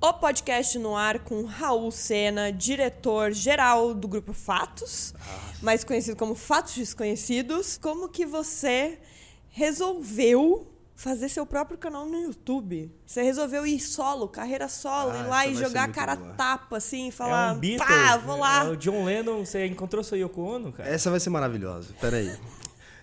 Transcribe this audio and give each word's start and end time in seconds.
o 0.00 0.12
podcast 0.14 0.78
no 0.78 0.96
ar 0.96 1.18
com 1.20 1.44
Raul 1.44 1.90
Sena, 1.90 2.50
diretor-geral 2.52 3.92
do 3.94 4.08
grupo 4.08 4.32
Fatos, 4.32 5.12
mais 5.62 5.84
conhecido 5.84 6.16
como 6.16 6.34
Fatos 6.34 6.74
Desconhecidos. 6.74 7.76
Como 7.76 8.08
que 8.08 8.24
você 8.24 8.98
resolveu 9.50 10.66
fazer 10.96 11.28
seu 11.28 11.44
próprio 11.44 11.76
canal 11.76 12.06
no 12.06 12.16
YouTube? 12.22 12.90
Você 13.04 13.22
resolveu 13.22 13.66
ir 13.66 13.78
solo, 13.80 14.26
carreira 14.26 14.68
solo, 14.68 15.10
Ah, 15.10 15.18
ir 15.18 15.26
lá 15.26 15.46
e 15.46 15.54
jogar 15.54 15.84
a 15.84 15.88
cara 15.92 16.16
boa. 16.16 16.32
tapa, 16.34 16.78
assim, 16.78 17.06
e 17.06 17.08
É 17.08 17.12
falar, 17.12 17.54
um 17.54 17.58
Beatle. 17.58 17.86
pá, 17.86 18.16
vou 18.16 18.38
lá. 18.38 18.64
É 18.64 18.68
o 18.70 18.76
John 18.76 19.04
Lennon, 19.04 19.44
você 19.44 19.66
encontrou 19.66 20.02
sua 20.02 20.16
Yoko 20.18 20.40
Ono, 20.40 20.72
cara? 20.72 20.88
Essa 20.88 21.10
vai 21.10 21.20
ser 21.20 21.30
maravilhosa. 21.30 21.92
Peraí. 22.00 22.34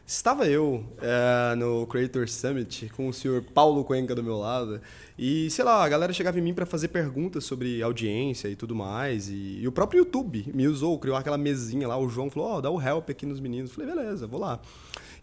Estava 0.07 0.47
eu 0.47 0.85
é, 1.01 1.53
no 1.55 1.85
Creator 1.85 2.29
Summit 2.29 2.89
com 2.95 3.09
o 3.09 3.13
senhor 3.13 3.41
Paulo 3.41 3.83
Cuenca 3.83 4.15
do 4.15 4.23
meu 4.23 4.37
lado 4.37 4.79
e, 5.19 5.49
sei 5.49 5.65
lá, 5.65 5.83
a 5.83 5.89
galera 5.89 6.13
chegava 6.13 6.39
em 6.39 6.41
mim 6.41 6.53
para 6.53 6.65
fazer 6.65 6.87
perguntas 6.87 7.43
sobre 7.43 7.83
audiência 7.83 8.47
e 8.47 8.55
tudo 8.55 8.73
mais 8.73 9.27
e, 9.27 9.59
e 9.59 9.67
o 9.67 9.71
próprio 9.73 9.97
YouTube 9.97 10.49
me 10.53 10.65
usou, 10.65 10.97
criou 10.97 11.17
aquela 11.17 11.37
mesinha 11.37 11.85
lá, 11.89 11.97
o 11.97 12.07
João 12.07 12.29
falou, 12.29 12.51
ó, 12.51 12.61
dá 12.61 12.71
o 12.71 12.81
help 12.81 13.09
aqui 13.09 13.25
nos 13.25 13.41
meninos. 13.41 13.73
Falei, 13.73 13.93
beleza, 13.93 14.25
vou 14.27 14.39
lá. 14.39 14.61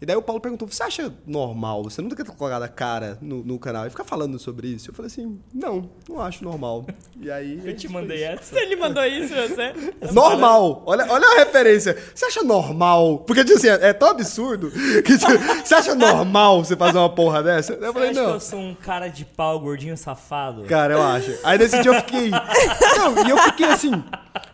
E 0.01 0.05
daí 0.05 0.15
o 0.15 0.21
Paulo 0.21 0.41
perguntou, 0.41 0.67
você 0.67 0.83
acha 0.83 1.13
normal, 1.25 1.83
você 1.83 2.01
nunca 2.01 2.23
ter 2.23 2.31
colocado 2.31 2.63
a 2.63 2.67
cara 2.67 3.17
no, 3.21 3.43
no 3.43 3.57
canal 3.59 3.85
e 3.87 3.89
ficar 3.89 4.03
falando 4.03 4.37
sobre 4.37 4.67
isso? 4.67 4.89
Eu 4.89 4.93
falei 4.93 5.07
assim, 5.07 5.39
não, 5.53 5.89
não 6.07 6.19
acho 6.21 6.43
normal. 6.43 6.85
E 7.19 7.31
aí... 7.31 7.61
Eu 7.63 7.75
te 7.75 7.87
mandei 7.87 8.23
essa. 8.23 8.57
Ele 8.59 8.75
mandou 8.75 9.03
isso 9.05 9.33
você? 9.33 9.73
Normal. 10.11 10.83
Olha, 10.85 11.05
olha 11.09 11.25
a 11.27 11.35
referência. 11.39 11.97
Você 12.13 12.25
acha 12.25 12.43
normal? 12.43 13.19
Porque, 13.19 13.43
tipo 13.43 13.57
assim, 13.57 13.67
é 13.69 13.93
tão 13.93 14.09
absurdo 14.09 14.69
que 15.03 15.17
você 15.63 15.75
acha 15.75 15.95
normal 15.95 16.63
você 16.63 16.75
fazer 16.75 16.97
uma 16.97 17.09
porra 17.09 17.41
dessa? 17.41 17.73
Eu 17.73 17.79
Você 17.79 17.93
falei, 17.93 18.09
acha 18.09 18.19
que 18.19 18.25
não. 18.25 18.33
eu 18.33 18.39
sou 18.39 18.59
um 18.59 18.75
cara 18.75 19.07
de 19.07 19.23
pau, 19.25 19.59
gordinho 19.59 19.95
safado? 19.97 20.63
Cara, 20.63 20.93
eu 20.93 21.01
acho. 21.01 21.33
Aí 21.43 21.57
nesse 21.57 21.81
dia 21.81 21.91
eu 21.91 21.95
fiquei. 22.01 22.29
Não, 22.29 23.25
e 23.25 23.29
eu 23.29 23.37
fiquei 23.37 23.65
assim. 23.67 24.03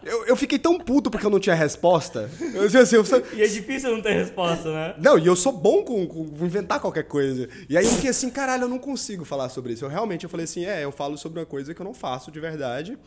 Eu, 0.04 0.26
eu 0.26 0.36
fiquei 0.36 0.58
tão 0.58 0.80
puto 0.80 1.12
porque 1.12 1.26
eu 1.26 1.30
não 1.30 1.40
tinha 1.40 1.56
resposta. 1.56 2.30
Eu, 2.54 2.82
assim, 2.82 2.96
eu, 2.96 3.04
E 3.34 3.44
é 3.44 3.48
difícil 3.48 3.92
não 3.92 4.02
ter 4.02 4.14
resposta, 4.14 4.72
né? 4.72 4.96
não, 4.98 5.18
e 5.18 5.28
eu 5.28 5.36
sou 5.36 5.52
bom 5.52 5.84
com, 5.84 6.08
com 6.08 6.22
com 6.42 6.46
inventar 6.46 6.80
qualquer 6.80 7.04
coisa. 7.04 7.48
E 7.70 7.78
aí 7.78 7.86
eu 7.86 7.92
fiquei 7.92 8.10
assim, 8.10 8.30
caralho, 8.30 8.64
eu 8.64 8.70
não 8.70 8.80
consigo 8.80 9.24
falar 9.24 9.50
sobre 9.50 9.74
isso. 9.74 9.86
Eu 9.86 9.90
realmente 9.90 10.24
eu 10.24 10.30
falei 10.30 10.46
assim, 10.46 10.66
é, 10.66 10.84
eu 10.84 10.92
falo 10.92 11.18
sobre 11.18 11.40
uma 11.40 11.46
coisa 11.46 11.74
que 11.74 11.82
eu 11.82 11.86
não 11.86 11.94
faço 11.94 12.32
de 12.32 12.40
verdade. 12.40 12.98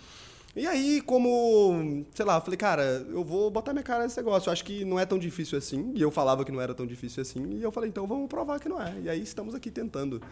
E 0.57 0.69
aí, 0.69 1.01
como, 1.01 2.05
sei 2.15 2.25
lá, 2.25 2.37
eu 2.37 2.41
falei, 2.41 2.57
cara, 2.57 3.05
eu 3.11 3.25
vou 3.25 3.51
botar 3.51 3.73
minha 3.73 3.83
cara 3.83 4.05
nesse 4.05 4.17
negócio. 4.17 4.49
Eu 4.49 4.53
acho 4.53 4.65
que 4.65 4.85
não 4.85 5.01
é 5.01 5.05
tão 5.05 5.19
difícil 5.19 5.59
assim. 5.59 5.91
E 5.97 6.01
eu 6.01 6.13
falava 6.13 6.45
que 6.45 6.53
não 6.53 6.61
era 6.61 6.73
tão 6.73 6.87
difícil 6.87 7.23
assim. 7.23 7.57
E 7.57 7.63
eu 7.63 7.73
falei, 7.73 7.91
então 7.91 8.07
vamos 8.07 8.29
provar 8.29 8.61
que 8.61 8.69
não 8.69 8.81
é. 8.81 8.95
E 9.03 9.11
aí 9.11 9.21
estamos 9.21 9.53
aqui 9.53 9.69
tentando. 9.69 10.23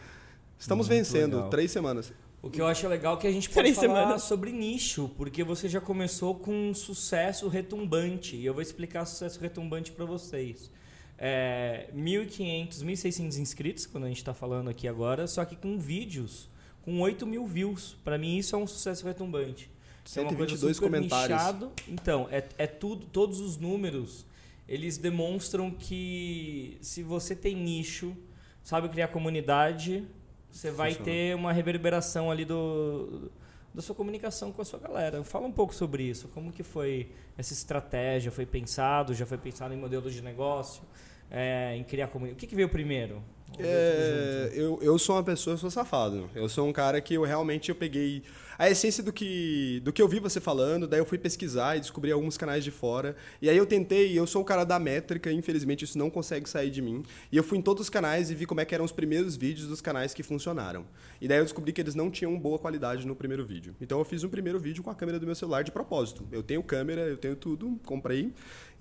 Estamos 0.56 0.88
Muito 0.88 0.96
vencendo. 0.96 1.36
legal. 1.36 1.50
Três 1.50 1.72
semanas. 1.72 2.12
O 2.42 2.50
que 2.50 2.60
eu 2.60 2.66
acho 2.66 2.88
legal 2.88 3.16
é 3.16 3.20
que 3.20 3.26
a 3.26 3.32
gente 3.32 3.48
pode 3.50 3.72
Três 3.72 3.76
falar 3.76 4.00
semanas. 4.00 4.22
sobre 4.24 4.50
nicho, 4.50 5.10
porque 5.16 5.44
você 5.44 5.68
já 5.68 5.80
começou 5.80 6.34
com 6.34 6.70
um 6.70 6.74
sucesso 6.74 7.46
retumbante. 7.48 8.36
E 8.36 8.44
eu 8.44 8.52
vou 8.52 8.60
explicar 8.62 9.06
sucesso 9.06 9.40
retumbante 9.40 9.92
para 9.92 10.04
vocês. 10.04 10.70
É, 11.16 11.88
1.500, 11.94 12.82
1.600 12.84 13.38
inscritos, 13.38 13.86
quando 13.86 14.04
a 14.04 14.08
gente 14.08 14.18
está 14.18 14.34
falando 14.34 14.68
aqui 14.68 14.88
agora, 14.88 15.26
só 15.28 15.44
que 15.44 15.54
com 15.54 15.78
vídeos 15.78 16.50
com 16.82 17.00
8 17.00 17.26
mil 17.26 17.46
views. 17.46 17.96
Para 18.04 18.18
mim, 18.18 18.36
isso 18.36 18.54
é 18.54 18.58
um 18.58 18.66
sucesso 18.66 19.06
retumbante. 19.06 19.70
É 20.16 20.20
uma 20.20 20.34
coisa 20.34 20.56
122 20.56 20.76
super 20.76 20.90
comentários. 20.90 21.38
nichado. 21.38 21.72
Então, 21.88 22.28
é, 22.30 22.44
é 22.58 22.66
tudo, 22.66 23.06
todos 23.06 23.40
os 23.40 23.56
números, 23.56 24.26
eles 24.68 24.98
demonstram 24.98 25.70
que 25.70 26.76
se 26.80 27.02
você 27.02 27.36
tem 27.36 27.54
nicho, 27.54 28.16
sabe 28.64 28.88
criar 28.88 29.08
comunidade, 29.08 30.04
você 30.52 30.70
vai 30.70 30.90
Funciona. 30.90 31.10
ter 31.10 31.34
uma 31.34 31.52
reverberação 31.52 32.30
ali 32.30 32.44
do 32.44 33.30
da 33.74 33.80
sua 33.80 33.94
comunicação 33.94 34.52
com 34.52 34.60
a 34.60 34.64
sua 34.64 34.78
galera. 34.78 35.24
Fala 35.24 35.46
um 35.46 35.52
pouco 35.52 35.74
sobre 35.74 36.02
isso. 36.02 36.28
Como 36.28 36.52
que 36.52 36.62
foi 36.62 37.10
essa 37.38 37.54
estratégia? 37.54 38.30
Foi 38.30 38.44
pensado? 38.44 39.14
Já 39.14 39.24
foi 39.24 39.38
pensado 39.38 39.72
em 39.72 39.78
modelos 39.78 40.12
de 40.12 40.20
negócio? 40.20 40.82
É, 41.30 41.74
em 41.74 41.82
criar 41.82 42.08
comunidade? 42.08 42.36
O 42.36 42.40
que, 42.40 42.46
que 42.46 42.54
veio 42.54 42.68
primeiro? 42.68 43.22
É, 43.58 44.50
eu, 44.54 44.78
eu 44.82 44.98
sou 44.98 45.16
uma 45.16 45.22
pessoa, 45.22 45.54
eu 45.54 45.58
sou 45.58 45.70
safado. 45.70 46.28
Eu 46.34 46.48
sou 46.48 46.68
um 46.68 46.72
cara 46.72 47.00
que 47.00 47.14
eu 47.14 47.22
realmente 47.22 47.70
eu 47.70 47.74
peguei 47.74 48.22
a 48.58 48.70
essência 48.70 49.02
do 49.02 49.12
que, 49.12 49.80
do 49.84 49.92
que 49.92 50.00
eu 50.00 50.08
vi 50.08 50.18
você 50.18 50.40
falando, 50.40 50.86
daí 50.86 51.00
eu 51.00 51.04
fui 51.04 51.18
pesquisar 51.18 51.76
e 51.76 51.80
descobri 51.80 52.12
alguns 52.12 52.36
canais 52.36 52.64
de 52.64 52.70
fora. 52.70 53.16
E 53.40 53.48
aí 53.48 53.56
eu 53.56 53.66
tentei, 53.66 54.18
eu 54.18 54.26
sou 54.26 54.42
o 54.42 54.44
cara 54.44 54.64
da 54.64 54.78
métrica, 54.78 55.30
infelizmente 55.32 55.84
isso 55.84 55.98
não 55.98 56.10
consegue 56.10 56.48
sair 56.48 56.70
de 56.70 56.82
mim. 56.82 57.02
E 57.30 57.36
eu 57.36 57.42
fui 57.42 57.58
em 57.58 57.62
todos 57.62 57.82
os 57.82 57.90
canais 57.90 58.30
e 58.30 58.34
vi 58.34 58.46
como 58.46 58.60
é 58.60 58.64
que 58.64 58.74
eram 58.74 58.84
os 58.84 58.92
primeiros 58.92 59.36
vídeos 59.36 59.68
dos 59.68 59.80
canais 59.80 60.14
que 60.14 60.22
funcionaram. 60.22 60.84
E 61.20 61.28
daí 61.28 61.38
eu 61.38 61.44
descobri 61.44 61.72
que 61.72 61.80
eles 61.80 61.94
não 61.94 62.10
tinham 62.10 62.38
boa 62.38 62.58
qualidade 62.58 63.06
no 63.06 63.14
primeiro 63.14 63.44
vídeo. 63.44 63.74
Então 63.80 63.98
eu 63.98 64.04
fiz 64.04 64.24
um 64.24 64.28
primeiro 64.28 64.58
vídeo 64.58 64.82
com 64.82 64.90
a 64.90 64.94
câmera 64.94 65.18
do 65.18 65.26
meu 65.26 65.34
celular 65.34 65.62
de 65.62 65.70
propósito. 65.70 66.26
Eu 66.30 66.42
tenho 66.42 66.62
câmera, 66.62 67.02
eu 67.02 67.16
tenho 67.16 67.36
tudo, 67.36 67.78
comprei. 67.84 68.32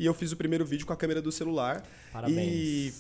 E 0.02 0.06
eu 0.06 0.16
fiz 0.16 0.32
o 0.32 0.36
primeiro 0.36 0.66
vídeo 0.66 0.86
com 0.86 0.94
a 0.94 0.96
câmera 0.96 1.22
do 1.22 1.32
celular. 1.32 1.84
Parabéns. 2.12 2.38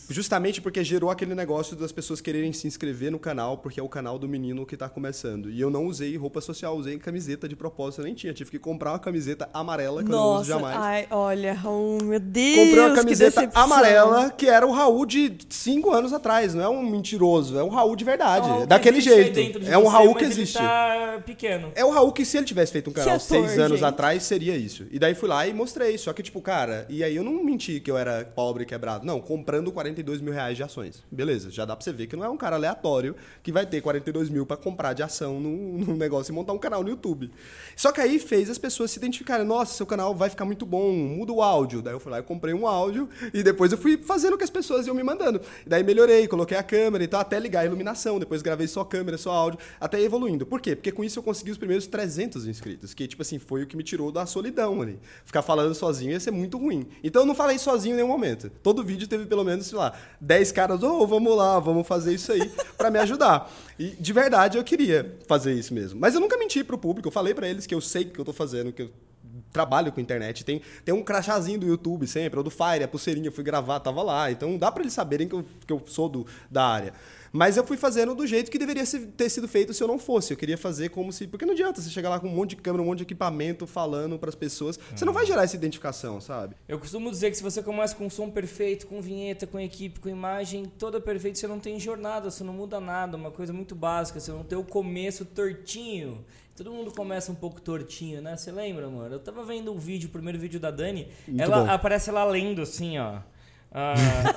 E 0.09 0.13
justamente 0.13 0.61
porque 0.61 0.83
gerou 0.83 1.09
aquele 1.09 1.33
negócio 1.33 1.75
das 1.75 1.91
pessoas 1.91 2.21
quererem 2.21 2.53
se 2.53 2.67
inscrever 2.67 3.11
no 3.11 3.17
canal, 3.17 3.57
porque 3.57 3.79
é 3.79 3.83
o 3.83 3.89
canal 3.89 4.19
do 4.19 4.29
menino 4.29 4.67
que 4.67 4.77
tá 4.77 4.87
começando. 4.87 5.49
E 5.49 5.59
eu 5.59 5.71
não 5.71 5.87
usei 5.87 6.15
roupa 6.15 6.39
social, 6.41 6.70
usei 6.77 6.97
camiseta 6.97 7.47
de 7.47 7.55
propósito, 7.55 8.01
eu 8.01 8.05
nem 8.05 8.13
tinha. 8.13 8.33
Tive 8.33 8.51
que 8.51 8.59
comprar 8.59 8.91
uma 8.91 8.99
camiseta 8.99 9.49
amarela 9.53 10.03
que 10.03 10.09
eu 10.09 10.15
não 10.15 10.23
uso 10.23 10.33
Nossa, 10.35 10.45
jamais. 10.49 10.77
ai, 10.77 11.07
olha, 11.11 11.53
Raul, 11.53 11.97
meu 12.03 12.19
Deus, 12.19 12.55
Comprei 12.57 12.79
uma 12.79 12.89
que 12.89 12.95
camiseta 12.95 13.41
decepção. 13.41 13.63
amarela 13.63 14.29
que 14.31 14.47
era 14.47 14.65
o 14.65 14.71
Raul 14.71 15.05
de 15.05 15.37
cinco 15.49 15.91
anos 15.91 16.13
atrás. 16.13 16.53
Não 16.53 16.63
é 16.63 16.69
um 16.69 16.81
mentiroso, 16.81 17.57
é 17.57 17.63
um 17.63 17.69
Raul 17.69 17.95
de 17.95 18.03
verdade. 18.05 18.49
É 18.49 18.53
um 18.53 18.59
que 18.61 18.65
daquele 18.67 19.01
jeito. 19.01 19.59
de 19.59 19.69
É 19.69 19.77
um 19.77 19.83
você, 19.83 19.89
Raul 19.89 20.15
que 20.15 20.23
existe. 20.23 20.57
tá 20.57 21.21
pequeno. 21.25 21.71
É 21.75 21.83
o 21.85 21.89
Raul 21.91 22.11
que 22.11 22.25
se 22.25 22.37
ele 22.37 22.45
tivesse 22.45 22.71
feito 22.71 22.89
um 22.89 22.93
canal 22.93 23.15
ator, 23.15 23.21
seis 23.21 23.57
anos 23.59 23.79
gente. 23.79 23.87
atrás, 23.87 24.23
seria 24.23 24.55
isso. 24.55 24.85
E 24.91 24.97
daí 24.99 25.13
fui 25.15 25.27
lá 25.29 25.47
e 25.47 25.53
mostrei. 25.53 25.97
Só 25.97 26.13
que, 26.13 26.23
tipo, 26.23 26.41
cara, 26.41 26.85
e 26.89 27.03
aí 27.03 27.15
eu 27.15 27.23
não 27.23 27.43
menti 27.43 27.79
que 27.79 27.89
eu 27.89 27.97
era 27.97 28.25
pobre 28.35 28.63
e 28.63 28.65
quebrado. 28.65 29.05
Não, 29.05 29.19
comprando 29.19 29.71
42 29.71 30.21
mil 30.21 30.33
reais 30.33 30.55
de 30.57 30.63
ações. 30.63 31.03
Beleza, 31.11 31.49
já 31.51 31.65
dá 31.65 31.75
pra 31.75 31.83
você 31.83 31.91
ver 31.91 32.07
que 32.07 32.15
não 32.15 32.23
é 32.25 32.29
um 32.29 32.37
cara 32.37 32.55
aleatório 32.55 33.15
que 33.43 33.51
vai 33.51 33.65
ter 33.65 33.81
42 33.81 34.29
mil 34.29 34.45
pra 34.45 34.57
comprar 34.57 34.93
de 34.93 35.03
ação 35.03 35.39
num, 35.39 35.77
num 35.85 35.95
negócio 35.95 36.31
e 36.31 36.35
montar 36.35 36.50
um 36.51 36.57
canal 36.57 36.83
no 36.83 36.89
YouTube. 36.89 37.31
Só 37.75 37.91
que 37.91 38.01
aí 38.01 38.19
fez 38.19 38.49
as 38.49 38.57
pessoas 38.57 38.91
se 38.91 38.97
identificarem. 38.97 39.45
Nossa, 39.45 39.73
seu 39.73 39.85
canal 39.85 40.13
vai 40.13 40.29
ficar 40.29 40.45
muito 40.45 40.65
bom, 40.65 40.91
muda 40.91 41.31
o 41.31 41.41
áudio. 41.41 41.81
Daí 41.81 41.93
eu 41.93 41.99
fui 41.99 42.11
lá 42.11 42.19
e 42.19 42.23
comprei 42.23 42.53
um 42.53 42.67
áudio 42.67 43.09
e 43.33 43.43
depois 43.43 43.71
eu 43.71 43.77
fui 43.77 43.97
fazendo 43.97 44.33
o 44.33 44.37
que 44.37 44.43
as 44.43 44.49
pessoas 44.49 44.87
iam 44.87 44.95
me 44.95 45.03
mandando. 45.03 45.41
Daí 45.65 45.83
melhorei, 45.83 46.27
coloquei 46.27 46.57
a 46.57 46.63
câmera 46.63 47.03
e 47.03 47.07
tal, 47.07 47.21
até 47.21 47.39
ligar 47.39 47.61
a 47.61 47.65
iluminação. 47.65 48.19
Depois 48.19 48.41
gravei 48.41 48.67
só 48.67 48.83
câmera, 48.83 49.17
só 49.17 49.31
áudio, 49.31 49.59
até 49.79 50.01
evoluindo. 50.01 50.45
Por 50.45 50.61
quê? 50.61 50.75
Porque 50.75 50.91
com 50.91 51.03
isso 51.03 51.19
eu 51.19 51.23
consegui 51.23 51.51
os 51.51 51.57
primeiros 51.57 51.87
300 51.87 52.45
inscritos, 52.45 52.93
que, 52.93 53.07
tipo 53.07 53.21
assim, 53.21 53.39
foi 53.39 53.63
o 53.63 53.67
que 53.67 53.77
me 53.77 53.83
tirou 53.83 54.11
da 54.11 54.25
solidão 54.25 54.81
ali. 54.81 54.99
Ficar 55.25 55.41
falando 55.41 55.73
sozinho 55.73 56.11
ia 56.11 56.19
ser 56.19 56.31
muito 56.31 56.57
ruim. 56.57 56.87
Então 57.03 57.23
eu 57.23 57.25
não 57.25 57.35
falei 57.35 57.57
sozinho 57.57 57.93
em 57.93 57.95
nenhum 57.97 58.07
momento. 58.07 58.49
Todo 58.61 58.83
vídeo 58.83 59.07
teve 59.07 59.25
pelo 59.25 59.43
menos, 59.43 59.67
sei 59.67 59.77
lá, 59.77 59.93
10 60.19 60.51
caras, 60.51 60.83
ô, 60.83 61.05
vamos 61.07 61.35
lá, 61.35 61.59
vamos 61.59 61.87
fazer 61.87 62.13
isso 62.13 62.31
aí 62.31 62.51
pra 62.77 62.91
me 62.91 62.99
ajudar. 62.99 63.51
E 63.81 63.95
de 63.99 64.13
verdade 64.13 64.59
eu 64.59 64.63
queria 64.63 65.17
fazer 65.27 65.55
isso 65.55 65.73
mesmo. 65.73 65.99
Mas 65.99 66.13
eu 66.13 66.21
nunca 66.21 66.37
menti 66.37 66.63
pro 66.63 66.77
público, 66.77 67.07
eu 67.07 67.11
falei 67.11 67.33
pra 67.33 67.49
eles 67.49 67.65
que 67.65 67.73
eu 67.73 67.81
sei 67.81 68.03
o 68.03 68.09
que 68.11 68.19
eu 68.19 68.25
tô 68.25 68.31
fazendo, 68.31 68.71
que 68.71 68.83
eu 68.83 68.91
trabalho 69.51 69.91
com 69.91 69.99
internet. 69.99 70.43
Tem, 70.43 70.61
tem 70.83 70.93
um 70.93 71.03
crachazinho 71.03 71.59
do 71.59 71.67
YouTube 71.67 72.07
sempre, 72.07 72.37
ou 72.37 72.43
do 72.43 72.49
Fire, 72.49 72.83
a 72.83 72.87
pulseirinha, 72.87 73.27
eu 73.27 73.31
fui 73.31 73.43
gravar, 73.43 73.79
tava 73.79 74.01
lá. 74.01 74.31
Então 74.31 74.57
dá 74.57 74.71
pra 74.71 74.83
eles 74.83 74.93
saberem 74.93 75.27
que 75.27 75.35
eu, 75.35 75.45
que 75.65 75.73
eu 75.73 75.81
sou 75.85 76.09
do, 76.09 76.25
da 76.49 76.65
área. 76.65 76.93
Mas 77.31 77.55
eu 77.55 77.65
fui 77.65 77.77
fazendo 77.77 78.13
do 78.13 78.27
jeito 78.27 78.51
que 78.51 78.59
deveria 78.59 78.83
ter 79.15 79.29
sido 79.29 79.47
feito 79.47 79.73
se 79.73 79.81
eu 79.81 79.87
não 79.87 79.97
fosse. 79.97 80.33
Eu 80.33 80.37
queria 80.37 80.57
fazer 80.57 80.89
como 80.89 81.13
se. 81.13 81.27
Porque 81.27 81.45
não 81.45 81.53
adianta 81.53 81.81
você 81.81 81.89
chegar 81.89 82.09
lá 82.09 82.19
com 82.19 82.27
um 82.27 82.35
monte 82.35 82.51
de 82.51 82.55
câmera, 82.57 82.83
um 82.83 82.85
monte 82.87 82.99
de 82.99 83.03
equipamento, 83.03 83.65
falando 83.65 84.19
pras 84.19 84.35
pessoas. 84.35 84.77
Você 84.93 85.05
não 85.05 85.13
vai 85.13 85.25
gerar 85.25 85.43
essa 85.43 85.55
identificação, 85.55 86.19
sabe? 86.19 86.55
Eu 86.67 86.77
costumo 86.77 87.09
dizer 87.09 87.31
que 87.31 87.37
se 87.37 87.43
você 87.43 87.63
começa 87.63 87.95
com 87.95 88.09
som 88.09 88.29
perfeito, 88.29 88.85
com 88.85 89.01
vinheta, 89.01 89.47
com 89.47 89.57
equipe, 89.59 89.99
com 89.99 90.09
imagem 90.09 90.65
toda 90.77 90.99
perfeita, 90.99 91.39
você 91.39 91.47
não 91.47 91.59
tem 91.59 91.79
jornada, 91.79 92.29
você 92.29 92.43
não 92.43 92.53
muda 92.53 92.81
nada, 92.81 93.15
uma 93.15 93.31
coisa 93.31 93.53
muito 93.53 93.75
básica, 93.75 94.19
você 94.19 94.31
não 94.31 94.43
tem 94.43 94.57
o 94.57 94.63
começo 94.63 95.23
tortinho. 95.23 96.25
Todo 96.63 96.71
mundo 96.75 96.91
começa 96.91 97.31
um 97.31 97.35
pouco 97.35 97.59
tortinho, 97.59 98.21
né? 98.21 98.37
Você 98.37 98.51
lembra, 98.51 98.85
amor? 98.85 99.11
Eu 99.11 99.17
tava 99.19 99.43
vendo 99.43 99.73
um 99.73 99.79
vídeo, 99.79 100.07
o 100.09 100.11
primeiro 100.11 100.37
vídeo 100.37 100.59
da 100.59 100.69
Dani, 100.69 101.07
Muito 101.27 101.41
ela 101.41 101.61
bom. 101.63 101.69
aparece 101.71 102.11
ela 102.11 102.23
lendo 102.23 102.61
assim, 102.61 102.99
ó. 102.99 103.17
a- 103.71 103.95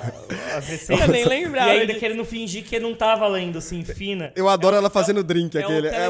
as 0.57 0.67
receitas. 0.67 1.05
Eu 1.05 1.11
nem 1.11 1.23
lembrava 1.23 1.67
E 1.67 1.71
ainda 1.73 1.85
disso. 1.87 1.99
querendo 1.99 2.25
fingir 2.25 2.63
que 2.65 2.79
não 2.79 2.95
tava 2.95 3.27
lendo, 3.27 3.59
assim, 3.59 3.83
fina. 3.85 4.33
Eu 4.35 4.49
adoro 4.49 4.75
ela 4.75 4.89
fazendo 4.89 5.23
drink, 5.23 5.55
É 5.55 5.61
o, 5.61 5.63
aquele. 5.65 5.89
tele- 5.91 5.95
é- 6.01 6.05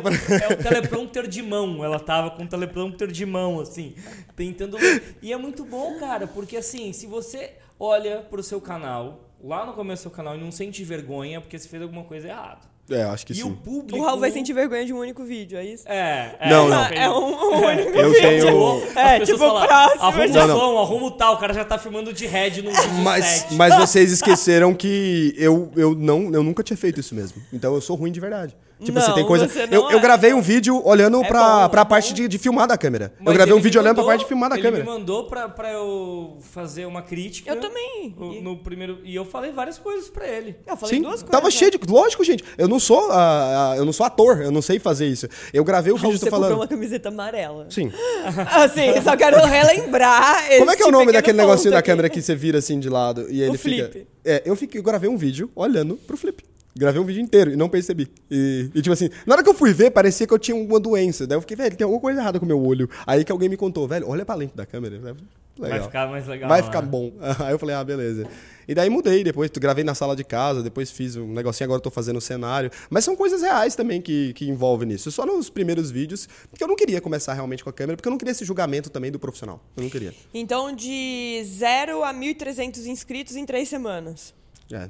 é 0.51 0.53
o 0.53 0.57
teleprompter 0.63 1.27
de 1.27 1.41
mão. 1.41 1.83
Ela 1.83 1.99
tava 1.99 2.31
com 2.31 2.43
o 2.43 2.47
teleprompter 2.47 3.11
de 3.11 3.25
mão, 3.25 3.59
assim, 3.59 3.93
tentando 4.37 4.77
ler. 4.77 5.17
E 5.21 5.33
é 5.33 5.37
muito 5.37 5.65
bom, 5.65 5.99
cara, 5.99 6.27
porque 6.27 6.55
assim, 6.55 6.93
se 6.93 7.05
você 7.07 7.55
olha 7.77 8.21
pro 8.21 8.41
seu 8.41 8.61
canal, 8.61 9.29
lá 9.43 9.65
no 9.65 9.73
começo 9.73 10.03
do 10.03 10.03
seu 10.03 10.11
canal, 10.11 10.37
e 10.37 10.39
não 10.39 10.49
sente 10.49 10.81
vergonha 10.85 11.41
porque 11.41 11.59
você 11.59 11.67
fez 11.67 11.81
alguma 11.83 12.05
coisa 12.05 12.29
errada. 12.29 12.73
É, 12.89 13.01
acho 13.03 13.25
que 13.25 13.33
e 13.33 13.37
sim. 13.37 13.43
o 13.43 13.55
público. 13.55 13.97
O 13.97 14.03
Raul 14.05 14.19
vai 14.19 14.29
sentir 14.31 14.53
vergonha 14.53 14.85
de 14.85 14.93
um 14.93 14.99
único 14.99 15.23
vídeo, 15.23 15.57
é 15.57 15.65
isso? 15.65 15.83
É, 15.87 16.35
é. 16.39 16.49
Não, 16.49 16.67
não. 16.67 16.83
É 16.85 17.09
um, 17.09 17.15
um 17.15 17.65
único 17.65 17.97
Eu 17.97 18.11
vídeo. 18.11 18.21
tenho- 18.45 18.83
As 18.91 18.95
É, 18.95 19.19
tipo, 19.21 19.37
falam, 19.39 19.65
próximo. 19.67 20.01
Arruma 20.03 20.27
Não, 20.27 20.43
o 20.43 20.47
não. 20.47 20.59
som, 20.59 20.77
arruma 20.79 21.05
o 21.07 21.11
tal, 21.11 21.33
o 21.33 21.37
cara 21.37 21.53
já 21.53 21.65
tá 21.65 21.77
filmando 21.79 22.13
de 22.13 22.27
head 22.27 22.61
no 22.61 22.69
vídeo 22.71 22.93
Mas, 23.03 23.47
mas 23.51 23.75
vocês 23.75 24.11
esqueceram 24.11 24.73
que 24.73 25.33
eu, 25.37 25.71
eu, 25.75 25.95
não, 25.95 26.31
eu 26.31 26.43
nunca 26.43 26.61
tinha 26.61 26.77
feito 26.77 26.99
isso 26.99 27.15
mesmo. 27.15 27.41
Então 27.51 27.73
eu 27.73 27.81
sou 27.81 27.95
ruim 27.95 28.11
de 28.11 28.19
verdade. 28.19 28.55
Tipo 28.83 28.99
assim, 28.99 29.07
Não, 29.07 29.15
tem 29.15 29.25
coisa. 29.25 29.45
Eu, 29.45 29.67
não 29.83 29.91
eu 29.91 29.99
é. 29.99 30.01
gravei 30.01 30.33
um 30.33 30.41
vídeo 30.41 30.85
olhando 30.85 31.23
É 31.23 31.27
pra, 31.29 31.63
bom, 31.63 31.69
pra 31.69 31.81
é 31.81 31.85
parte 31.85 32.13
de, 32.13 32.27
de 32.27 32.37
filmar 32.37 32.67
da 32.67 32.77
câmera. 32.77 33.13
Mas 33.19 33.27
eu 33.27 33.33
gravei 33.33 33.53
ele 33.53 33.59
um 33.59 33.63
vídeo 33.63 33.79
me 33.79 33.85
olhando 33.85 33.95
pra 33.95 34.03
mandou- 34.03 34.11
parte 34.11 34.21
de 34.23 34.27
filmar 34.27 34.49
da 34.49 34.55
ele 34.57 34.63
câmera. 34.63 34.83
me 34.83 34.89
mandou 34.89 35.27
pra, 35.27 35.47
pra 35.47 35.71
eu 35.71 36.35
fazer 36.41 36.85
uma 36.85 37.01
crítica. 37.01 37.49
Eu 37.49 37.61
também. 37.61 38.13
o- 38.19 38.41
No 38.41 38.57
primeiro, 38.57 38.99
e 39.05 39.15
eu 39.15 39.23
falei 39.23 39.53
várias 39.53 39.77
coisas 39.77 40.09
pra 40.09 40.27
ele. 40.27 40.57
Eu 40.67 40.75
falei 40.75 40.95
Sim, 40.97 41.01
duas 41.01 41.13
coisas. 41.23 41.29
tava 41.29 41.45
né? 41.45 41.51
cheio 41.51 41.71
de. 41.71 41.79
Lógico, 41.87 42.21
gente. 42.25 42.43
Eu 42.57 42.67
não 42.67 42.74
sou 42.79 43.11
ah, 43.11 43.71
ah, 43.73 43.77
eu 43.77 43.85
não 43.85 43.93
sou 43.93 44.05
ator, 44.05 44.41
eu 44.41 44.51
não 44.51 44.61
sei 44.61 44.79
fazer 44.79 45.07
isso. 45.07 45.27
Eu 45.53 45.63
gravei 45.63 45.91
o 45.91 45.95
Raul, 45.95 46.11
vídeo, 46.11 46.19
você 46.19 46.29
tô 46.29 46.35
falando. 46.35 46.55
uma 46.55 46.67
camiseta 46.67 47.09
amarela. 47.09 47.67
Sim. 47.69 47.91
Assim, 48.51 49.01
só 49.03 49.15
quero 49.15 49.37
relembrar. 49.45 50.47
Como 50.57 50.71
é 50.71 50.75
que 50.75 50.81
é 50.81 50.85
o 50.85 50.89
este 50.89 50.91
nome 50.91 51.11
daquele 51.11 51.37
negocinho 51.37 51.65
ponto 51.65 51.73
da 51.73 51.79
aqui. 51.79 51.89
câmera 51.89 52.09
que 52.09 52.21
você 52.21 52.35
vira 52.35 52.59
assim 52.59 52.79
de 52.79 52.89
lado 52.89 53.27
e 53.29 53.41
ele 53.41 53.57
fica. 53.57 53.89
flip. 53.89 54.07
É, 54.23 54.41
eu, 54.45 54.55
fiquei, 54.55 54.79
eu 54.79 54.83
gravei 54.83 55.09
um 55.09 55.17
vídeo 55.17 55.51
olhando 55.55 55.95
pro 55.95 56.17
flip. 56.17 56.43
Gravei 56.77 56.99
um 56.99 57.05
vídeo 57.05 57.21
inteiro 57.21 57.51
e 57.51 57.55
não 57.55 57.69
percebi. 57.69 58.11
E, 58.29 58.69
e, 58.75 58.81
tipo 58.81 58.91
assim, 58.91 59.09
na 59.25 59.35
hora 59.35 59.43
que 59.43 59.49
eu 59.49 59.53
fui 59.53 59.71
ver, 59.71 59.91
parecia 59.91 60.27
que 60.27 60.33
eu 60.33 60.39
tinha 60.39 60.57
uma 60.57 60.79
doença. 60.79 61.25
Daí 61.25 61.37
eu 61.37 61.41
fiquei, 61.41 61.55
velho, 61.55 61.75
tem 61.75 61.85
alguma 61.85 62.01
coisa 62.01 62.19
errada 62.19 62.37
com 62.37 62.45
o 62.45 62.47
meu 62.47 62.61
olho. 62.61 62.89
Aí 63.07 63.23
que 63.23 63.31
alguém 63.31 63.47
me 63.47 63.55
contou, 63.55 63.87
velho, 63.87 64.09
olha 64.09 64.25
pra 64.25 64.35
lente 64.35 64.57
da 64.57 64.65
câmera. 64.65 64.97
Legal. 64.97 65.15
Vai 65.57 65.83
ficar 65.83 66.07
mais 66.09 66.27
legal. 66.27 66.49
Vai 66.49 66.59
né? 66.59 66.65
ficar 66.67 66.81
bom. 66.81 67.13
Aí 67.39 67.53
eu 67.53 67.59
falei, 67.59 67.75
ah, 67.75 67.83
beleza. 67.83 68.27
E 68.67 68.75
daí 68.75 68.89
mudei 68.89 69.23
depois, 69.23 69.49
gravei 69.51 69.83
na 69.85 69.95
sala 69.95 70.15
de 70.15 70.23
casa, 70.23 70.61
depois 70.61 70.91
fiz 70.91 71.15
um 71.15 71.31
negocinho, 71.31 71.67
agora 71.67 71.77
eu 71.77 71.83
tô 71.83 71.91
fazendo 71.91 72.17
o 72.17 72.21
cenário. 72.21 72.69
Mas 72.89 73.05
são 73.05 73.15
coisas 73.15 73.41
reais 73.41 73.73
também 73.73 74.01
que, 74.01 74.33
que 74.33 74.49
envolvem 74.49 74.89
nisso. 74.89 75.09
Só 75.11 75.25
nos 75.25 75.49
primeiros 75.49 75.91
vídeos, 75.91 76.27
porque 76.49 76.61
eu 76.61 76.67
não 76.67 76.75
queria 76.75 76.99
começar 76.99 77.33
realmente 77.33 77.63
com 77.63 77.69
a 77.69 77.73
câmera, 77.73 77.95
porque 77.95 78.07
eu 78.07 78.11
não 78.11 78.17
queria 78.17 78.33
esse 78.33 78.43
julgamento 78.43 78.89
também 78.89 79.11
do 79.11 79.19
profissional. 79.19 79.61
Eu 79.77 79.83
não 79.83 79.89
queria. 79.89 80.13
Então, 80.33 80.75
de 80.75 81.41
0 81.45 82.03
a 82.03 82.13
1.300 82.13 82.85
inscritos 82.87 83.37
em 83.37 83.45
três 83.45 83.69
semanas. 83.69 84.33
É. 84.69 84.89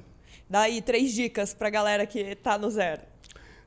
Daí, 0.49 0.81
três 0.81 1.11
dicas 1.13 1.53
pra 1.53 1.69
galera 1.69 2.05
que 2.05 2.35
tá 2.35 2.57
no 2.57 2.69
zero. 2.69 3.01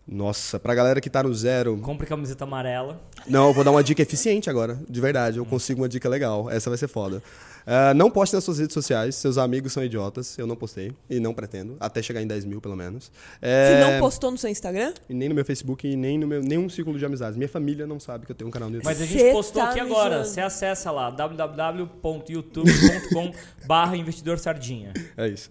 Nossa, 0.06 0.58
pra 0.58 0.74
galera 0.74 1.00
que 1.02 1.10
tá 1.10 1.22
no 1.22 1.34
zero. 1.34 1.76
Compre 1.78 2.06
camiseta 2.06 2.44
amarela. 2.44 2.98
Não, 3.26 3.48
eu 3.48 3.52
vou 3.52 3.62
dar 3.62 3.72
uma 3.72 3.84
dica 3.84 4.00
eficiente 4.00 4.48
agora, 4.48 4.80
de 4.88 5.00
verdade. 5.02 5.36
Eu 5.36 5.44
consigo 5.44 5.82
uma 5.82 5.88
dica 5.88 6.08
legal. 6.08 6.50
Essa 6.50 6.70
vai 6.70 6.78
ser 6.78 6.88
foda. 6.88 7.22
Ah, 7.70 7.92
não 7.92 8.10
poste 8.10 8.34
nas 8.34 8.44
suas 8.44 8.58
redes 8.58 8.72
sociais, 8.72 9.14
seus 9.14 9.36
amigos 9.36 9.74
são 9.74 9.84
idiotas. 9.84 10.38
Eu 10.38 10.46
não 10.46 10.56
postei 10.56 10.90
e 11.10 11.20
não 11.20 11.34
pretendo, 11.34 11.76
até 11.78 12.02
chegar 12.02 12.22
em 12.22 12.26
10 12.26 12.46
mil 12.46 12.62
pelo 12.62 12.74
menos. 12.74 13.12
É, 13.42 13.68
Você 13.68 13.78
não 13.92 14.00
postou 14.00 14.30
no 14.30 14.38
seu 14.38 14.48
Instagram? 14.48 14.94
E 15.06 15.12
nem 15.12 15.28
no 15.28 15.34
meu 15.34 15.44
Facebook 15.44 15.86
e 15.86 15.94
nem 15.94 16.16
no 16.16 16.26
meu 16.26 16.40
nenhum 16.42 16.66
círculo 16.70 16.98
de 16.98 17.04
amizades. 17.04 17.36
Minha 17.36 17.46
família 17.48 17.86
não 17.86 18.00
sabe 18.00 18.24
que 18.24 18.32
eu 18.32 18.36
tenho 18.36 18.48
um 18.48 18.50
canal 18.50 18.70
no 18.70 18.76
YouTube. 18.76 18.90
Mas 18.90 19.02
a 19.02 19.04
gente 19.04 19.20
Cê 19.20 19.32
postou 19.32 19.60
tá 19.62 19.68
aqui 19.68 19.80
agora. 19.80 20.14
zoando. 20.14 20.28
Você 20.30 20.40
acessa 20.40 20.90
lá 20.90 21.10
www.youtube.com 21.10 23.32
barra 23.68 23.98
investidor 23.98 24.38
sardinha. 24.38 24.94
É 25.14 25.28
isso. 25.28 25.50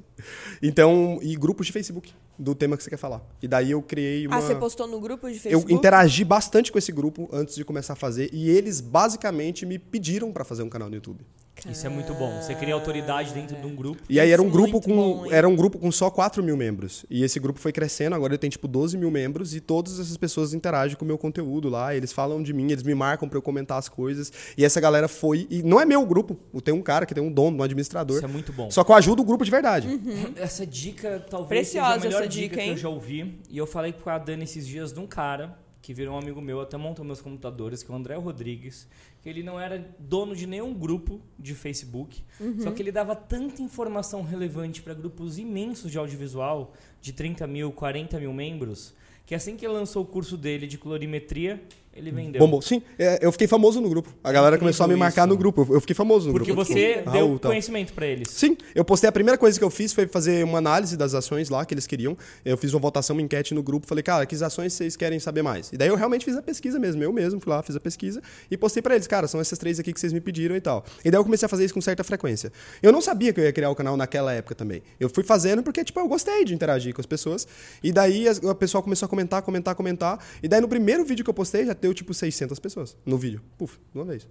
Então, 0.60 1.20
e 1.22 1.36
grupos 1.36 1.68
de 1.68 1.72
Facebook 1.72 2.12
do 2.38 2.54
tema 2.56 2.76
que 2.78 2.84
você 2.84 2.90
quer 2.90 2.98
falar. 2.98 3.22
E 3.42 3.48
daí 3.48 3.72
eu 3.72 3.82
criei 3.84 4.26
uma. 4.26 4.38
Ah, 4.38 4.42
você 4.42 4.56
postou 4.56 4.88
no 4.88 5.00
grupo 5.00 5.28
de 5.30 5.36
eu 5.36 5.40
Facebook? 5.42 5.72
interagi 5.74 6.24
bastante 6.24 6.72
com 6.72 6.80
esse 6.80 6.92
grupo 6.92 7.30
antes 7.32 7.54
de 7.56 7.64
começar 7.64 7.94
a 7.94 7.96
fazer 7.96 8.30
e 8.34 8.50
eles 8.50 8.82
basicamente 8.82 9.64
me 9.66 9.78
pediram 9.78 10.32
pra 10.32 10.44
fazer 10.44 10.64
um 10.64 10.70
canal 10.70 10.90
no 10.90 10.96
YouTube. 10.96 11.24
Isso 11.70 11.86
é 11.86 11.90
muito 11.90 12.14
bom. 12.14 12.42
Você 12.42 12.54
cria 12.56 12.74
autoridade 12.74 13.34
dentro 13.34 13.56
de 13.56 13.66
um 13.66 13.76
grupo. 13.76 14.02
E 14.10 14.20
aí 14.20 14.28
Isso 14.28 14.34
era 14.34 14.42
um 14.42 14.50
grupo 14.50 14.72
muito 14.72 14.86
com 14.88 14.96
bom, 14.96 15.32
era 15.32 15.48
um 15.48 15.56
grupo 15.56 15.80
com 15.80 15.92
só 15.92 16.10
4 16.10 16.44
mil 16.44 16.56
membros. 16.56 17.06
E 17.10 17.24
esse 17.24 17.40
grupo 17.40 17.60
foi 17.60 17.72
crescendo, 17.72 18.16
agora 18.16 18.34
ele 18.34 18.38
tem 18.38 18.50
tipo 18.50 18.68
12 18.68 18.98
mil 18.98 19.10
membros 19.10 19.56
e 19.56 19.60
todas 19.60 20.00
essas 20.00 20.18
pessoas 20.18 20.54
interagem 20.54 20.96
com 20.96 21.04
o 21.04 21.08
meu 21.08 21.18
conteúdo 21.18 21.70
lá. 21.70 21.96
Eles 21.96 22.14
falam 22.14 22.42
de 22.44 22.54
mim, 22.54 22.72
eles 22.72 22.84
me 22.84 22.94
marcam 22.94 23.28
pra 23.28 23.38
eu 23.38 23.42
comentar 23.42 23.78
as 23.78 23.90
coisas. 23.90 24.32
E 24.58 24.64
essa 24.64 24.80
galera 24.80 25.08
foi. 25.08 25.48
E 25.50 25.64
não 25.64 25.80
é 25.80 25.86
meu 25.86 26.06
grupo. 26.06 26.38
Tem 26.62 26.74
um 26.74 26.82
cara 26.82 27.06
que 27.06 27.14
tem 27.14 27.24
um 27.24 27.32
dono, 27.32 27.58
um 27.58 27.64
administrador. 27.64 28.18
Isso 28.18 28.26
é 28.26 28.30
muito 28.30 28.54
bom. 28.54 28.70
Só 28.70 28.84
que 28.84 28.92
eu 28.92 28.96
ajudo 28.96 29.22
o 29.22 29.26
grupo 29.26 29.44
de 29.44 29.52
verdade. 29.52 29.88
Essa 30.36 30.66
dica 30.66 31.26
talvez 31.30 31.70
Preciosa 31.70 31.94
seja 31.94 32.00
a 32.00 32.08
melhor 32.08 32.22
essa 32.22 32.30
dica, 32.30 32.42
dica, 32.48 32.56
que 32.56 32.62
hein? 32.62 32.72
eu 32.72 32.78
já 32.78 32.90
ouvi. 32.90 33.40
E 33.50 33.58
eu 33.58 33.68
falei 33.68 33.94
com 33.94 34.10
a 34.10 34.18
Dani 34.18 34.44
esses 34.44 34.68
dias 34.68 34.94
de 34.94 35.00
um 35.00 35.08
cara 35.08 35.58
que 35.88 35.94
virou 35.94 36.16
um 36.16 36.20
amigo 36.20 36.42
meu, 36.42 36.60
até 36.60 36.76
montou 36.76 37.06
meus 37.06 37.22
computadores, 37.22 37.82
que 37.82 37.90
é 37.90 37.94
o 37.94 37.98
André 37.98 38.16
Rodrigues, 38.16 38.90
que 39.22 39.30
ele 39.30 39.42
não 39.42 39.58
era 39.58 39.90
dono 39.98 40.36
de 40.36 40.46
nenhum 40.46 40.74
grupo 40.74 41.22
de 41.40 41.56
Facebook, 41.56 42.22
Uhum. 42.42 42.60
só 42.60 42.72
que 42.72 42.82
ele 42.82 42.92
dava 42.92 43.16
tanta 43.16 43.62
informação 43.62 44.22
relevante 44.22 44.82
para 44.82 44.94
grupos 44.94 45.38
imensos 45.38 45.90
de 45.90 45.98
audiovisual, 45.98 46.74
de 47.00 47.14
30 47.14 47.48
mil, 47.48 47.72
40 47.72 48.20
mil 48.20 48.34
membros, 48.34 48.94
que 49.26 49.34
assim 49.34 49.56
que 49.56 49.66
ele 49.66 49.76
lançou 49.76 50.04
o 50.04 50.06
curso 50.06 50.36
dele 50.36 50.68
de 50.68 50.78
colorimetria, 50.78 51.64
ele 51.98 52.12
vendeu. 52.12 52.40
Bombou. 52.40 52.62
Sim, 52.62 52.82
é, 52.98 53.20
eu 53.22 53.32
fiquei 53.32 53.48
famoso 53.48 53.82
no 53.82 53.90
grupo. 53.90 54.10
A 54.24 54.32
galera 54.32 54.58
começou 54.58 54.84
a 54.86 54.88
me 54.88 54.96
marcar 54.96 55.24
isso. 55.24 55.30
no 55.30 55.38
grupo. 55.38 55.68
Eu- 55.70 55.82
fiquei 55.82 55.96
famoso 55.96 56.28
no 56.28 56.34
Porque 56.34 56.52
grupo. 56.52 56.66
você 56.66 57.02
Raul, 57.06 57.30
deu 57.30 57.40
tal. 57.40 57.52
conhecimento 57.52 57.94
para 57.94 58.06
eles. 58.06 58.30
Sim, 58.30 58.56
eu 58.74 58.86
postei. 58.86 59.08
A 59.08 59.12
primeira 59.12 59.38
coisa 59.38 59.58
que 59.58 59.64
eu 59.64 59.70
fiz 59.70 59.92
foi 59.94 60.08
fazer 60.08 60.44
uma 60.44 60.58
análise 60.60 60.96
das 60.96 61.14
ações 61.14 61.50
lá 61.50 61.66
que 61.66 61.74
eles 61.74 61.86
queriam. 61.88 62.18
Eu 62.46 62.58
fiz 62.58 62.74
uma 62.74 62.80
votação, 62.80 63.16
uma 63.16 63.22
enquete 63.22 63.54
no 63.54 63.62
grupo. 63.64 63.88
Falei, 63.88 64.04
cara, 64.04 64.26
que 64.26 64.36
ações 64.44 64.74
vocês 64.74 64.96
querem 64.96 65.20
saber 65.20 65.42
mais? 65.42 65.72
E 65.74 65.78
daí 65.78 65.88
eu 65.90 65.96
realmente 65.96 66.24
fiz 66.26 66.36
a 66.38 66.42
pesquisa 66.42 66.80
mesmo. 66.80 67.02
Eu 67.04 67.12
mesmo 67.12 67.40
fui 67.40 67.52
lá, 67.52 67.62
fiz 67.64 67.76
a 67.76 67.80
pesquisa 67.80 68.22
e 68.52 68.56
postei 68.58 68.82
pra 68.84 68.94
eles, 68.96 69.08
cara, 69.08 69.28
são 69.28 69.42
essas 69.42 69.58
três 69.58 69.80
aqui 69.80 69.92
que 69.92 70.00
vocês 70.00 70.14
me 70.14 70.22
pediram 70.22 70.56
e 70.56 70.62
tal. 70.62 70.86
E 71.04 71.10
daí 71.10 71.20
eu 71.20 71.24
comecei 71.24 71.46
a 71.46 71.50
fazer 71.50 71.66
isso 71.66 71.74
com 71.74 71.82
certa 71.82 72.04
frequência. 72.04 72.52
Eu 72.84 72.92
não 72.92 73.02
sabia 73.02 73.34
que 73.34 73.40
eu 73.40 73.44
ia 73.44 73.52
criar 73.52 73.70
o 73.70 73.76
canal 73.76 73.98
naquela 73.98 74.32
época 74.32 74.54
também. 74.56 74.82
Eu 75.00 75.10
fui 75.10 75.24
fazendo 75.24 75.64
porque, 75.64 75.84
tipo, 75.84 76.00
eu 76.00 76.08
gostei 76.08 76.46
de 76.46 76.54
interagir 76.54 76.94
com 76.94 77.02
as 77.02 77.06
pessoas. 77.08 77.48
E 77.84 77.92
daí 77.92 78.26
o 78.44 78.54
pessoal 78.56 78.84
começou 78.84 79.06
a 79.08 79.10
comentar, 79.10 79.42
comentar, 79.42 79.74
comentar. 79.76 80.20
E 80.44 80.48
daí 80.48 80.62
no 80.62 80.68
primeiro 80.68 81.04
vídeo 81.04 81.24
que 81.24 81.30
eu 81.30 81.34
postei 81.34 81.66
já 81.66 81.74
deu, 81.88 81.94
tipo, 81.94 82.14
600 82.14 82.60
pessoas 82.60 82.98
no 83.06 83.18
vídeo. 83.18 83.42
Puf, 83.58 83.78
de 83.94 83.98
uma 83.98 84.06
vez. 84.06 84.28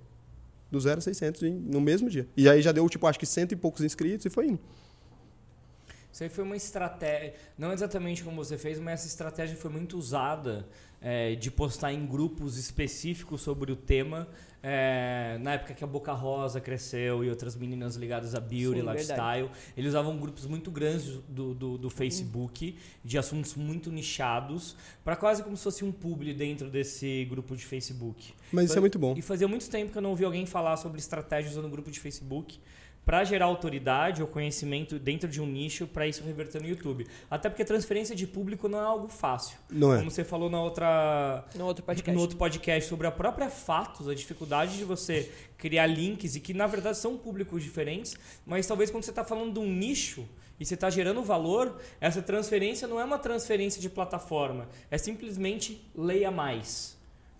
Do 0.70 0.78
0 0.80 0.98
a 0.98 1.00
600 1.00 1.42
em- 1.42 1.54
no 1.54 1.80
mesmo 1.80 2.10
dia. 2.10 2.28
E 2.36 2.48
aí 2.48 2.60
já 2.60 2.70
deu, 2.72 2.86
tipo, 2.88 3.06
acho 3.06 3.18
que 3.18 3.26
cento 3.26 3.52
e 3.52 3.56
poucos 3.56 3.82
inscritos 3.82 4.26
e 4.26 4.30
foi 4.30 4.48
indo. 4.48 4.60
Isso 6.12 6.22
aí 6.22 6.28
foi 6.30 6.44
uma 6.44 6.56
estratégia, 6.56 7.34
não 7.58 7.72
exatamente 7.72 8.24
como 8.24 8.42
você 8.42 8.56
fez, 8.56 8.78
mas 8.78 9.00
essa 9.00 9.06
estratégia 9.08 9.54
foi 9.54 9.70
muito 9.70 9.98
usada 9.98 10.66
é, 11.08 11.36
de 11.36 11.52
postar 11.52 11.92
em 11.92 12.04
grupos 12.04 12.58
específicos 12.58 13.40
sobre 13.40 13.70
o 13.70 13.76
tema. 13.76 14.26
é, 14.60 15.38
na 15.40 15.52
época 15.52 15.72
que 15.72 15.84
a 15.84 15.86
Boca 15.86 16.12
Rosa 16.12 16.60
cresceu 16.60 17.22
e 17.22 17.30
outras 17.30 17.54
meninas 17.54 17.94
ligadas 17.94 18.34
a 18.34 18.40
beauty, 18.40 18.80
Sim, 18.80 18.90
lifestyle, 18.90 19.48
eles 19.76 19.90
usavam 19.90 20.18
grupos 20.18 20.46
muito 20.46 20.68
grandes 20.68 21.20
do, 21.28 21.54
do, 21.54 21.78
do 21.78 21.88
Facebook, 21.88 22.74
de 23.04 23.16
assuntos 23.16 23.54
muito 23.54 23.92
nichados, 23.92 24.74
para 25.04 25.14
quase 25.14 25.44
como 25.44 25.56
se 25.56 25.62
fosse 25.62 25.84
um 25.84 25.92
publi 25.92 26.34
dentro 26.34 26.68
desse 26.68 27.24
grupo 27.30 27.54
de 27.54 27.64
Facebook. 27.64 28.34
Mas 28.50 28.70
isso 28.70 28.78
é 28.78 28.80
muito 28.80 28.98
bom. 28.98 29.14
E 29.16 29.22
fazia 29.22 29.46
muito 29.46 29.70
tempo 29.70 29.92
que 29.92 29.98
eu 29.98 30.02
não 30.02 30.10
ouvi 30.10 30.24
alguém 30.24 30.44
falar 30.44 30.76
sobre 30.76 30.98
estratégias 30.98 31.54
no 31.54 31.68
grupo 31.68 31.88
de 31.88 32.00
Facebook 32.00 32.58
para 33.06 33.22
gerar 33.22 33.46
autoridade 33.46 34.20
ou 34.20 34.26
conhecimento 34.26 34.98
dentro 34.98 35.28
de 35.28 35.40
um 35.40 35.46
nicho 35.46 35.86
para 35.86 36.08
isso 36.08 36.24
reverter 36.24 36.60
no 36.60 36.68
YouTube. 36.68 37.06
Até 37.30 37.48
porque 37.48 37.64
transferência 37.64 38.16
de 38.16 38.26
público 38.26 38.68
não 38.68 38.80
é 38.80 38.82
algo 38.82 39.06
fácil. 39.06 39.56
Não 39.70 39.94
é. 39.94 39.98
Como 39.98 40.10
você 40.10 40.24
falou 40.24 40.50
na 40.50 40.60
outra 40.60 41.44
No 41.54 41.66
outro 41.66 41.84
podcast. 41.84 42.12
no 42.12 42.20
outro 42.20 42.36
podcast 42.36 42.88
sobre 42.88 43.06
a 43.06 43.12
própria 43.12 43.48
Fatos, 43.48 44.08
a 44.08 44.14
dificuldade 44.14 44.76
de 44.76 44.84
você 44.84 45.30
criar 45.56 45.86
links 45.86 46.34
e 46.34 46.40
que 46.40 46.52
na 46.52 46.66
verdade 46.66 46.98
são 46.98 47.16
públicos 47.16 47.62
diferentes, 47.62 48.16
mas 48.44 48.66
talvez 48.66 48.90
quando 48.90 49.04
você 49.04 49.10
está 49.10 49.22
falando 49.22 49.52
de 49.54 49.60
um 49.60 49.72
nicho 49.72 50.28
e 50.58 50.66
você 50.66 50.74
está 50.74 50.90
gerando 50.90 51.22
valor, 51.22 51.78
essa 52.00 52.20
transferência 52.20 52.88
não 52.88 52.98
é 52.98 53.04
uma 53.04 53.18
transferência 53.18 53.80
de 53.80 53.88
plataforma, 53.88 54.68
é 54.90 54.98
simplesmente 54.98 55.88
leia 55.94 56.32
mais. 56.32 56.95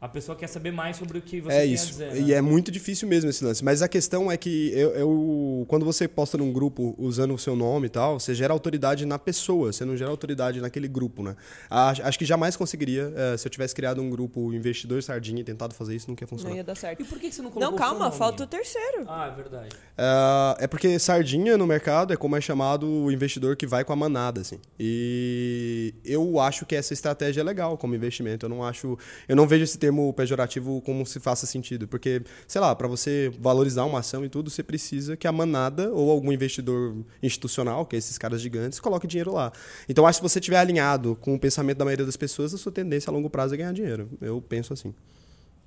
A 0.07 0.09
pessoa 0.09 0.37
quer 0.37 0.47
saber 0.47 0.71
mais 0.71 0.97
sobre 0.97 1.19
o 1.19 1.21
que 1.21 1.41
você 1.41 1.57
é 1.57 1.61
a 1.61 1.65
isso. 1.67 1.89
dizer. 1.89 2.13
né? 2.13 2.21
E 2.21 2.33
é 2.33 2.41
muito 2.41 2.71
difícil 2.71 3.09
mesmo 3.09 3.29
esse 3.29 3.45
lance. 3.45 3.65
Mas 3.65 3.83
a 3.83 3.89
questão 3.89 4.31
é 4.31 4.37
que 4.37 4.71
eu, 4.73 4.91
eu- 4.91 5.65
quando 5.69 5.85
você 5.85 6.07
posta 6.07 6.39
num 6.39 6.53
grupo 6.53 6.95
usando 6.97 7.35
o 7.35 7.39
seu 7.39 7.57
nome 7.57 7.87
e 7.87 7.91
tal, 7.91 8.21
você 8.21 8.33
gera 8.35 8.53
autoridade 8.53 9.05
na 9.05 9.19
pessoa, 9.19 9.73
você 9.73 9.85
não 9.85 9.97
gera 9.97 10.09
autoridade 10.11 10.61
naquele 10.61 10.87
grupo, 10.87 11.23
né? 11.25 11.35
Acho, 11.69 12.17
que 12.19 12.25
jamais 12.25 12.57
conseguiria, 12.57 13.13
eh, 13.17 13.37
se 13.37 13.47
eu 13.47 13.51
tivesse 13.51 13.75
criado 13.75 14.01
um 14.01 14.09
grupo 14.09 14.53
investidor 14.55 15.03
sardinha 15.03 15.41
e 15.41 15.45
tentado 15.45 15.75
fazer 15.75 15.95
isso, 15.97 16.09
nunca 16.09 16.23
ia 16.25 16.29
funcionar. 16.29 16.51
Não 16.51 16.57
ia 16.57 16.65
dar 16.65 16.77
certo. 16.77 17.01
E 17.03 17.05
por 17.05 17.19
que 17.19 17.31
você 17.33 17.43
não 17.43 17.51
colocou 17.51 17.71
Não, 17.73 17.77
o 17.77 17.79
seu 17.79 17.87
calma, 17.87 18.05
nome? 18.07 18.17
falta 18.19 18.45
o 18.45 18.47
terceiro. 18.47 19.05
Ah, 19.09 19.29
é 19.33 19.35
verdade. 19.35 19.69
Ah, 19.99 20.57
é 20.61 20.67
porque 20.67 20.99
sardinha 20.99 21.59
no 21.59 21.67
mercado 21.67 22.13
é 22.13 22.17
como 22.17 22.37
é 22.37 22.41
chamado 22.41 22.87
o 22.89 23.11
investidor 23.11 23.57
que 23.57 23.67
vai 23.67 23.85
com 23.85 23.93
a 23.93 23.97
manada, 23.97 24.41
assim. 24.41 24.59
E 24.79 25.95
eu 26.05 26.39
acho 26.41 26.65
que 26.65 26.75
essa 26.77 26.93
estratégia 26.93 27.41
é 27.41 27.45
legal 27.45 27.77
como 27.77 27.95
investimento. 27.95 28.47
Eu 28.47 28.51
não 28.51 28.63
acho, 28.65 28.97
eu 29.29 29.35
não 29.37 29.47
vejo 29.47 29.65
esse 29.65 29.77
termo 29.79 29.96
pejorativo 30.13 30.81
como 30.83 31.05
se 31.07 31.21
faça 31.21 31.47
sentido, 31.47 31.87
porque 31.89 32.23
sei 32.47 32.61
lá, 32.61 32.75
para 32.75 32.89
você 32.89 33.33
valorizar 33.39 33.85
uma 33.85 34.01
ação 34.01 34.25
e 34.25 34.29
tudo, 34.29 34.51
você 34.51 34.63
precisa 34.63 35.17
que 35.17 35.27
a 35.27 35.33
manada 35.33 35.93
ou 35.93 36.11
algum 36.11 36.33
investidor 36.33 36.97
institucional, 37.23 37.85
que 37.87 37.97
é 37.97 37.99
esses 37.99 38.19
caras 38.19 38.41
gigantes, 38.41 38.81
coloque 38.81 39.07
dinheiro 39.07 39.33
lá. 39.33 39.53
Então 39.89 40.07
acho 40.07 40.21
que 40.21 40.29
se 40.29 40.33
você 40.33 40.39
estiver 40.39 40.59
alinhado 40.59 41.17
com 41.17 41.35
o 41.35 41.39
pensamento 41.39 41.79
da 41.79 41.85
maioria 41.85 42.07
das 42.07 42.17
pessoas, 42.17 42.55
a 42.55 42.59
sua 42.59 42.73
tendência 42.73 43.11
a 43.11 43.13
longo 43.13 43.31
prazo 43.31 43.55
é 43.55 43.57
ganhar 43.59 43.73
dinheiro. 43.73 44.09
Eu 44.21 44.41
penso 44.41 44.73
assim. 44.73 44.95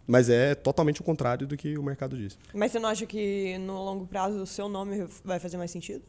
Mas 0.07 0.27
é 0.27 0.55
totalmente 0.55 1.01
o 1.01 1.03
contrário 1.03 1.45
do 1.45 1.55
que 1.55 1.77
o 1.77 1.83
mercado 1.83 2.17
diz. 2.17 2.37
Mas 2.51 2.71
você 2.71 2.79
não 2.79 2.89
acha 2.89 3.05
que 3.05 3.57
no 3.59 3.73
longo 3.83 4.07
prazo 4.07 4.41
o 4.41 4.45
seu 4.47 4.67
nome 4.67 5.07
vai 5.23 5.39
fazer 5.39 5.55
mais 5.55 5.69
sentido? 5.69 6.01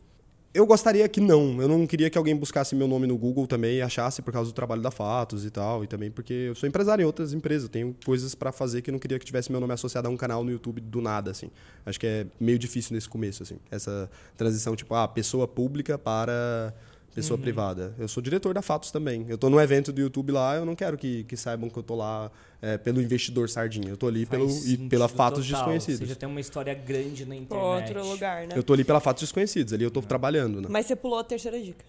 Eu 0.52 0.66
gostaria 0.66 1.08
que 1.08 1.20
não. 1.20 1.62
Eu 1.62 1.68
não 1.68 1.86
queria 1.86 2.10
que 2.10 2.18
alguém 2.18 2.34
buscasse 2.34 2.74
meu 2.74 2.88
nome 2.88 3.06
no 3.06 3.16
Google 3.16 3.46
também 3.46 3.76
e 3.76 3.82
achasse 3.82 4.20
por 4.20 4.32
causa 4.32 4.50
do 4.50 4.52
trabalho 4.52 4.82
da 4.82 4.90
Fatos 4.90 5.44
e 5.44 5.50
tal. 5.50 5.84
E 5.84 5.86
também 5.86 6.10
porque 6.10 6.32
eu 6.32 6.56
sou 6.56 6.68
empresário 6.68 7.02
em 7.04 7.06
outras 7.06 7.32
empresas. 7.32 7.68
Tenho 7.68 7.96
coisas 8.04 8.34
para 8.34 8.50
fazer 8.50 8.82
que 8.82 8.90
eu 8.90 8.92
não 8.92 8.98
queria 8.98 9.16
que 9.16 9.24
tivesse 9.24 9.52
meu 9.52 9.60
nome 9.60 9.72
associado 9.72 10.08
a 10.08 10.10
um 10.10 10.16
canal 10.16 10.42
no 10.42 10.50
YouTube 10.50 10.80
do 10.80 11.00
nada, 11.00 11.30
assim. 11.30 11.52
Acho 11.86 12.00
que 12.00 12.06
é 12.06 12.26
meio 12.40 12.58
difícil 12.58 12.94
nesse 12.94 13.08
começo, 13.08 13.44
assim. 13.44 13.58
Essa 13.70 14.10
transição, 14.36 14.74
tipo, 14.74 14.92
ah, 14.92 15.06
pessoa 15.06 15.46
pública 15.46 15.96
para 15.96 16.74
pessoa 17.14 17.36
uhum. 17.36 17.42
privada. 17.42 17.94
Eu 17.98 18.08
sou 18.08 18.22
diretor 18.22 18.54
da 18.54 18.62
Fatos 18.62 18.90
também. 18.90 19.26
Eu 19.28 19.34
estou 19.34 19.50
no 19.50 19.60
evento 19.60 19.92
do 19.92 20.00
YouTube 20.00 20.32
lá, 20.32 20.56
eu 20.56 20.64
não 20.64 20.74
quero 20.74 20.96
que, 20.96 21.24
que 21.24 21.36
saibam 21.36 21.68
que 21.68 21.76
eu 21.76 21.82
estou 21.82 21.96
lá 21.96 22.30
é, 22.62 22.78
pelo 22.78 23.00
investidor 23.00 23.48
sardinha. 23.48 23.88
Eu 23.88 23.94
estou 23.94 24.08
ali 24.08 24.26
pelo, 24.26 24.48
e 24.66 24.76
pela 24.88 25.08
Fatos 25.08 25.46
total. 25.46 25.60
Desconhecidos. 25.60 26.00
Você 26.00 26.06
já 26.06 26.14
tem 26.14 26.28
uma 26.28 26.40
história 26.40 26.74
grande 26.74 27.24
na 27.24 27.34
internet. 27.36 27.94
Outro 27.94 28.06
lugar, 28.06 28.46
né? 28.46 28.54
Eu 28.54 28.60
estou 28.60 28.74
ali 28.74 28.84
pela 28.84 29.00
Fatos 29.00 29.22
Desconhecidos. 29.22 29.72
Ali 29.72 29.84
eu 29.84 29.88
estou 29.88 30.02
trabalhando, 30.02 30.60
né? 30.60 30.68
Mas 30.70 30.86
você 30.86 30.96
pulou 30.96 31.18
a 31.18 31.24
terceira 31.24 31.60
dica. 31.60 31.84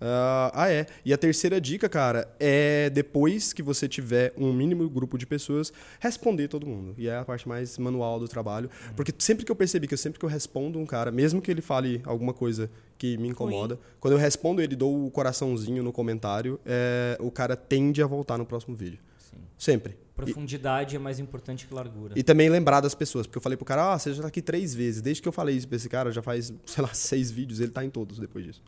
Uh, 0.00 0.52
ah, 0.52 0.70
é. 0.70 0.86
E 1.04 1.12
a 1.12 1.18
terceira 1.18 1.60
dica, 1.60 1.88
cara, 1.88 2.28
é 2.38 2.90
depois 2.90 3.52
que 3.52 3.62
você 3.62 3.88
tiver 3.88 4.32
um 4.36 4.52
mínimo 4.52 4.88
grupo 4.88 5.16
de 5.16 5.26
pessoas, 5.26 5.72
responder 5.98 6.48
todo 6.48 6.66
mundo. 6.66 6.94
E 6.98 7.08
é 7.08 7.16
a 7.16 7.24
parte 7.24 7.48
mais 7.48 7.78
manual 7.78 8.18
do 8.18 8.28
trabalho. 8.28 8.68
Uhum. 8.88 8.94
Porque 8.94 9.12
sempre 9.18 9.44
que 9.44 9.50
eu 9.50 9.56
percebi 9.56 9.88
que 9.88 9.94
eu 9.94 9.98
sempre 9.98 10.18
que 10.18 10.24
eu 10.24 10.28
respondo 10.28 10.78
um 10.78 10.86
cara, 10.86 11.10
mesmo 11.10 11.40
que 11.40 11.50
ele 11.50 11.62
fale 11.62 12.02
alguma 12.04 12.34
coisa 12.34 12.70
que 12.98 13.16
me 13.18 13.28
incomoda, 13.28 13.74
Ruim. 13.74 13.84
quando 14.00 14.12
eu 14.14 14.18
respondo 14.18 14.60
ele, 14.60 14.76
dou 14.76 15.06
o 15.06 15.10
coraçãozinho 15.10 15.82
no 15.82 15.92
comentário, 15.92 16.58
é, 16.64 17.16
o 17.20 17.30
cara 17.30 17.56
tende 17.56 18.02
a 18.02 18.06
voltar 18.06 18.38
no 18.38 18.46
próximo 18.46 18.74
vídeo. 18.76 18.98
Sim. 19.18 19.36
Sempre. 19.58 19.96
Profundidade 20.14 20.94
e, 20.94 20.96
é 20.96 20.98
mais 20.98 21.18
importante 21.18 21.66
que 21.66 21.74
largura. 21.74 22.14
E 22.16 22.22
também 22.22 22.48
lembrar 22.48 22.80
das 22.80 22.94
pessoas, 22.94 23.26
porque 23.26 23.36
eu 23.36 23.42
falei 23.42 23.56
pro 23.56 23.66
cara, 23.66 23.92
ah, 23.92 23.98
você 23.98 24.14
já 24.14 24.22
tá 24.22 24.28
aqui 24.28 24.40
três 24.40 24.74
vezes. 24.74 25.02
Desde 25.02 25.20
que 25.20 25.28
eu 25.28 25.32
falei 25.32 25.56
isso 25.56 25.68
pra 25.68 25.76
esse 25.76 25.88
cara, 25.88 26.10
já 26.10 26.22
faz, 26.22 26.52
sei 26.64 26.82
lá, 26.82 26.92
seis 26.94 27.30
vídeos, 27.30 27.60
ele 27.60 27.70
tá 27.70 27.84
em 27.84 27.90
todos 27.90 28.18
depois 28.18 28.44
disso. 28.44 28.62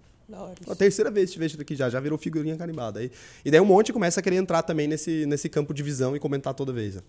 A 0.68 0.74
terceira 0.74 1.10
vez 1.10 1.30
que 1.30 1.34
te 1.34 1.38
vejo 1.38 1.60
aqui 1.60 1.74
já, 1.74 1.88
já 1.88 1.98
virou 2.00 2.18
figurinha 2.18 2.56
carimbada. 2.56 3.00
Aí, 3.00 3.10
e 3.44 3.50
daí 3.50 3.60
um 3.60 3.64
monte 3.64 3.92
começa 3.92 4.20
a 4.20 4.22
querer 4.22 4.36
entrar 4.36 4.62
também 4.62 4.86
nesse, 4.86 5.24
nesse 5.26 5.48
campo 5.48 5.72
de 5.72 5.82
visão 5.82 6.14
e 6.14 6.20
comentar 6.20 6.52
toda 6.54 6.72
vez. 6.72 7.02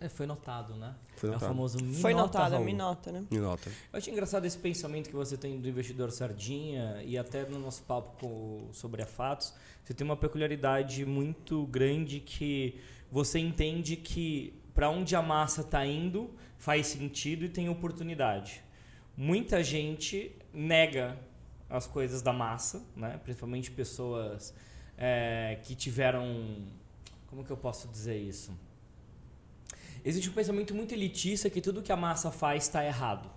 É, 0.00 0.08
foi 0.08 0.26
notado, 0.26 0.74
né? 0.74 0.94
Foi 1.16 1.28
notado. 1.30 1.42
É 1.42 1.46
o 1.46 1.48
famoso 1.48 1.82
me 1.82 1.94
Foi 1.96 2.14
nota, 2.14 2.38
notado, 2.38 2.64
me 2.64 2.72
nota, 2.72 3.10
né? 3.10 3.24
Me 3.30 3.38
nota. 3.38 3.68
Eu 3.92 3.98
achei 3.98 4.12
engraçado 4.12 4.44
esse 4.44 4.58
pensamento 4.58 5.08
que 5.08 5.16
você 5.16 5.36
tem 5.36 5.58
do 5.60 5.68
investidor 5.68 6.12
sardinha 6.12 7.02
e 7.04 7.18
até 7.18 7.44
no 7.44 7.58
nosso 7.58 7.82
papo 7.82 8.16
com, 8.20 8.68
sobre 8.72 9.02
a 9.02 9.06
Fatos, 9.06 9.52
você 9.84 9.92
tem 9.92 10.04
uma 10.04 10.16
peculiaridade 10.16 11.04
muito 11.04 11.66
grande 11.66 12.20
que 12.20 12.78
você 13.10 13.38
entende 13.38 13.96
que 13.96 14.54
para 14.72 14.88
onde 14.88 15.16
a 15.16 15.22
massa 15.22 15.62
está 15.62 15.84
indo 15.84 16.30
faz 16.58 16.86
sentido 16.86 17.44
e 17.44 17.48
tem 17.48 17.68
oportunidade. 17.68 18.62
Muita 19.16 19.64
gente 19.64 20.36
nega 20.52 21.18
as 21.68 21.86
coisas 21.86 22.22
da 22.22 22.32
massa, 22.32 22.82
né? 22.96 23.18
principalmente 23.22 23.70
pessoas 23.70 24.54
é, 24.96 25.58
que 25.62 25.74
tiveram. 25.74 26.64
Como 27.28 27.44
que 27.44 27.50
eu 27.50 27.56
posso 27.56 27.88
dizer 27.88 28.18
isso? 28.18 28.52
Existe 30.04 30.30
um 30.30 30.32
pensamento 30.32 30.74
muito 30.74 30.94
elitista 30.94 31.50
que 31.50 31.60
tudo 31.60 31.82
que 31.82 31.92
a 31.92 31.96
massa 31.96 32.30
faz 32.30 32.64
está 32.64 32.84
errado. 32.84 33.28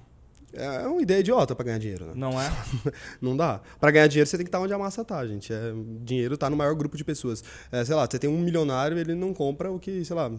É 0.53 0.85
uma 0.85 1.01
ideia 1.01 1.19
idiota 1.19 1.55
para 1.55 1.65
ganhar 1.65 1.77
dinheiro, 1.77 2.05
né? 2.07 2.13
Não 2.15 2.39
é? 2.39 2.51
não 3.21 3.37
dá. 3.37 3.61
Para 3.79 3.91
ganhar 3.91 4.07
dinheiro 4.07 4.29
você 4.29 4.37
tem 4.37 4.45
que 4.45 4.49
estar 4.49 4.59
onde 4.59 4.73
a 4.73 4.77
massa 4.77 5.03
tá, 5.03 5.25
gente. 5.25 5.53
É, 5.53 5.73
dinheiro 6.01 6.37
tá 6.37 6.49
no 6.49 6.57
maior 6.57 6.75
grupo 6.75 6.97
de 6.97 7.03
pessoas. 7.05 7.43
É, 7.71 7.83
sei 7.85 7.95
lá, 7.95 8.05
você 8.09 8.19
tem 8.19 8.29
um 8.29 8.37
milionário, 8.37 8.97
ele 8.97 9.15
não 9.15 9.33
compra 9.33 9.71
o 9.71 9.79
que, 9.79 10.03
sei 10.03 10.15
lá, 10.15 10.29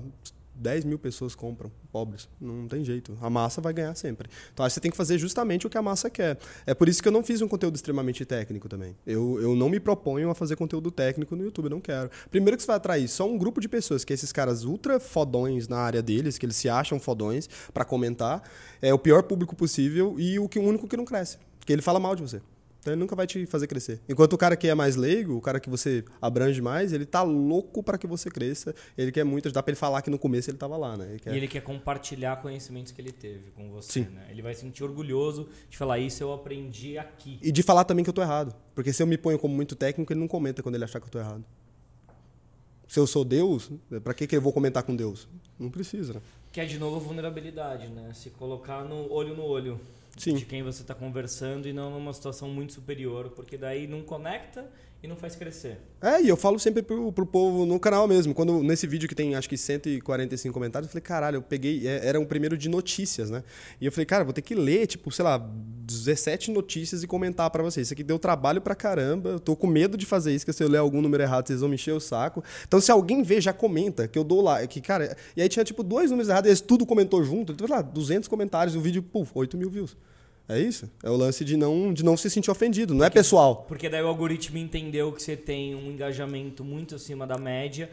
10 0.55 0.85
mil 0.85 0.99
pessoas 0.99 1.35
compram, 1.35 1.71
pobres. 1.91 2.29
Não 2.41 2.69
tem 2.69 2.85
jeito. 2.85 3.17
A 3.21 3.31
massa 3.31 3.61
vai 3.61 3.73
ganhar 3.73 3.95
sempre. 3.95 4.29
Então, 4.53 4.69
você 4.69 4.81
tem 4.81 4.91
que 4.91 4.97
fazer 4.97 5.19
justamente 5.19 5.67
o 5.67 5.71
que 5.71 5.79
a 5.79 5.83
massa 5.83 6.11
quer. 6.11 6.39
É 6.67 6.75
por 6.75 6.89
isso 6.89 7.03
que 7.03 7.09
eu 7.09 7.13
não 7.13 7.23
fiz 7.23 7.41
um 7.43 7.49
conteúdo 7.49 7.77
extremamente 7.77 8.25
técnico 8.25 8.69
também. 8.69 8.97
Eu, 9.07 9.41
eu 9.41 9.57
não 9.57 9.69
me 9.69 9.81
proponho 9.81 10.31
a 10.31 10.35
fazer 10.35 10.57
conteúdo 10.57 10.91
técnico 10.91 11.35
no 11.35 11.45
YouTube, 11.45 11.69
não 11.69 11.81
quero. 11.81 12.11
Primeiro 12.31 12.57
que 12.57 12.63
você 12.63 12.67
vai 12.67 12.77
atrair 12.77 13.09
só 13.09 13.29
um 13.29 13.39
grupo 13.39 13.61
de 13.61 13.69
pessoas, 13.69 14.05
que 14.05 14.13
é 14.13 14.15
esses 14.15 14.33
caras 14.33 14.65
ultra 14.65 15.01
fodões 15.01 15.69
na 15.69 15.79
área 15.79 16.03
deles, 16.03 16.39
que 16.39 16.47
eles 16.47 16.57
se 16.57 16.69
acham 16.69 17.01
fodões 17.01 17.49
para 17.73 17.85
comentar. 17.85 18.43
É 18.81 18.93
o 18.93 18.99
pior 18.99 19.23
público 19.23 19.57
possível 19.57 20.17
e 20.19 20.39
o, 20.39 20.49
que, 20.49 20.59
o 20.59 20.63
único 20.63 20.87
que 20.87 20.97
não 20.97 21.05
cresce. 21.05 21.39
Porque 21.59 21.73
ele 21.73 21.83
fala 21.83 22.01
mal 22.01 22.15
de 22.15 22.23
você. 22.23 22.43
Então 22.83 22.93
ele 22.93 22.99
nunca 22.99 23.15
vai 23.15 23.29
te 23.29 23.47
fazer 23.47 23.69
crescer. 23.69 24.01
Enquanto 24.09 24.33
o 24.33 24.39
cara 24.39 24.57
que 24.57 24.67
é 24.67 24.75
mais 24.75 24.97
leigo, 24.97 25.37
o 25.37 25.41
cara 25.41 25.61
que 25.61 25.71
você 25.71 26.05
abrange 26.21 26.61
mais, 26.61 26.93
ele 26.93 27.07
tá 27.07 27.23
louco 27.23 27.81
para 27.81 27.97
que 27.97 28.09
você 28.09 28.29
cresça. 28.29 28.75
Ele 28.99 29.13
quer 29.13 29.23
muito, 29.23 29.53
dá 29.53 29.63
para 29.63 29.71
ele 29.71 29.79
falar 29.79 30.03
que 30.03 30.11
no 30.11 30.19
começo 30.19 30.51
ele 30.51 30.59
tava 30.59 30.77
lá, 30.77 30.97
né? 30.97 31.11
Ele 31.11 31.21
quer... 31.21 31.33
E 31.33 31.37
ele 31.37 31.47
quer 31.47 31.61
compartilhar 31.61 32.43
conhecimentos 32.43 32.91
que 32.91 33.01
ele 33.01 33.13
teve 33.13 33.53
com 33.53 33.71
você, 33.71 34.03
Sim. 34.03 34.11
né? 34.11 34.27
Ele 34.31 34.43
vai 34.43 34.53
se 34.53 34.63
sentir 34.63 34.83
orgulhoso 34.83 35.49
de 35.71 35.79
falar 35.79 36.01
isso 36.01 36.25
eu 36.25 36.33
aprendi 36.33 36.99
aqui. 36.99 37.39
E 37.41 37.53
de 37.53 37.63
falar 37.63 37.85
também 37.85 38.03
que 38.03 38.11
eu 38.11 38.15
tô 38.15 38.21
errado. 38.21 38.53
Porque 38.75 38.93
se 38.93 39.01
eu 39.01 39.07
me 39.07 39.17
ponho 39.17 39.39
como 39.39 39.55
muito 39.55 39.77
técnico, 39.77 40.13
ele 40.13 40.19
não 40.19 40.27
comenta 40.27 40.61
quando 40.61 40.75
ele 40.75 40.83
achar 40.83 40.99
que 40.99 41.07
eu 41.07 41.11
tô 41.11 41.21
errado. 41.21 41.45
Se 42.89 42.99
eu 42.99 43.07
sou 43.07 43.25
Deus, 43.25 43.71
para 44.03 44.13
que 44.13 44.27
que 44.27 44.37
eu 44.37 44.43
vou 44.43 44.53
comentar 44.53 44.83
com 44.83 44.97
Deus? 44.97 45.29
Não 45.57 45.71
precisa, 45.71 46.15
né? 46.15 46.21
Que 46.51 46.61
é 46.61 46.65
de 46.65 46.81
novo 46.81 46.99
vulnerabilidade, 46.99 47.87
né? 47.87 48.11
Se 48.13 48.29
colocar 48.31 48.83
no 48.83 49.09
olho 49.09 49.37
no 49.37 49.45
olho. 49.45 49.81
Sim. 50.17 50.35
de 50.35 50.45
quem 50.45 50.63
você 50.63 50.83
está 50.83 50.95
conversando 50.95 51.67
e 51.67 51.73
não 51.73 51.91
numa 51.91 52.13
situação 52.13 52.49
muito 52.49 52.73
superior, 52.75 53.31
porque 53.31 53.57
daí 53.57 53.87
não 53.87 54.03
conecta 54.03 54.69
e 55.03 55.09
não 55.09 55.17
faz 55.17 55.35
crescer. 55.35 55.79
É, 56.01 56.23
e 56.23 56.29
eu 56.29 56.37
falo 56.37 56.61
sempre 56.61 56.81
pro, 56.81 57.11
pro 57.13 57.27
povo 57.27 57.67
no 57.67 57.79
canal 57.81 58.07
mesmo. 58.07 58.33
Quando 58.33 58.63
nesse 58.63 58.87
vídeo 58.87 59.09
que 59.09 59.15
tem 59.17 59.35
acho 59.35 59.49
que 59.49 59.57
145 59.57 60.55
comentários, 60.55 60.89
eu 60.89 60.93
falei, 60.93 61.03
caralho, 61.03 61.37
eu 61.37 61.43
peguei. 61.43 61.89
É, 61.89 62.07
era 62.07 62.21
um 62.21 62.25
primeiro 62.25 62.57
de 62.57 62.69
notícias, 62.69 63.29
né? 63.29 63.43
E 63.81 63.87
eu 63.87 63.91
falei, 63.91 64.07
cara, 64.07 64.23
vou 64.23 64.33
ter 64.33 64.43
que 64.43 64.55
ler, 64.55 64.87
tipo, 64.87 65.11
sei 65.11 65.25
lá, 65.25 65.39
17 65.39 66.53
notícias 66.53 67.03
e 67.03 67.07
comentar 67.09 67.51
para 67.51 67.65
vocês. 67.65 67.89
Isso 67.89 67.95
aqui 67.95 68.05
deu 68.05 68.17
trabalho 68.17 68.61
pra 68.61 68.77
caramba. 68.77 69.31
Eu 69.31 69.41
tô 69.41 69.57
com 69.57 69.67
medo 69.67 69.97
de 69.97 70.07
fazer 70.07 70.33
isso, 70.33 70.47
que 70.47 70.53
se 70.53 70.63
eu 70.63 70.69
ler 70.69 70.79
algum 70.79 71.03
número 71.03 71.21
errado, 71.21 71.49
vocês 71.49 71.61
vão 71.61 71.69
me 71.69 71.75
encher 71.75 71.93
o 71.93 72.01
saco. 72.01 72.45
Então, 72.67 72.81
se 72.81 72.93
alguém 72.93 73.25
vê, 73.25 73.41
já 73.41 73.53
comenta, 73.53 74.07
que 74.07 74.17
eu 74.17 74.23
dou 74.23 74.41
lá. 74.41 74.65
Que, 74.69 74.81
cara, 74.81 75.17
e 75.37 75.43
aí 75.43 75.49
tinha, 75.49 75.65
tipo, 75.65 75.83
dois 75.83 76.13
números 76.13 76.29
errados, 76.29 76.47
eles 76.47 76.61
tudo 76.61 76.87
comentou 76.87 77.25
junto. 77.25 77.53
Então, 77.53 77.67
lá, 77.69 77.83
200 77.83 78.29
comentários, 78.29 78.77
o 78.77 78.81
vídeo, 78.81 79.03
puf, 79.03 79.33
8 79.35 79.57
mil 79.57 79.69
views. 79.69 79.97
É 80.53 80.61
isso. 80.61 80.91
É 81.03 81.11
o 81.11 81.17
lance 81.17 81.45
de 81.45 81.57
não, 81.57 81.93
de 81.93 82.05
não 82.05 82.17
se 82.17 82.29
sentir 82.29 82.51
ofendido, 82.51 82.95
não 82.95 83.05
é 83.05 83.11
pessoal. 83.11 83.65
Porque 83.67 83.89
daí 83.89 84.03
o 84.03 84.07
algoritmo 84.07 84.59
entendeu 84.59 85.13
que 85.13 85.23
você 85.23 85.37
tem 85.37 85.75
um 85.75 85.91
engajamento 85.91 86.63
muito 86.63 86.95
acima 86.95 87.27
da 87.27 87.39
média, 87.39 87.89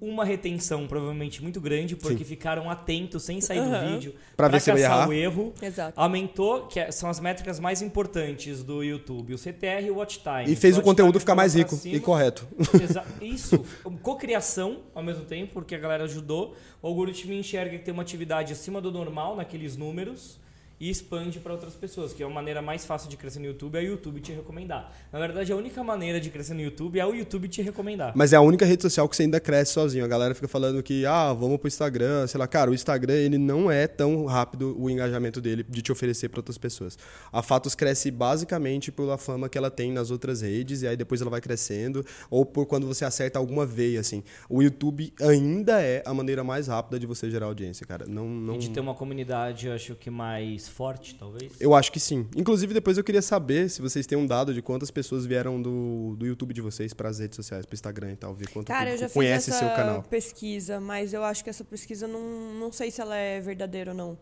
uma 0.00 0.24
retenção 0.24 0.86
provavelmente 0.86 1.42
muito 1.42 1.60
grande, 1.60 1.96
porque 1.96 2.18
Sim. 2.18 2.24
ficaram 2.24 2.70
atentos 2.70 3.22
sem 3.22 3.40
sair 3.40 3.60
uhum. 3.60 3.70
do 3.70 3.92
vídeo 3.92 4.14
para 4.36 4.48
ver 4.48 4.60
se 4.60 4.70
caçar 4.70 4.84
errar. 4.84 5.08
o 5.08 5.12
erro. 5.12 5.54
Exato. 5.60 5.98
Aumentou, 5.98 6.66
que 6.66 6.78
é, 6.78 6.90
são 6.90 7.08
as 7.08 7.20
métricas 7.20 7.58
mais 7.58 7.80
importantes 7.80 8.62
do 8.62 8.82
YouTube, 8.82 9.34
o 9.34 9.38
CTR 9.38 9.86
e 9.86 9.90
o 9.90 9.96
Watch 9.96 10.20
Time. 10.20 10.52
E 10.52 10.56
fez 10.56 10.76
o, 10.76 10.80
o 10.80 10.82
conteúdo 10.82 11.18
ficar 11.18 11.34
mais 11.34 11.54
rico 11.54 11.78
e 11.84 11.98
correto. 12.00 12.46
Exa 12.80 13.04
Isso, 13.20 13.64
cocriação 14.02 14.80
ao 14.94 15.02
mesmo 15.02 15.24
tempo, 15.24 15.52
porque 15.54 15.74
a 15.74 15.78
galera 15.78 16.04
ajudou. 16.04 16.54
O 16.82 16.86
algoritmo 16.88 17.32
enxerga 17.32 17.78
que 17.78 17.84
tem 17.84 17.94
uma 17.94 18.02
atividade 18.02 18.52
acima 18.52 18.80
do 18.80 18.92
normal 18.92 19.36
naqueles 19.36 19.76
números 19.76 20.38
e 20.84 20.90
expande 20.90 21.40
para 21.40 21.52
outras 21.52 21.74
pessoas, 21.74 22.12
que 22.12 22.22
é 22.22 22.26
a 22.26 22.28
maneira 22.28 22.60
mais 22.60 22.84
fácil 22.84 23.08
de 23.08 23.16
crescer 23.16 23.38
no 23.38 23.46
YouTube 23.46 23.76
é 23.76 23.80
o 23.80 23.84
YouTube 23.84 24.20
te 24.20 24.32
recomendar. 24.32 24.92
Na 25.10 25.18
verdade, 25.18 25.50
a 25.50 25.56
única 25.56 25.82
maneira 25.82 26.20
de 26.20 26.28
crescer 26.28 26.52
no 26.52 26.60
YouTube 26.60 26.98
é 26.98 27.06
o 27.06 27.14
YouTube 27.14 27.48
te 27.48 27.62
recomendar. 27.62 28.12
Mas 28.14 28.34
é 28.34 28.36
a 28.36 28.40
única 28.42 28.66
rede 28.66 28.82
social 28.82 29.08
que 29.08 29.16
você 29.16 29.22
ainda 29.22 29.40
cresce 29.40 29.72
sozinho. 29.72 30.04
A 30.04 30.08
galera 30.08 30.34
fica 30.34 30.46
falando 30.46 30.82
que, 30.82 31.06
ah, 31.06 31.32
vamos 31.32 31.56
pro 31.56 31.68
Instagram, 31.68 32.26
sei 32.26 32.38
lá, 32.38 32.46
cara, 32.46 32.70
o 32.70 32.74
Instagram 32.74 33.14
ele 33.14 33.38
não 33.38 33.70
é 33.70 33.86
tão 33.86 34.26
rápido 34.26 34.76
o 34.78 34.90
engajamento 34.90 35.40
dele 35.40 35.64
de 35.66 35.80
te 35.80 35.90
oferecer 35.90 36.28
para 36.28 36.40
outras 36.40 36.58
pessoas. 36.58 36.98
A 37.32 37.42
Fatos 37.42 37.74
cresce 37.74 38.10
basicamente 38.10 38.92
pela 38.92 39.16
fama 39.16 39.48
que 39.48 39.56
ela 39.56 39.70
tem 39.70 39.90
nas 39.90 40.10
outras 40.10 40.42
redes 40.42 40.82
e 40.82 40.86
aí 40.86 40.98
depois 40.98 41.22
ela 41.22 41.30
vai 41.30 41.40
crescendo 41.40 42.04
ou 42.28 42.44
por 42.44 42.66
quando 42.66 42.86
você 42.86 43.06
acerta 43.06 43.38
alguma 43.38 43.64
veia 43.64 44.00
assim. 44.00 44.22
O 44.50 44.62
YouTube 44.62 45.14
ainda 45.22 45.80
é 45.80 46.02
a 46.04 46.12
maneira 46.12 46.44
mais 46.44 46.68
rápida 46.68 46.98
de 46.98 47.06
você 47.06 47.30
gerar 47.30 47.46
audiência, 47.46 47.86
cara. 47.86 48.04
Não, 48.06 48.28
não... 48.28 48.56
E 48.56 48.58
de 48.58 48.68
ter 48.70 48.80
uma 48.80 48.94
comunidade, 48.94 49.66
eu 49.66 49.72
acho 49.72 49.94
que 49.94 50.10
mais 50.10 50.34
mais 50.34 50.68
forte, 50.74 51.14
talvez? 51.14 51.52
Eu 51.60 51.74
acho 51.74 51.90
que 51.92 52.00
sim. 52.00 52.26
Inclusive, 52.36 52.74
depois 52.74 52.98
eu 52.98 53.04
queria 53.04 53.22
saber 53.22 53.70
se 53.70 53.80
vocês 53.80 54.06
têm 54.06 54.18
um 54.18 54.26
dado 54.26 54.52
de 54.52 54.60
quantas 54.60 54.90
pessoas 54.90 55.24
vieram 55.24 55.62
do, 55.62 56.16
do 56.18 56.26
YouTube 56.26 56.52
de 56.52 56.60
vocês 56.60 56.92
para 56.92 57.08
as 57.08 57.20
redes 57.20 57.36
sociais, 57.36 57.64
para 57.64 57.72
o 57.72 57.76
Instagram 57.76 58.12
e 58.12 58.16
tal, 58.16 58.34
ver 58.34 58.48
quanto 58.50 58.66
Cara, 58.66 58.90
eu 58.90 58.98
já 58.98 59.08
conhece 59.08 59.46
fiz 59.46 59.54
essa 59.54 59.66
seu 59.66 59.76
canal. 59.76 60.02
pesquisa, 60.02 60.80
mas 60.80 61.12
eu 61.12 61.22
acho 61.22 61.44
que 61.44 61.50
essa 61.50 61.64
pesquisa 61.64 62.08
não, 62.08 62.54
não 62.54 62.72
sei 62.72 62.90
se 62.90 63.00
ela 63.00 63.16
é 63.16 63.40
verdadeira 63.40 63.92
ou 63.92 63.96
não. 63.96 64.18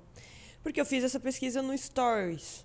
Porque 0.63 0.81
eu 0.81 0.87
fiz 0.87 1.03
essa 1.03 1.19
pesquisa 1.19 1.61
no 1.63 1.77
Stories. 1.77 2.65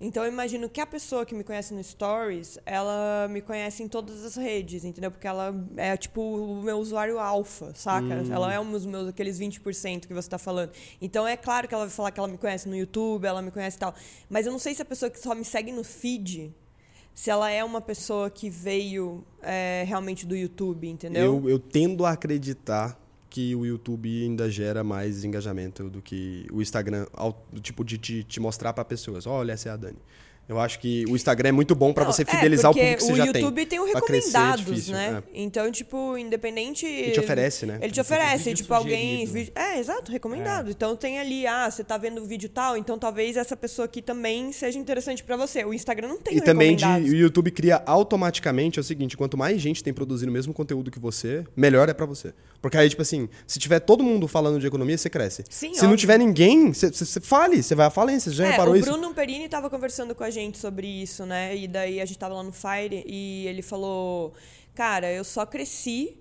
Então 0.00 0.24
eu 0.24 0.32
imagino 0.32 0.66
que 0.68 0.80
a 0.80 0.86
pessoa 0.86 1.26
que 1.26 1.34
me 1.34 1.44
conhece 1.44 1.74
no 1.74 1.84
Stories, 1.84 2.58
ela 2.64 3.28
me 3.28 3.42
conhece 3.42 3.82
em 3.82 3.88
todas 3.88 4.24
as 4.24 4.34
redes, 4.34 4.82
entendeu? 4.82 5.10
Porque 5.10 5.26
ela 5.26 5.54
é 5.76 5.94
tipo 5.96 6.22
o 6.22 6.62
meu 6.62 6.78
usuário 6.78 7.18
alfa, 7.18 7.72
saca? 7.74 8.06
Hum. 8.06 8.32
Ela 8.32 8.54
é 8.54 8.58
um 8.58 8.70
dos 8.70 8.86
meus 8.86 9.08
aqueles 9.08 9.38
20% 9.38 10.06
que 10.06 10.14
você 10.14 10.20
está 10.20 10.38
falando. 10.38 10.72
Então 11.02 11.28
é 11.28 11.36
claro 11.36 11.68
que 11.68 11.74
ela 11.74 11.84
vai 11.84 11.94
falar 11.94 12.10
que 12.12 12.18
ela 12.18 12.28
me 12.28 12.38
conhece 12.38 12.66
no 12.66 12.74
YouTube, 12.74 13.26
ela 13.26 13.42
me 13.42 13.50
conhece 13.50 13.76
e 13.76 13.80
tal. 13.80 13.94
Mas 14.28 14.46
eu 14.46 14.52
não 14.52 14.58
sei 14.58 14.74
se 14.74 14.80
a 14.80 14.86
pessoa 14.86 15.10
que 15.10 15.20
só 15.20 15.34
me 15.34 15.44
segue 15.44 15.70
no 15.70 15.84
feed 15.84 16.54
se 17.14 17.30
ela 17.30 17.50
é 17.50 17.62
uma 17.62 17.80
pessoa 17.80 18.30
que 18.30 18.48
veio 18.48 19.24
é, 19.42 19.84
realmente 19.86 20.24
do 20.24 20.34
YouTube, 20.34 20.88
entendeu? 20.88 21.42
Eu, 21.44 21.50
eu 21.50 21.58
tendo 21.58 22.06
a 22.06 22.12
acreditar 22.12 22.98
que 23.30 23.54
o 23.54 23.64
YouTube 23.64 24.24
ainda 24.24 24.50
gera 24.50 24.82
mais 24.82 25.24
engajamento 25.24 25.88
do 25.88 26.02
que 26.02 26.46
o 26.52 26.60
Instagram, 26.60 27.06
ao, 27.12 27.46
tipo 27.62 27.84
de 27.84 27.96
te, 27.96 28.24
te 28.24 28.40
mostrar 28.40 28.72
para 28.72 28.84
pessoas, 28.84 29.26
olha, 29.26 29.52
essa 29.52 29.68
é 29.68 29.72
a 29.72 29.76
Dani. 29.76 29.98
Eu 30.48 30.58
acho 30.58 30.80
que 30.80 31.04
o 31.08 31.14
Instagram 31.14 31.50
é 31.50 31.52
muito 31.52 31.76
bom 31.76 31.92
pra 31.92 32.04
Não, 32.04 32.12
você 32.12 32.22
é, 32.22 32.24
fidelizar 32.24 32.72
o 32.72 32.74
porque 32.74 32.84
público 32.96 33.06
que 33.06 33.12
você 33.12 33.18
já 33.18 33.32
tem. 33.32 33.42
O 33.42 33.44
YouTube 33.46 33.66
tem 33.66 33.78
o 33.78 33.86
é 33.86 33.92
recomendados, 33.92 34.64
difícil, 34.64 34.94
né? 34.94 35.22
é. 35.24 35.40
Então, 35.42 35.70
tipo, 35.70 36.18
independente. 36.18 36.84
Ele 36.86 37.12
te 37.12 37.20
oferece, 37.20 37.66
né? 37.66 37.78
Ele 37.80 37.92
te 37.92 38.00
oferece, 38.00 38.52
tipo, 38.54 38.74
alguém. 38.74 39.24
vídeo- 39.26 39.52
É, 39.54 39.78
exato, 39.78 40.10
recomendado. 40.10 40.68
Então 40.70 40.96
tem 40.96 41.20
ali, 41.20 41.46
ah, 41.46 41.70
você 41.70 41.84
tá 41.84 41.96
vendo 41.96 42.20
o 42.20 42.24
vídeo 42.26 42.48
tal, 42.48 42.76
então 42.76 42.98
talvez 42.98 43.36
essa 43.36 43.56
pessoa 43.56 43.84
aqui 43.86 44.02
também 44.02 44.50
seja 44.50 44.76
interessante 44.76 45.22
pra 45.22 45.36
você. 45.36 45.64
O 45.64 45.72
Instagram 45.72 46.08
não 46.08 46.18
tem 46.18 46.34
E 46.34 46.38
o 46.38 46.42
também 46.42 46.74
de, 46.74 46.84
o 46.84 47.14
YouTube 47.14 47.50
cria 47.52 47.80
automaticamente 47.86 48.78
é 48.78 48.82
o 48.82 48.84
seguinte: 48.84 49.16
quanto 49.16 49.36
mais 49.36 49.60
gente 49.60 49.84
tem 49.84 49.92
produzindo 49.94 50.30
o 50.30 50.34
mesmo 50.34 50.52
conteúdo 50.52 50.90
que 50.90 50.98
você, 50.98 51.44
melhor 51.56 51.88
é 51.88 51.94
pra 51.94 52.06
você. 52.06 52.34
Porque 52.60 52.76
aí, 52.76 52.88
tipo 52.88 53.02
assim, 53.02 53.28
se 53.46 53.58
tiver 53.60 53.78
todo 53.78 54.02
mundo 54.02 54.26
falando 54.26 54.58
de 54.58 54.66
economia, 54.66 54.98
você 54.98 55.08
cresce. 55.08 55.44
Sim, 55.48 55.74
se 55.74 55.82
não 55.82 55.90
óbvio. 55.90 55.96
tiver 55.98 56.18
ninguém, 56.18 56.72
você, 56.72 56.88
você, 56.92 57.06
você 57.06 57.20
fale, 57.20 57.62
você 57.62 57.74
vai 57.76 57.86
à 57.86 57.90
falência. 57.90 58.30
Você 58.32 58.36
já 58.36 58.46
É, 58.46 58.50
reparou 58.50 58.74
o 58.74 58.76
isso? 58.76 58.90
Bruno 58.90 59.14
Perini 59.14 59.48
tava 59.48 59.70
conversando 59.70 60.14
com 60.14 60.24
a 60.24 60.29
gente 60.30 60.58
sobre 60.58 60.86
isso, 60.86 61.26
né? 61.26 61.56
E 61.56 61.66
daí 61.68 62.00
a 62.00 62.04
gente 62.04 62.18
tava 62.18 62.34
lá 62.34 62.42
no 62.42 62.52
Fire 62.52 63.04
e 63.06 63.46
ele 63.46 63.62
falou: 63.62 64.32
Cara, 64.74 65.10
eu 65.12 65.24
só 65.24 65.44
cresci 65.44 66.16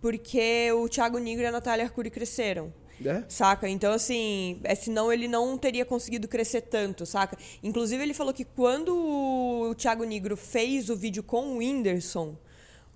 porque 0.00 0.70
o 0.72 0.88
Thiago 0.88 1.18
Nigro 1.18 1.42
e 1.42 1.46
a 1.46 1.52
Natália 1.52 1.84
Arcuri 1.84 2.10
cresceram. 2.10 2.72
É? 3.04 3.22
Saca? 3.28 3.68
Então, 3.68 3.92
assim, 3.92 4.58
é, 4.64 4.74
senão 4.74 5.12
ele 5.12 5.28
não 5.28 5.56
teria 5.56 5.84
conseguido 5.84 6.26
crescer 6.26 6.62
tanto, 6.62 7.06
saca? 7.06 7.38
Inclusive, 7.62 8.02
ele 8.02 8.14
falou 8.14 8.34
que 8.34 8.44
quando 8.44 8.92
o 8.96 9.74
Thiago 9.76 10.02
Nigro 10.02 10.36
fez 10.36 10.90
o 10.90 10.96
vídeo 10.96 11.22
com 11.22 11.54
o 11.54 11.58
Whindersson, 11.58 12.36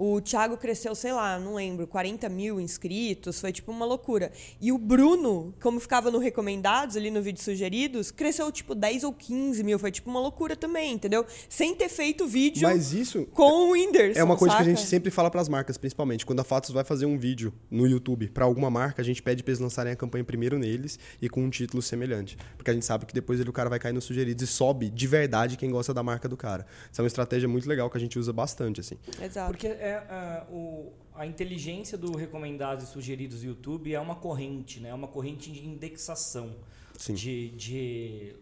o 0.05 0.21
Thiago 0.21 0.57
cresceu, 0.57 0.97
sei 0.97 1.13
lá, 1.13 1.39
não 1.39 1.55
lembro, 1.55 1.87
40 1.87 2.29
mil 2.29 2.61
inscritos, 2.61 3.41
foi 3.41 3.53
tipo 3.53 3.71
uma 3.71 3.87
loucura. 3.87 4.33
E 4.61 4.73
o 4.73 4.77
Bruno, 4.79 5.55
como 5.63 5.79
ficava 5.79 6.11
no 6.11 6.19
Recomendados, 6.19 6.97
ali 6.97 7.09
no 7.09 7.23
vídeo 7.23 7.41
sugeridos, 7.41 8.11
cresceu 8.11 8.51
tipo 8.51 8.75
10 8.75 9.05
ou 9.05 9.13
15 9.13 9.63
mil, 9.63 9.79
foi 9.79 9.93
tipo 9.93 10.11
uma 10.11 10.19
loucura 10.19 10.57
também, 10.57 10.93
entendeu? 10.95 11.25
Sem 11.49 11.77
ter 11.77 11.89
feito 11.89 12.27
vídeo 12.27 12.63
Mas 12.63 12.93
isso 12.93 13.27
com 13.27 13.69
o 13.69 13.71
Whindersson. 13.71 14.19
é 14.19 14.25
uma 14.25 14.37
coisa 14.37 14.57
que 14.57 14.63
a 14.63 14.65
saca? 14.65 14.77
gente 14.77 14.89
sempre 14.89 15.09
fala 15.13 15.31
pras 15.31 15.49
marcas, 15.49 15.79
principalmente. 15.79 16.27
Quando 16.27 16.41
a 16.41 16.45
Fatos 16.45 16.71
vai 16.71 16.83
fazer 16.83 17.07
um 17.07 17.17
vídeo 17.17 17.55
no 17.71 17.87
YouTube 17.87 18.29
pra 18.31 18.45
alguma 18.45 18.69
marca, 18.71 19.03
a 19.03 19.05
gente 19.05 19.23
pede 19.23 19.45
pra 19.45 19.53
eles 19.53 19.61
lançarem 19.61 19.93
a 19.93 19.97
campanha 19.97 20.25
primeiro 20.25 20.59
neles 20.59 20.99
e 21.21 21.29
com 21.29 21.45
um 21.45 21.51
título 21.51 21.81
semelhante. 21.81 22.37
Porque 22.57 22.73
a 22.73 22.75
gente 22.75 22.85
sabe 22.87 23.07
que 23.07 23.15
depois 23.15 23.39
ele, 23.39 23.51
o 23.51 23.53
cara 23.53 23.71
vai 23.71 23.79
cair 23.79 23.93
nos 23.93 24.03
sugeridos 24.05 24.43
e 24.43 24.47
sobe 24.49 24.91
de 24.91 25.07
verdade 25.07 25.57
quem 25.57 25.71
gosta 25.71 25.95
da 25.95 26.03
marca 26.03 26.29
do 26.29 26.37
cara. 26.37 26.67
Isso 26.91 27.01
é 27.01 27.03
uma 27.05 27.07
estratégia 27.09 27.49
muito 27.49 27.69
legal 27.69 27.89
que 27.89 27.97
a 27.97 28.01
gente 28.01 28.19
usa 28.19 28.33
bastante, 28.33 28.81
assim. 28.81 28.97
Exato. 29.23 29.53
Porque 29.53 29.69
é, 29.69 29.92
ah, 29.95 30.47
o, 30.51 30.93
a 31.15 31.27
inteligência 31.27 31.97
do 31.99 32.17
recomendados 32.17 32.85
e 32.85 32.87
sugeridos 32.89 33.41
do 33.41 33.47
YouTube 33.47 33.95
é 33.95 34.01
uma 34.01 34.17
corrente, 34.17 34.81
né? 34.81 34.91
É 34.91 34.95
uma 34.95 35.09
corrente 35.09 35.51
de 35.51 35.67
indexação. 35.67 36.55
Sim. 36.99 37.15
De, 37.15 37.49
de 37.51 38.35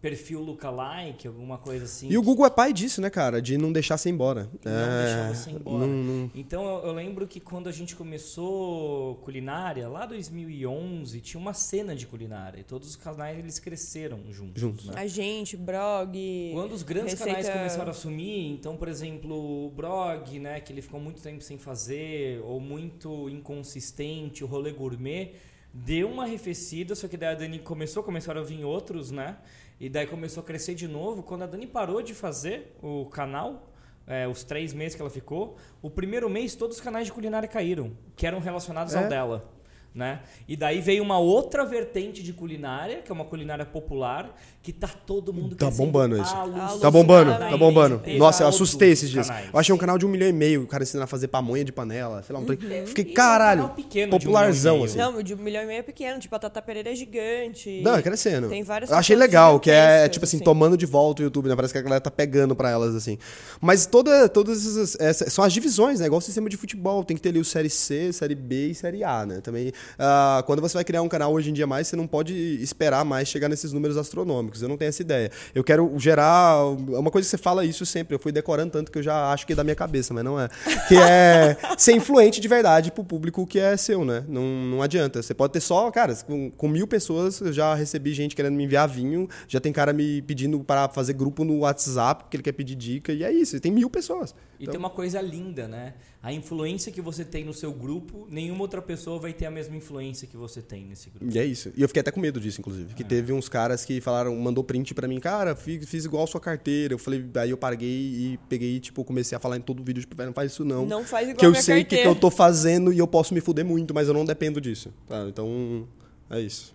perfil 0.00 0.40
lookalike, 0.40 1.26
alguma 1.28 1.58
coisa 1.58 1.84
assim. 1.84 2.08
E 2.08 2.16
o 2.16 2.22
Google 2.22 2.46
é 2.46 2.50
pai 2.50 2.72
disso, 2.72 3.00
né, 3.02 3.10
cara? 3.10 3.40
De 3.42 3.58
não 3.58 3.70
deixar 3.70 3.98
você 3.98 4.08
embora. 4.08 4.48
Não 4.64 4.72
é, 4.72 5.04
deixar 5.04 5.34
você 5.34 5.50
embora. 5.50 5.86
não- 5.86 6.02
não- 6.02 6.30
Então 6.34 6.64
eu, 6.64 6.86
eu 6.86 6.92
lembro 6.92 7.26
que 7.28 7.38
quando 7.38 7.68
a 7.68 7.72
gente 7.72 7.94
começou 7.94 9.16
culinária, 9.16 9.86
lá 9.88 10.06
2011, 10.06 11.20
tinha 11.20 11.40
uma 11.40 11.52
cena 11.52 11.94
de 11.94 12.06
culinária. 12.06 12.60
E 12.60 12.64
todos 12.64 12.88
os 12.88 12.96
canais 12.96 13.38
eles 13.38 13.58
cresceram 13.58 14.20
juntos. 14.32 14.60
Juntos. 14.60 14.86
né? 14.86 14.94
A 14.96 15.06
gente, 15.06 15.56
Brog. 15.56 16.50
Quando 16.54 16.72
os 16.72 16.82
grandes 16.82 17.12
receita- 17.12 17.30
canais 17.42 17.48
começaram 17.50 17.90
a 17.90 17.94
sumir, 17.94 18.50
então, 18.52 18.76
por 18.76 18.88
exemplo, 18.88 19.66
o 19.66 19.70
Brog, 19.70 20.38
né, 20.38 20.60
que 20.60 20.72
ele 20.72 20.80
ficou 20.82 20.98
muito 21.00 21.20
tempo 21.20 21.42
sem 21.42 21.58
fazer, 21.58 22.40
ou 22.44 22.58
muito 22.58 23.28
inconsistente, 23.28 24.42
o 24.42 24.46
rolê 24.46 24.72
gourmet, 24.72 25.32
deu 25.72 26.08
uma 26.08 26.24
arrefecida, 26.24 26.94
só 26.94 27.06
que 27.06 27.16
daí 27.16 27.30
a 27.30 27.34
Dani 27.34 27.58
começou, 27.58 28.02
começaram 28.02 28.40
a 28.40 28.44
vir 28.44 28.64
outros, 28.64 29.10
né? 29.10 29.36
E 29.80 29.88
daí 29.88 30.06
começou 30.06 30.42
a 30.42 30.46
crescer 30.46 30.74
de 30.74 30.86
novo. 30.86 31.22
Quando 31.22 31.42
a 31.42 31.46
Dani 31.46 31.66
parou 31.66 32.02
de 32.02 32.12
fazer 32.14 32.76
o 32.82 33.06
canal, 33.06 33.72
é, 34.06 34.28
os 34.28 34.44
três 34.44 34.74
meses 34.74 34.94
que 34.94 35.00
ela 35.00 35.10
ficou, 35.10 35.56
o 35.80 35.88
primeiro 35.88 36.28
mês 36.28 36.54
todos 36.54 36.76
os 36.76 36.82
canais 36.82 37.06
de 37.06 37.12
culinária 37.12 37.48
caíram, 37.48 37.96
que 38.14 38.26
eram 38.26 38.40
relacionados 38.40 38.94
É. 38.94 39.02
ao 39.02 39.08
dela. 39.08 39.50
Né? 39.92 40.22
E 40.46 40.54
daí 40.56 40.80
veio 40.80 41.02
uma 41.02 41.18
outra 41.18 41.64
vertente 41.64 42.22
de 42.22 42.32
culinária, 42.32 43.02
que 43.02 43.10
é 43.10 43.14
uma 43.14 43.24
culinária 43.24 43.64
popular, 43.66 44.36
que 44.62 44.74
tá 44.74 44.88
todo 44.88 45.32
mundo 45.32 45.56
Tá 45.56 45.70
bombando 45.70 46.20
isso. 46.20 46.34
alucinadamente. 46.34 46.80
Tá 46.82 46.90
bombando, 46.90 47.30
tá 47.38 47.56
bombando. 47.56 48.02
Nossa, 48.18 48.42
eu 48.42 48.48
assustei 48.48 48.90
esses 48.90 49.08
dias. 49.08 49.26
canais. 49.26 49.48
Eu 49.52 49.58
achei 49.58 49.74
um 49.74 49.78
canal 49.78 49.96
de 49.96 50.04
um 50.04 50.08
milhão 50.10 50.28
e 50.28 50.32
meio, 50.34 50.62
o 50.62 50.66
cara 50.66 50.82
ensinando 50.82 51.04
a 51.04 51.06
fazer 51.06 51.28
pamonha 51.28 51.64
de 51.64 51.72
panela, 51.72 52.22
sei 52.22 52.34
lá, 52.34 52.40
um 52.40 52.44
trem. 52.44 52.58
Fiquei, 52.86 53.04
E 53.04 53.08
é 53.08 53.10
um 53.10 53.14
caralho, 53.14 53.62
canal 53.62 53.74
pequeno 53.74 54.14
um 54.14 54.18
popularzão, 54.18 54.80
e 54.82 54.84
assim. 54.84 54.98
Não, 54.98 55.22
de 55.22 55.32
um 55.34 55.38
milhão 55.38 55.62
e 55.62 55.66
meio 55.66 55.78
é 55.78 55.82
pequeno. 55.82 56.20
Tipo, 56.20 56.36
a 56.36 56.38
Tata 56.38 56.60
Pereira 56.60 56.90
é 56.92 56.94
gigante. 56.94 57.80
Não, 57.82 57.94
é 57.96 58.02
crescendo. 58.02 58.48
Tem 58.50 58.62
várias 58.62 58.90
Eu 58.90 58.96
achei 58.98 59.16
legal, 59.16 59.58
que 59.58 59.70
é 59.70 59.74
gigantescas, 59.80 60.10
tipo 60.12 60.24
assim, 60.26 60.36
assim. 60.36 60.44
tomando 60.44 60.76
de 60.76 60.84
volta 60.84 61.22
o 61.22 61.24
YouTube, 61.24 61.48
né? 61.48 61.56
Parece 61.56 61.72
que 61.72 61.78
a 61.78 61.82
galera 61.82 62.00
tá 62.00 62.10
pegando 62.10 62.54
pra 62.54 62.68
elas, 62.70 62.94
assim. 62.94 63.16
Mas 63.62 63.86
toda, 63.86 64.28
todas 64.28 64.66
essas, 64.66 64.96
essas- 65.00 65.32
São 65.32 65.42
as 65.42 65.52
divisões, 65.54 66.00
né? 66.00 66.06
Igual 66.06 66.18
o 66.18 66.22
sistema 66.22 66.50
de 66.50 66.58
futebol. 66.58 67.02
Tem 67.02 67.16
que 67.16 67.22
ter 67.22 67.30
ali 67.30 67.38
o 67.38 67.44
Série 67.44 67.70
C, 67.70 68.12
Série 68.12 68.34
B 68.34 68.68
e 68.68 68.74
Série 68.74 69.02
A, 69.04 69.24
né? 69.24 69.40
Também. 69.40 69.72
ah, 69.98 70.42
quando 70.46 70.60
você 70.60 70.74
vai 70.74 70.84
criar 70.84 71.00
um 71.00 71.08
canal 71.08 71.32
hoje 71.32 71.48
em 71.48 71.52
dia 71.54 71.66
mais, 71.66 71.88
você 71.88 71.96
não 71.96 72.06
pode 72.06 72.34
esperar 72.62 73.04
mais 73.06 73.26
chegar 73.28 73.48
nesses 73.48 73.72
números 73.72 73.96
astronômicos. 73.96 74.49
Eu 74.62 74.68
não 74.68 74.76
tenho 74.76 74.88
essa 74.88 75.02
ideia. 75.02 75.30
Eu 75.54 75.62
quero 75.62 75.92
gerar. 75.98 76.56
É 76.92 76.98
uma 76.98 77.10
coisa 77.10 77.26
que 77.26 77.30
você 77.30 77.38
fala 77.38 77.64
isso 77.64 77.84
sempre. 77.84 78.14
Eu 78.14 78.18
fui 78.18 78.32
decorando 78.32 78.72
tanto 78.72 78.90
que 78.90 78.98
eu 78.98 79.02
já 79.02 79.32
acho 79.32 79.46
que 79.46 79.52
é 79.52 79.56
da 79.56 79.64
minha 79.64 79.76
cabeça, 79.76 80.12
mas 80.14 80.24
não 80.24 80.40
é. 80.40 80.48
Que 80.88 80.96
é 80.96 81.56
ser 81.76 81.92
influente 81.92 82.40
de 82.40 82.48
verdade 82.48 82.90
pro 82.90 83.04
público 83.04 83.46
que 83.46 83.58
é 83.58 83.76
seu, 83.76 84.04
né? 84.04 84.24
Não, 84.28 84.42
não 84.42 84.82
adianta. 84.82 85.22
Você 85.22 85.34
pode 85.34 85.52
ter 85.52 85.60
só, 85.60 85.90
cara, 85.90 86.14
com, 86.26 86.50
com 86.50 86.68
mil 86.68 86.86
pessoas, 86.86 87.40
eu 87.40 87.52
já 87.52 87.74
recebi 87.74 88.12
gente 88.12 88.34
querendo 88.34 88.54
me 88.54 88.64
enviar 88.64 88.88
vinho, 88.88 89.28
já 89.46 89.60
tem 89.60 89.72
cara 89.72 89.92
me 89.92 90.22
pedindo 90.22 90.60
para 90.60 90.88
fazer 90.88 91.12
grupo 91.12 91.44
no 91.44 91.60
WhatsApp, 91.60 92.24
porque 92.24 92.36
ele 92.36 92.42
quer 92.42 92.52
pedir 92.52 92.74
dica, 92.74 93.12
e 93.12 93.24
é 93.24 93.32
isso. 93.32 93.58
Tem 93.60 93.72
mil 93.72 93.90
pessoas. 93.90 94.34
E 94.60 94.64
Então- 94.64 94.72
tem 94.72 94.78
uma 94.78 94.90
coisa 94.90 95.22
linda, 95.22 95.66
né? 95.66 95.94
A 96.22 96.30
influência 96.34 96.92
que 96.92 97.00
você 97.00 97.24
tem 97.24 97.42
no 97.46 97.54
seu 97.54 97.72
grupo, 97.72 98.28
nenhuma 98.30 98.60
outra 98.60 98.82
pessoa 98.82 99.18
vai 99.18 99.32
ter 99.32 99.46
a 99.46 99.50
mesma 99.50 99.74
influência 99.74 100.28
que 100.28 100.36
você 100.36 100.60
tem 100.60 100.84
nesse 100.84 101.08
grupo. 101.08 101.34
E 101.34 101.38
é 101.38 101.44
isso. 101.46 101.72
E 101.74 101.80
eu 101.80 101.88
fiquei 101.88 102.00
até 102.00 102.10
com 102.10 102.20
medo 102.20 102.38
disso, 102.38 102.60
inclusive. 102.60 102.92
Que 102.92 103.02
teve 103.02 103.32
uns 103.32 103.48
caras 103.48 103.86
que 103.86 104.02
falaram, 104.02 104.36
mandou 104.36 104.62
print 104.62 104.92
pra 104.92 105.08
mim, 105.08 105.18
cara, 105.18 105.56
fiz, 105.56 105.88
fiz 105.88 106.04
igual 106.04 106.24
a 106.24 106.26
sua 106.26 106.40
carteira. 106.42 106.92
Eu 106.92 106.98
falei, 106.98 107.24
aí 107.36 107.48
eu 107.48 107.56
paguei 107.56 107.88
e 108.34 108.38
peguei, 108.50 108.78
tipo, 108.80 109.02
comecei 109.02 109.34
a 109.34 109.40
falar 109.40 109.56
em 109.56 109.62
todo 109.62 109.82
vídeo, 109.82 110.00
tipo, 110.02 110.14
"Velho, 110.14 110.26
não 110.26 110.34
faz 110.34 110.52
isso 110.52 110.62
não. 110.62 110.84
Não 110.84 111.04
faz 111.04 111.26
igual 111.30 111.38
que 111.38 111.46
eu 111.46 111.54
sei 111.54 111.80
o 111.80 111.86
que, 111.86 111.96
que 112.02 112.06
eu 112.06 112.14
tô 112.14 112.30
fazendo 112.30 112.92
e 112.92 112.98
eu 112.98 113.06
posso 113.08 113.32
me 113.32 113.40
fuder 113.40 113.64
muito, 113.64 113.94
mas 113.94 114.08
eu 114.08 114.12
não 114.12 114.26
dependo 114.26 114.60
disso. 114.60 114.92
Tá? 115.08 115.24
Então, 115.26 115.88
é 116.28 116.38
isso. 116.38 116.74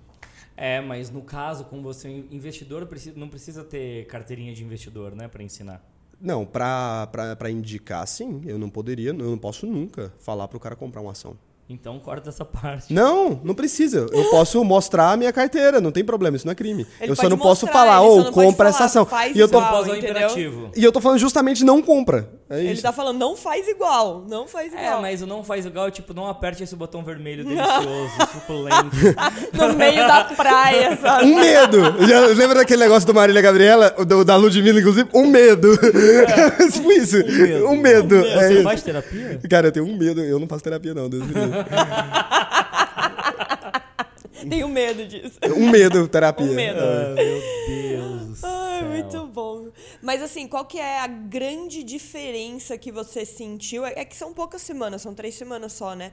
É, 0.58 0.82
mas 0.82 1.12
no 1.12 1.22
caso, 1.22 1.66
como 1.66 1.84
você 1.84 2.08
é 2.08 2.12
um 2.12 2.26
investidor, 2.32 2.88
não 3.16 3.28
precisa 3.30 3.64
ter 3.64 4.08
carteirinha 4.08 4.54
de 4.56 4.64
investidor, 4.64 5.16
né, 5.16 5.28
Pra 5.28 5.44
ensinar. 5.44 5.86
Não, 6.20 6.46
pra 6.46 7.08
indicar, 7.50 8.06
sim. 8.08 8.42
Eu 8.46 8.58
não 8.58 8.70
poderia, 8.70 9.10
eu 9.10 9.14
não 9.14 9.38
posso 9.38 9.66
nunca 9.66 10.14
falar 10.20 10.48
pro 10.48 10.60
cara 10.60 10.76
comprar 10.76 11.02
uma 11.02 11.12
ação. 11.12 11.38
Então 11.68 12.00
corta 12.00 12.30
essa 12.30 12.46
parte. 12.46 12.94
Não, 12.94 13.42
não 13.44 13.56
precisa. 13.56 14.06
Eu 14.12 14.26
posso 14.30 14.64
mostrar 14.64 15.12
a 15.14 15.18
minha 15.18 15.34
carteira, 15.34 15.82
não 15.82 15.92
tem 15.92 16.04
problema, 16.06 16.38
isso 16.38 16.46
não 16.46 16.52
é 16.52 16.56
crime. 16.56 16.86
Ele 17.02 17.12
eu 17.12 17.16
só 17.16 17.28
não 17.28 17.40
posso 17.40 17.66
falar, 17.66 18.02
ou 18.02 18.26
pode 18.26 18.32
compra 18.36 18.56
falar, 18.58 18.70
essa 18.70 18.86
ação. 18.86 19.04
faz 19.04 19.36
E 19.36 19.40
eu 19.40 19.48
tô, 19.50 19.58
igual. 19.60 19.96
Imperativo. 19.96 20.70
e 20.76 20.84
eu 20.84 20.92
tô 20.92 21.02
falando 21.02 21.18
justamente 21.18 21.64
não 21.66 21.82
compra. 21.82 22.30
É 22.48 22.60
Ele 22.60 22.74
isso. 22.74 22.84
tá 22.84 22.94
falando, 22.94 23.18
não 23.18 23.36
faz 23.36 23.68
igual. 23.68 24.24
Não 24.30 24.48
faz 24.48 24.72
É, 24.76 24.86
igual. 24.86 25.02
mas 25.02 25.24
o 25.24 25.26
não 25.26 25.44
faz 25.44 25.66
igual, 25.66 25.90
tipo, 25.90 26.14
não 26.14 26.28
aperte 26.28 26.62
esse 26.62 26.76
botão 26.76 27.04
vermelho 27.04 27.44
delicioso, 27.44 28.12
suculento. 28.32 28.96
No 29.54 29.74
meio 29.74 30.08
da 30.08 30.24
praia, 30.26 30.96
sabe? 31.02 31.26
Um 31.32 31.36
medo! 31.40 31.80
Já 32.08 32.28
lembra 32.28 32.56
daquele 32.60 32.84
negócio 32.84 33.08
do 33.08 33.14
Marília 33.16 33.42
Gabriela, 33.42 33.90
do, 34.06 34.24
da 34.24 34.36
Ludmilla, 34.36 34.80
inclusive? 34.80 35.10
Um 35.16 35.26
medo! 35.26 35.76
tipo 36.72 36.92
isso. 36.92 37.18
medo. 37.18 37.66
Um 37.68 37.76
medo. 37.78 38.16
É 38.24 38.48
Você 38.48 38.54
isso. 38.54 38.64
faz 38.64 38.84
terapia? 38.84 39.40
Cara, 39.50 39.68
eu 39.68 39.72
tenho 39.72 39.88
um 39.88 39.98
medo. 39.98 40.22
Eu 40.22 40.38
não 40.40 40.48
faço 40.48 40.64
terapia, 40.64 40.94
não. 40.94 41.10
Deus 41.10 41.24
me 41.26 41.34
livre. 41.34 41.55
Tenho 44.50 44.68
medo 44.68 45.08
disso. 45.08 45.40
Um 45.58 45.70
medo, 45.70 46.06
terapia. 46.08 46.46
Um 46.46 46.54
medo. 46.54 46.80
Ah, 46.80 47.16
meu 47.16 47.42
Deus 47.68 48.28
do 48.28 48.36
céu. 48.36 48.50
Ai, 48.50 48.84
muito 48.84 49.26
bom. 49.28 49.70
Mas 50.02 50.22
assim, 50.22 50.48
qual 50.48 50.66
que 50.66 50.78
é 50.78 51.00
a 51.00 51.08
grande 51.08 51.84
diferença 51.84 52.78
que 52.78 52.92
você 52.92 53.26
sentiu? 53.26 53.86
É 53.86 53.94
é 53.96 54.06
que 54.06 54.16
são 54.16 54.34
poucas 54.34 54.62
semanas, 54.62 55.02
são 55.02 55.16
três 55.16 55.36
semanas 55.36 55.74
só, 55.74 55.96
né? 55.96 56.12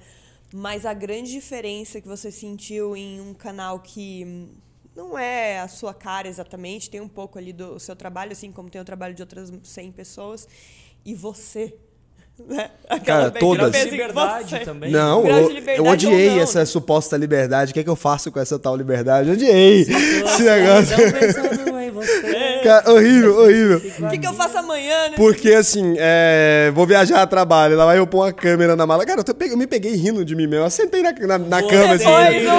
Mas 0.52 0.86
a 0.86 0.94
grande 0.94 1.30
diferença 1.30 2.00
que 2.00 2.08
você 2.08 2.30
sentiu 2.30 2.96
em 2.96 3.20
um 3.20 3.34
canal 3.34 3.80
que 3.80 4.48
não 4.94 5.18
é 5.18 5.60
a 5.60 5.68
sua 5.68 5.94
cara 5.94 6.28
exatamente, 6.28 6.90
tem 6.90 7.00
um 7.00 7.08
pouco 7.08 7.38
ali 7.38 7.52
do 7.52 7.78
seu 7.78 7.96
trabalho, 7.96 8.32
assim 8.32 8.52
como 8.52 8.68
tem 8.68 8.80
o 8.80 8.84
trabalho 8.84 9.14
de 9.14 9.22
outras 9.22 9.50
100 9.62 9.92
pessoas, 9.92 10.46
e 11.04 11.14
você. 11.14 11.74
Né? 12.48 12.70
Cara, 13.04 13.30
todas. 13.30 13.72
Liberdade 13.84 14.50
você. 14.50 14.58
também. 14.60 14.90
Não, 14.90 15.26
eu, 15.26 15.48
liberdade 15.48 15.78
eu 15.78 15.86
odiei 15.86 16.30
não, 16.30 16.40
essa 16.40 16.60
né? 16.60 16.64
suposta 16.64 17.16
liberdade. 17.16 17.70
O 17.70 17.74
que 17.74 17.80
é 17.80 17.84
que 17.84 17.90
eu 17.90 17.96
faço 17.96 18.32
com 18.32 18.40
essa 18.40 18.58
tal 18.58 18.76
liberdade? 18.76 19.28
Eu 19.28 19.34
odiei 19.34 19.82
esse 19.82 19.92
Então, 19.92 20.44
negócio. 20.44 20.96
pensando 21.12 21.68
em 21.68 21.81
você. 21.92 22.60
Cara, 22.64 22.90
horrível, 22.92 23.38
horrível. 23.38 23.78
O 24.00 24.08
que, 24.10 24.18
que 24.18 24.26
eu 24.26 24.32
faço 24.34 24.58
amanhã, 24.58 25.10
né? 25.10 25.16
Porque 25.16 25.52
assim, 25.52 25.94
é, 25.98 26.70
vou 26.74 26.86
viajar 26.86 27.22
a 27.22 27.26
trabalho, 27.26 27.76
lá 27.76 27.84
vai 27.86 27.98
eu 27.98 28.06
pôr 28.06 28.24
uma 28.24 28.32
câmera 28.32 28.74
na 28.76 28.86
mala. 28.86 29.04
Cara, 29.06 29.20
eu, 29.20 29.24
tô 29.24 29.34
pe- 29.34 29.50
eu 29.50 29.56
me 29.56 29.66
peguei 29.66 29.94
rindo 29.94 30.24
de 30.24 30.34
mim 30.34 30.46
mesmo. 30.46 30.64
Eu 30.66 30.70
sentei 30.70 31.02
na, 31.02 31.12
na, 31.12 31.38
na 31.38 31.62
cama 31.62 31.94
assim. 31.94 32.04
foi 32.04 32.46
eu- 32.46 32.50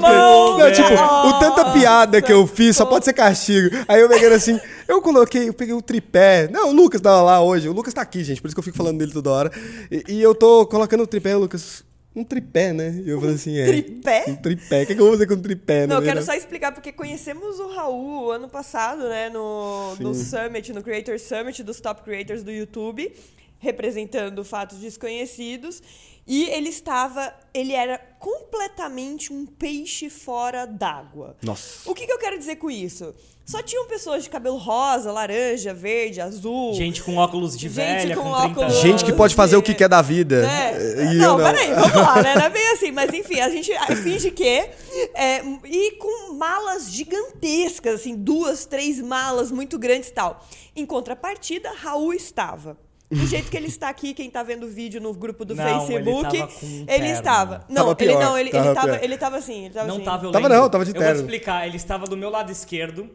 mamão, 0.00 0.58
Não, 0.58 0.72
tipo, 0.72 0.92
o 0.92 1.38
tanta 1.38 1.64
piada 1.72 2.22
que 2.22 2.32
eu 2.32 2.46
fiz 2.46 2.76
só 2.76 2.84
pode 2.84 3.04
ser 3.04 3.12
castigo. 3.12 3.74
Aí 3.88 4.00
eu 4.00 4.08
peguei 4.08 4.32
assim, 4.32 4.58
eu 4.88 5.00
coloquei, 5.02 5.48
eu 5.48 5.52
peguei 5.54 5.74
o 5.74 5.82
tripé. 5.82 6.48
Não, 6.50 6.70
o 6.70 6.72
Lucas 6.72 7.00
tava 7.00 7.22
lá 7.22 7.40
hoje. 7.42 7.68
O 7.68 7.72
Lucas 7.72 7.92
tá 7.94 8.02
aqui, 8.02 8.22
gente, 8.24 8.40
por 8.40 8.48
isso 8.48 8.54
que 8.54 8.60
eu 8.60 8.64
fico 8.64 8.76
falando 8.76 8.98
dele 8.98 9.12
toda 9.12 9.30
hora. 9.30 9.50
E, 9.90 10.04
e 10.14 10.22
eu 10.22 10.34
tô 10.34 10.66
colocando 10.66 11.02
o 11.02 11.06
tripé, 11.06 11.34
o 11.36 11.40
Lucas. 11.40 11.84
Um 12.16 12.24
tripé, 12.24 12.72
né? 12.72 13.02
E 13.04 13.10
eu 13.10 13.20
falei 13.20 13.34
assim, 13.34 13.58
é. 13.58 13.66
Tripé? 13.66 14.24
Um 14.26 14.36
tripé. 14.36 14.82
O 14.82 14.86
que, 14.86 14.94
que 14.94 15.00
eu 15.00 15.04
vou 15.04 15.12
fazer 15.12 15.26
com 15.26 15.34
um 15.34 15.42
tripé, 15.42 15.86
Não, 15.86 15.96
eu 15.96 16.00
né? 16.00 16.06
quero 16.08 16.24
só 16.24 16.32
explicar 16.32 16.72
porque 16.72 16.90
conhecemos 16.90 17.60
o 17.60 17.68
Raul 17.68 18.32
ano 18.32 18.48
passado, 18.48 19.06
né, 19.06 19.28
no, 19.28 19.94
no 19.96 20.14
Summit, 20.14 20.72
no 20.72 20.82
Creator 20.82 21.20
Summit 21.20 21.62
dos 21.62 21.78
top 21.78 22.02
creators 22.02 22.42
do 22.42 22.50
YouTube, 22.50 23.12
representando 23.58 24.44
fatos 24.44 24.78
desconhecidos, 24.78 25.82
e 26.26 26.44
ele 26.50 26.68
estava, 26.68 27.32
ele 27.54 27.72
era 27.72 27.98
completamente 28.18 29.32
um 29.32 29.46
peixe 29.46 30.10
fora 30.10 30.66
d'água. 30.66 31.36
Nossa. 31.42 31.88
O 31.88 31.94
que, 31.94 32.04
que 32.04 32.12
eu 32.12 32.18
quero 32.18 32.36
dizer 32.36 32.56
com 32.56 32.70
isso? 32.70 33.14
Só 33.46 33.62
tinham 33.62 33.86
pessoas 33.86 34.24
de 34.24 34.30
cabelo 34.30 34.56
rosa, 34.56 35.12
laranja, 35.12 35.72
verde, 35.72 36.20
azul. 36.20 36.74
Gente 36.74 37.00
com 37.00 37.16
óculos 37.16 37.56
de 37.56 37.68
Gente 37.68 37.74
velha, 37.76 38.16
com 38.16 38.24
com, 38.24 38.34
30 38.34 38.46
óculos-. 38.48 38.80
Gente 38.80 39.04
que 39.04 39.12
pode 39.12 39.36
fazer 39.36 39.56
o 39.56 39.62
que 39.62 39.72
quer 39.72 39.88
da 39.88 40.02
vida. 40.02 40.42
né? 40.42 41.12
E 41.12 41.14
eu 41.14 41.20
não, 41.20 41.38
não. 41.38 41.44
peraí, 41.44 41.72
vamos 41.72 41.94
lá, 41.94 42.20
né? 42.20 42.34
Não 42.34 42.42
é 42.42 42.50
bem 42.50 42.72
assim, 42.72 42.90
mas 42.90 43.08
enfim, 43.14 43.38
a 43.38 43.48
gente 43.48 43.70
finge 44.02 44.32
que. 44.32 44.68
É, 45.14 45.44
e 45.64 45.92
com 45.92 46.34
malas 46.34 46.90
gigantescas, 46.90 48.00
assim, 48.00 48.16
duas, 48.16 48.66
três 48.66 49.00
malas 49.00 49.52
muito 49.52 49.78
grandes 49.78 50.08
e 50.08 50.12
tal. 50.12 50.44
Em 50.74 50.84
contrapartida, 50.84 51.70
Raul 51.70 52.12
estava. 52.12 52.76
Do 53.10 53.24
jeito 53.26 53.50
que 53.50 53.56
ele 53.56 53.68
está 53.68 53.88
aqui, 53.88 54.12
quem 54.12 54.28
tá 54.28 54.42
vendo 54.42 54.66
o 54.66 54.68
vídeo 54.68 55.00
no 55.00 55.14
grupo 55.14 55.44
do 55.44 55.54
Não, 55.54 55.64
ele 55.64 55.86
Facebook, 55.86 56.38
tava 56.38 56.52
com 56.52 56.66
um 56.66 56.68
ele 56.68 56.86
terno. 56.86 57.06
estava. 57.12 57.64
Não, 57.68 57.74
Tava 57.76 57.90
ele 58.02 58.10
pior, 58.12 58.20
não, 58.24 58.38
ele, 58.38 58.50
tava 58.50 58.66
ele, 58.66 58.74
tava, 58.74 59.04
ele 59.04 59.16
tava 59.18 59.36
assim, 59.36 59.64
ele 59.66 59.74
tava 59.74 59.86
Não 59.86 59.94
assim. 59.96 60.04
tava, 60.04 60.26
eu 60.26 60.32
Tava 60.32 60.48
lembro. 60.48 60.62
não, 60.62 60.68
tava 60.70 60.84
de 60.84 60.90
Eu 60.90 60.94
vou 60.94 61.02
terno. 61.04 61.20
explicar. 61.20 61.66
Ele 61.66 61.76
estava 61.76 62.06
do 62.06 62.16
meu 62.16 62.30
lado 62.30 62.50
esquerdo. 62.50 63.08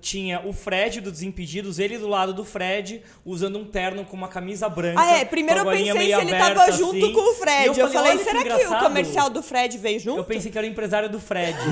Tinha 0.00 0.42
o 0.46 0.52
Fred 0.52 1.00
do 1.00 1.10
Desimpedidos, 1.10 1.78
ele 1.78 1.96
do 1.98 2.06
lado 2.06 2.32
do 2.34 2.44
Fred, 2.44 3.02
usando 3.24 3.58
um 3.58 3.64
terno 3.64 4.04
com 4.04 4.16
uma 4.16 4.28
camisa 4.28 4.68
branca. 4.68 5.00
Ah, 5.00 5.18
é. 5.18 5.24
Primeiro 5.24 5.60
eu 5.60 5.66
pensei 5.66 5.92
se 5.92 5.98
ele 6.20 6.34
aberta, 6.34 6.54
tava 6.54 6.72
junto 6.72 6.96
assim. 7.04 7.12
com 7.12 7.20
o 7.30 7.34
Fred. 7.34 7.64
E 7.64 7.66
Eu, 7.80 7.88
falei, 7.88 7.92
falei, 7.92 8.18
será 8.18 8.42
que, 8.44 8.48
o 8.50 8.54
engraçado. 8.56 8.82
comercial 8.84 9.30
do 9.30 9.42
Fred 9.42 9.78
veio 9.78 9.98
junto? 9.98 10.18
Eu 10.18 10.24
pensei 10.24 10.50
que 10.52 10.58
era 10.58 10.66
o 10.66 10.70
empresário 10.70 11.08
do 11.08 11.18
Fred. 11.18 11.56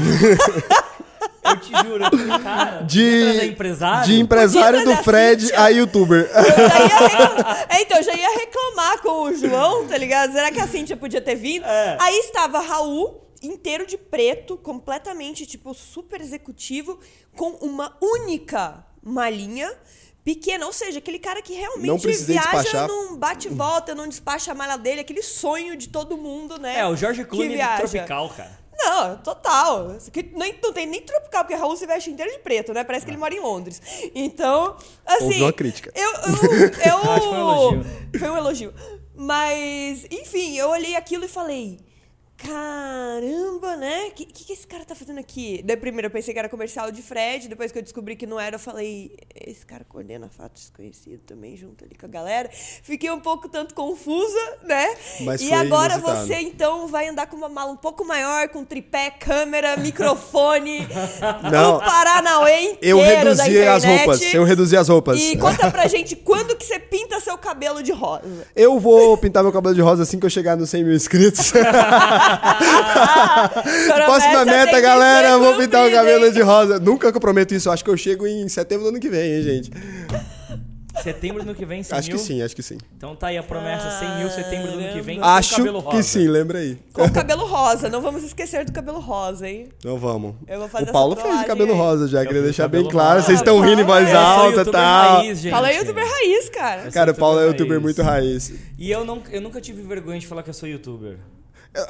eu 1.51 1.61
te 1.61 1.71
juro. 1.89 2.05
Eu 2.05 2.11
falei, 2.19 2.39
cara, 2.43 2.81
De, 2.83 3.47
empresário? 3.47 4.05
de 4.07 4.21
empresário 4.21 4.85
do 4.85 4.97
Fred 4.97 5.43
Cíntia. 5.43 5.61
a 5.63 5.69
youtuber. 5.69 6.31
Eu 6.35 6.45
já 6.69 6.81
ia 6.81 6.99
reclamar. 6.99 7.67
É, 7.71 7.83
então, 7.83 7.99
eu 7.99 8.03
já 8.03 8.15
ia 8.15 8.31
reclamar 8.39 9.03
com 9.03 9.23
o 9.23 9.35
João, 9.35 9.87
tá 9.87 9.97
ligado? 9.97 10.33
Será 10.33 10.51
que 10.51 10.61
a 10.61 10.67
Cintia 10.67 10.97
podia 10.97 11.21
ter 11.21 11.35
vindo? 11.35 11.65
É. 11.65 11.97
Aí 12.01 12.19
estava 12.21 12.61
Raul, 12.61 13.23
inteiro 13.43 13.87
de 13.87 13.97
preto, 13.97 14.57
completamente, 14.57 15.47
tipo, 15.47 15.75
super 15.75 16.21
executivo, 16.21 16.99
com 17.37 17.51
uma 17.61 17.97
única 18.01 18.85
malinha 19.03 19.71
pequena. 20.25 20.67
Ou 20.67 20.73
seja, 20.73 20.99
aquele 20.99 21.19
cara 21.19 21.41
que 21.41 21.53
Não 21.53 21.61
realmente 21.61 22.07
viaja 22.07 22.63
despachar. 22.63 22.89
num 22.89 23.17
bate-volta, 23.17 23.95
não 23.95 24.09
despacha 24.09 24.53
a 24.53 24.55
mala 24.55 24.77
dele, 24.77 25.01
aquele 25.01 25.23
sonho 25.23 25.77
de 25.77 25.89
todo 25.89 26.17
mundo, 26.17 26.59
né? 26.59 26.81
É, 26.81 26.87
o 26.87 26.95
que 27.25 27.25
Clooney 27.25 27.57
viaja. 27.57 27.87
Tropical, 27.89 28.29
cara. 28.31 28.59
Não, 28.79 29.17
total. 29.19 29.97
Aqui 30.07 30.31
nem, 30.35 30.57
não 30.63 30.73
tem 30.73 30.87
nem 30.87 31.03
tropical, 31.03 31.45
porque 31.45 31.57
Raul 31.57 31.77
se 31.77 31.85
veste 31.85 32.11
inteiro 32.11 32.31
de 32.31 32.39
preto, 32.39 32.73
né? 32.73 32.85
Parece 32.85 33.05
que 33.05 33.11
ele 33.11 33.19
mora 33.19 33.35
em 33.35 33.41
Londres. 33.41 33.83
Então, 34.15 34.77
assim. 35.05 35.25
Houve 35.25 35.43
uma 35.43 35.53
crítica. 35.53 35.93
Eu. 35.95 36.11
eu, 36.11 36.61
eu 36.63 36.71
que 36.71 36.81
foi 36.81 37.29
um 37.29 37.41
elogio. 37.41 37.85
Foi 38.19 38.31
um 38.31 38.37
elogio. 38.37 38.75
Mas, 39.17 40.05
enfim, 40.13 40.57
eu 40.57 40.71
olhei 40.71 40.95
aquilo 40.95 41.25
e 41.25 41.29
falei. 41.29 41.81
Caramba, 42.39 43.77
né? 43.77 44.07
O 44.07 44.13
que, 44.13 44.25
que, 44.25 44.45
que 44.45 44.53
esse 44.53 44.67
cara 44.67 44.85
tá 44.85 44.95
fazendo 44.95 45.19
aqui? 45.19 45.61
Daí 45.65 45.77
primeiro 45.77 46.07
eu 46.07 46.11
pensei 46.11 46.33
que 46.33 46.39
era 46.39 46.49
comercial 46.49 46.91
de 46.93 47.03
Fred, 47.03 47.49
depois 47.49 47.73
que 47.73 47.79
eu 47.79 47.83
descobri 47.83 48.15
que 48.15 48.27
não 48.27 48.39
era, 48.39 48.55
eu 48.55 48.61
falei, 48.61 49.17
esse 49.35 49.67
cara 49.67 49.85
coordena 49.85 50.29
fatos 50.29 50.63
desconhecidos 50.63 51.27
também, 51.27 51.57
junto 51.57 51.85
ali 51.85 51.97
com 51.97 52.07
a 52.07 52.09
galera. 52.09 52.49
Fiquei 52.53 53.11
um 53.11 53.19
pouco 53.19 53.49
tanto 53.49 53.75
confusa, 53.75 54.39
né? 54.63 54.95
Mas 55.23 55.43
e 55.43 55.53
agora 55.53 55.95
inusitado. 55.95 56.27
você 56.27 56.35
então 56.37 56.87
vai 56.87 57.09
andar 57.09 57.27
com 57.27 57.37
uma 57.37 57.49
mala 57.49 57.73
um 57.73 57.77
pouco 57.77 58.05
maior, 58.05 58.49
com 58.51 58.65
tripé, 58.65 59.11
câmera, 59.11 59.77
microfone, 59.83 60.87
Não. 61.51 61.77
o 61.77 61.81
Paranauê 61.81 62.61
inteiro 62.71 62.99
Eu 62.99 63.01
reduzi 63.01 63.59
as 63.67 63.85
roupas. 63.85 64.35
Eu 64.35 64.45
reduzi 64.45 64.77
as 64.77 64.89
roupas. 64.89 65.21
E 65.21 65.37
conta 65.37 65.71
pra 65.73 65.89
gente 65.89 66.15
quando 66.15 66.57
que 66.57 66.65
você 66.65 66.79
pinta 66.79 67.19
seu 67.19 67.37
cabelo 67.37 67.83
de 67.83 67.91
rosa. 67.91 68.47
Eu 68.55 68.79
vou 68.79 69.19
pintar 69.19 69.43
meu 69.43 69.53
cabelo 69.53 69.75
de 69.75 69.81
rosa 69.81 70.05
assim 70.05 70.21
que 70.21 70.27
eu 70.27 70.31
chegar 70.31 70.57
nos 70.57 70.71
100 70.71 70.85
mil 70.85 70.95
inscritos. 70.95 71.53
Próxima 74.05 74.45
meta, 74.45 74.73
que 74.77 74.81
galera, 74.81 75.29
eu 75.31 75.41
vou 75.41 75.57
pintar 75.57 75.87
o 75.87 75.91
cabelo 75.91 76.31
de 76.33 76.41
rosa. 76.43 76.79
Nunca 76.79 77.11
que 77.11 77.17
eu 77.17 77.21
prometo 77.21 77.55
isso, 77.55 77.71
acho 77.71 77.85
que 77.85 77.91
eu 77.91 77.97
chego 77.97 78.27
em 78.27 78.49
setembro 78.49 78.85
do 78.85 78.89
ano 78.91 79.01
que 79.01 79.09
vem, 79.09 79.37
hein, 79.37 79.43
gente. 79.43 79.71
Setembro 81.03 81.45
do 81.45 81.51
ano 81.51 81.55
que 81.57 81.65
vem, 81.65 81.81
100 81.81 81.97
Acho 81.97 82.09
que 82.09 82.17
mil. 82.17 82.25
sim, 82.25 82.43
acho 82.43 82.57
que 82.57 82.63
sim. 82.63 82.77
Então 82.97 83.15
tá 83.15 83.29
aí 83.29 83.39
a 83.39 83.43
promessa, 83.43 83.89
100 84.01 84.17
mil 84.19 84.29
setembro 84.31 84.73
do 84.73 84.79
ano 84.81 84.93
que 84.93 85.01
vem. 85.01 85.21
com 85.21 85.25
Acho 85.25 85.57
cabelo 85.59 85.79
rosa. 85.79 85.97
que 85.97 86.03
sim, 86.03 86.27
lembra 86.27 86.59
aí. 86.59 86.77
Com 86.93 87.05
o 87.05 87.13
cabelo 87.13 87.47
rosa. 87.47 87.89
Não 87.89 88.01
vamos 88.03 88.25
esquecer 88.25 88.65
do 88.65 88.73
cabelo 88.73 88.99
rosa, 88.99 89.49
hein? 89.49 89.69
Então 89.79 89.97
vamos. 89.97 90.35
Eu 90.49 90.59
vou 90.59 90.69
fazer 90.69 90.91
o 90.91 90.93
Paulo 90.93 91.13
essa 91.13 91.23
fez 91.23 91.35
trollagem 91.35 91.49
cabelo 91.49 91.71
aí. 91.73 91.79
rosa 91.79 92.09
já, 92.09 92.23
Eu 92.23 92.27
queria 92.27 92.43
deixar 92.43 92.67
bem 92.67 92.85
claro. 92.89 93.15
rosa. 93.21 93.27
Vocês 93.27 93.39
estão 93.39 93.61
rindo 93.61 93.81
em 93.83 93.85
voz 93.85 94.13
alta 94.13 94.47
e 94.49 94.59
youtuber 94.59 94.73
tal. 94.73 95.17
raiz, 95.19 95.39
gente. 95.39 95.53
Fala 95.53 95.73
youtuber 95.73 96.05
raiz, 96.05 96.49
cara. 96.49 96.91
Cara, 96.91 97.11
o 97.13 97.15
Paulo 97.15 97.39
é 97.39 97.47
youtuber 97.47 97.77
youtuber 97.77 97.95
raiz. 98.05 98.49
muito 98.49 98.51
raiz. 98.51 98.53
E 98.77 98.91
eu, 98.91 99.05
não, 99.05 99.23
eu 99.31 99.41
nunca 99.41 99.61
tive 99.61 99.81
vergonha 99.83 100.19
de 100.19 100.27
falar 100.27 100.43
que 100.43 100.51
eu 100.51 100.55
sou 100.55 100.69
youtuber. 100.69 101.17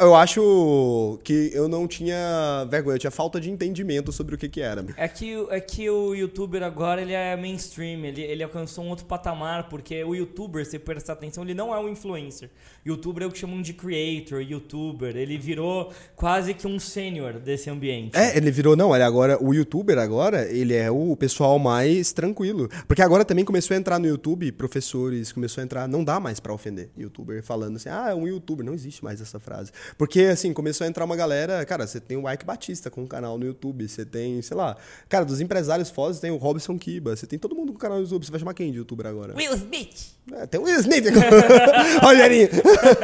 Eu- 0.01 0.14
acho 0.14 1.19
que 1.25 1.51
eu 1.55 1.69
não 1.69 1.87
tinha 1.87 2.67
vergonha, 2.71 2.97
eu 2.97 2.99
tinha 2.99 3.11
falta 3.11 3.41
de 3.41 3.51
entendimento 3.51 4.12
sobre 4.12 4.35
o 4.35 4.38
que 4.38 4.49
que 4.49 4.61
era. 4.61 4.85
É 4.97 5.09
que, 5.09 5.37
o- 5.37 5.51
é 5.51 5.61
que 5.61 5.88
o 5.88 6.14
youtuber 6.14 6.62
agora 6.62 7.01
ele 7.01 7.12
é 7.12 7.37
mainstream, 7.37 8.05
ele, 8.05 8.23
ele 8.23 8.43
alcançou 8.43 8.85
um 8.85 8.88
outro 8.91 9.05
patamar, 9.07 9.69
porque 9.69 10.03
o 10.05 10.14
youtuber, 10.14 10.67
se 10.67 10.79
prestar 10.79 11.14
atenção, 11.14 11.43
ele 11.45 11.55
não 11.55 11.75
é 11.75 11.79
um 11.79 11.88
influencer. 11.88 12.51
Youtuber 12.87 13.23
é 13.23 13.27
o 13.27 13.31
que 13.31 13.38
chamam 13.38 13.62
de 13.62 13.73
creator, 13.73 14.41
youtuber. 14.41 15.17
Ele 15.17 15.38
virou 15.38 15.93
quase 16.17 16.55
que 16.55 16.67
um 16.67 16.79
sênior 16.79 17.35
desse 17.35 17.71
ambiente. 17.71 18.17
É, 18.17 18.37
ele 18.37 18.51
virou, 18.51 18.77
não, 18.77 18.95
ele 18.95 19.05
agora, 19.05 19.43
o 19.43 19.55
youtuber 19.55 19.99
agora, 19.99 20.45
ele 20.51 20.75
é 20.75 20.91
o 20.91 21.14
pessoal 21.17 21.59
mais 21.59 22.12
tranquilo. 22.12 22.69
Porque 22.87 23.03
agora 23.03 23.25
também 23.25 23.45
começou 23.45 23.75
a 23.75 23.79
entrar 23.79 23.99
no 23.99 24.07
YouTube, 24.07 24.51
professores, 24.53 25.33
começou 25.33 25.61
a 25.61 25.64
entrar, 25.64 25.87
não 25.88 26.03
dá 26.05 26.19
mais 26.21 26.41
pra 26.41 26.53
ofender 26.53 26.91
youtuber, 26.97 27.43
falando 27.43 27.77
assim, 27.77 27.88
ah, 27.88 28.09
é 28.11 28.14
um 28.14 28.27
youtuber, 28.27 28.64
não 28.64 28.75
existe 28.75 29.03
mais 29.05 29.21
essa 29.21 29.38
frase. 29.38 29.67
Porque, 29.96 30.22
assim, 30.22 30.52
começou 30.52 30.85
a 30.85 30.88
entrar 30.88 31.04
uma 31.04 31.16
galera, 31.16 31.64
cara, 31.64 31.87
você 31.87 32.00
tem 32.00 32.16
o 32.16 32.31
Ike 32.31 32.44
Batista 32.44 32.90
com 32.90 33.02
um 33.02 33.07
canal 33.07 33.38
no 33.38 33.46
YouTube, 33.46 33.88
você 33.88 34.04
tem, 34.04 34.40
sei 34.42 34.57
lá, 34.57 34.76
cara, 35.09 35.24
dos 35.24 35.40
empresários 35.40 35.90
fodas, 35.90 36.20
tem 36.20 36.31
o 36.31 36.37
Robson 36.37 36.78
Kiba, 36.78 37.16
você 37.16 37.26
tem 37.26 37.38
todo 37.38 37.54
mundo 37.54 37.72
com 37.72 37.78
canal 37.78 37.98
no 37.98 38.04
YouTube, 38.04 38.24
você 38.24 38.31
vai 38.31 38.40
chamar 38.40 38.54
quem 38.54 38.70
de 38.70 38.78
youtuber 38.78 39.07
agora? 39.07 39.35
Will 39.37 39.54
Smith! 39.54 40.18
É, 40.33 40.46
tem 40.46 40.61
o 40.61 40.64
Will 40.64 40.78
Smith. 40.81 41.04
Rogerinho. 42.02 42.48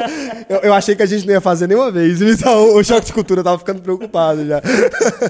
eu, 0.48 0.58
eu 0.58 0.74
achei 0.74 0.94
que 0.94 1.02
a 1.02 1.06
gente 1.06 1.26
não 1.26 1.32
ia 1.32 1.40
fazer 1.40 1.66
nenhuma 1.66 1.90
vez. 1.90 2.20
Então, 2.34 2.74
o 2.74 2.82
choque 2.82 3.06
de 3.06 3.12
cultura 3.12 3.44
tava 3.44 3.58
ficando 3.58 3.80
preocupado 3.80 4.44
já. 4.44 4.60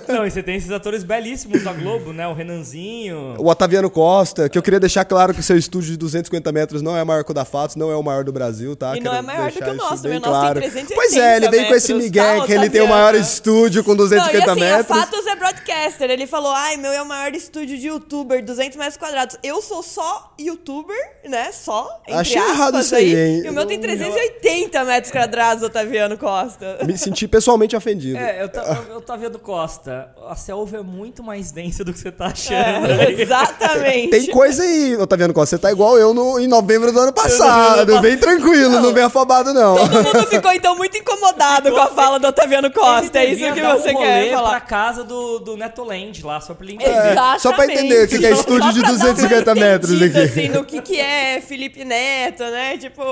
Não, 0.08 0.26
e 0.26 0.30
você 0.30 0.42
tem 0.42 0.56
esses 0.56 0.70
atores 0.70 1.04
belíssimos 1.04 1.62
da 1.62 1.72
Globo, 1.72 2.12
né? 2.12 2.26
O 2.26 2.32
Renanzinho. 2.32 3.34
O 3.38 3.48
Otaviano 3.48 3.90
Costa, 3.90 4.48
que 4.48 4.56
eu 4.56 4.62
queria 4.62 4.80
deixar 4.80 5.04
claro 5.04 5.34
que 5.34 5.40
o 5.40 5.42
seu 5.42 5.56
estúdio 5.56 5.90
de 5.90 5.96
250 5.98 6.50
metros 6.50 6.82
não 6.82 6.96
é 6.96 7.04
maior 7.04 7.22
que 7.24 7.30
o 7.30 7.34
da 7.34 7.44
Fatos, 7.44 7.76
não 7.76 7.90
é 7.90 7.96
o 7.96 8.02
maior 8.02 8.24
do 8.24 8.32
Brasil, 8.32 8.74
tá? 8.74 8.96
E 8.96 9.00
não 9.00 9.12
Quero 9.12 9.16
é 9.16 9.22
maior 9.22 9.52
do 9.52 9.58
que 9.58 9.70
o 9.70 9.74
nosso, 9.74 10.02
bem 10.02 10.16
o 10.16 10.20
nosso 10.20 10.54
tem 10.54 10.62
380 10.62 10.94
Pois 10.94 11.16
é, 11.16 11.23
ele 11.24 11.48
veio 11.48 11.68
com 11.68 11.74
esse 11.74 11.92
tá, 11.92 12.46
que 12.46 12.52
ele 12.52 12.70
tem 12.70 12.80
o 12.80 12.88
maior 12.88 13.14
estúdio 13.14 13.82
com 13.82 13.94
Não, 13.94 14.04
e 14.04 14.08
250 14.08 14.50
assim, 14.50 14.60
a 14.60 14.64
metros. 14.64 14.98
Fatos 14.98 15.26
é 15.26 15.36
broadcaster. 15.36 16.10
Ele 16.10 16.26
falou, 16.26 16.52
ai, 16.52 16.76
meu 16.76 16.92
é 16.92 17.02
o 17.02 17.06
maior 17.06 17.34
estúdio 17.34 17.78
de 17.78 17.88
youtuber, 17.88 18.44
200 18.44 18.76
metros 18.76 18.96
quadrados. 18.96 19.36
Eu 19.42 19.60
sou 19.62 19.82
só 19.82 20.34
youtuber, 20.38 20.96
né? 21.28 21.50
Só, 21.52 22.00
entre 22.06 22.20
Achei 22.20 22.38
aspas 22.38 22.54
errado 22.54 22.80
isso 22.80 22.94
aí, 22.94 23.16
hein? 23.16 23.42
E 23.44 23.48
o 23.48 23.52
meu 23.52 23.66
tem 23.66 23.78
380 23.78 24.84
metros 24.84 25.12
quadrados, 25.12 25.62
Otaviano 25.62 26.16
Costa. 26.18 26.78
Me 26.84 26.96
senti 26.96 27.26
pessoalmente 27.26 27.76
ofendido. 27.76 28.18
É, 28.18 28.42
eu, 28.42 28.50
eu, 28.90 29.18
vendo 29.18 29.38
Costa. 29.38 30.10
A 30.28 30.34
selva 30.34 30.78
é 30.78 30.82
muito 30.82 31.22
mais 31.22 31.50
densa 31.52 31.84
do 31.84 31.92
que 31.92 31.98
você 31.98 32.10
tá 32.10 32.26
achando. 32.26 32.90
É, 32.90 33.12
exatamente. 33.12 34.10
Tem 34.10 34.26
coisa 34.26 34.62
aí, 34.62 34.96
Otaviano 34.96 35.32
Costa. 35.32 35.56
Você 35.56 35.62
tá 35.62 35.70
igual 35.70 35.98
eu 35.98 36.12
no, 36.12 36.38
em 36.38 36.46
novembro 36.46 36.92
do 36.92 36.98
ano 36.98 37.12
passado. 37.12 38.00
Bem 38.00 38.16
tranquilo, 38.18 38.80
não, 38.80 38.92
vem 38.92 39.04
afobado, 39.04 39.52
não. 39.52 39.76
Todo 39.76 40.02
mundo 40.02 40.26
ficou, 40.26 40.52
então, 40.52 40.76
muito 40.76 40.96
incomodado 40.96 41.70
com 41.70 41.80
a 41.80 41.88
fala 41.88 42.18
do 42.18 42.26
Otaviano 42.26 42.70
Costa. 42.72 43.18
É 43.18 43.26
isso 43.26 43.52
que 43.52 43.62
você 43.62 43.90
um 43.90 43.98
quer 43.98 44.32
falar. 44.32 44.50
pra 44.50 44.60
casa 44.60 45.04
do, 45.04 45.38
do 45.38 45.56
Netoland 45.56 46.24
lá, 46.24 46.40
só 46.40 46.54
pra 46.54 46.64
ele 46.64 46.74
entender. 46.74 46.90
É, 46.90 47.12
Exatamente. 47.12 47.42
só 47.42 47.52
pra 47.52 47.64
entender 47.64 48.04
o 48.04 48.08
que 48.08 48.18
que 48.18 48.26
é 48.26 48.30
estúdio 48.30 48.72
de 48.72 48.80
pra 48.80 48.92
dar 48.92 49.04
uma 49.04 49.12
250 49.14 49.54
metros 49.54 50.02
aqui. 50.02 50.18
Assim, 50.18 50.48
no 50.48 50.64
que, 50.64 50.80
que 50.80 51.00
é 51.00 51.13
Felipe 51.40 51.84
Neto, 51.84 52.42
né? 52.44 52.78
Tipo. 52.78 53.02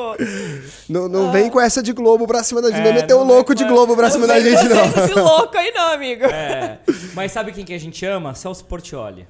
Não, 0.89 1.09
não 1.09 1.33
vem 1.33 1.51
com 1.51 1.61
essa 1.61 1.83
de 1.83 1.93
Globo 1.93 2.27
pra 2.27 2.43
cima 2.43 2.61
da 2.63 2.71
gente. 2.71 2.81
É, 2.81 2.93
não 2.93 3.19
não 3.19 3.27
vem 3.27 3.27
louco 3.35 3.55
de 3.55 3.65
Globo 3.65 3.97
pra 3.97 4.11
cima 4.11 4.27
da 4.27 4.39
gente, 4.41 4.69
com 4.69 4.75
não. 4.75 5.05
Esse 5.05 5.15
louco 5.15 5.57
aí, 5.57 5.73
não, 5.73 5.93
amigo. 5.93 6.25
É. 6.27 6.79
Mas 7.15 7.33
sabe 7.33 7.53
quem 7.53 7.65
que 7.65 7.75
a 7.75 7.79
gente 7.79 8.05
ama? 8.05 8.35
Celso 8.35 8.65
Portioli. 8.65 9.27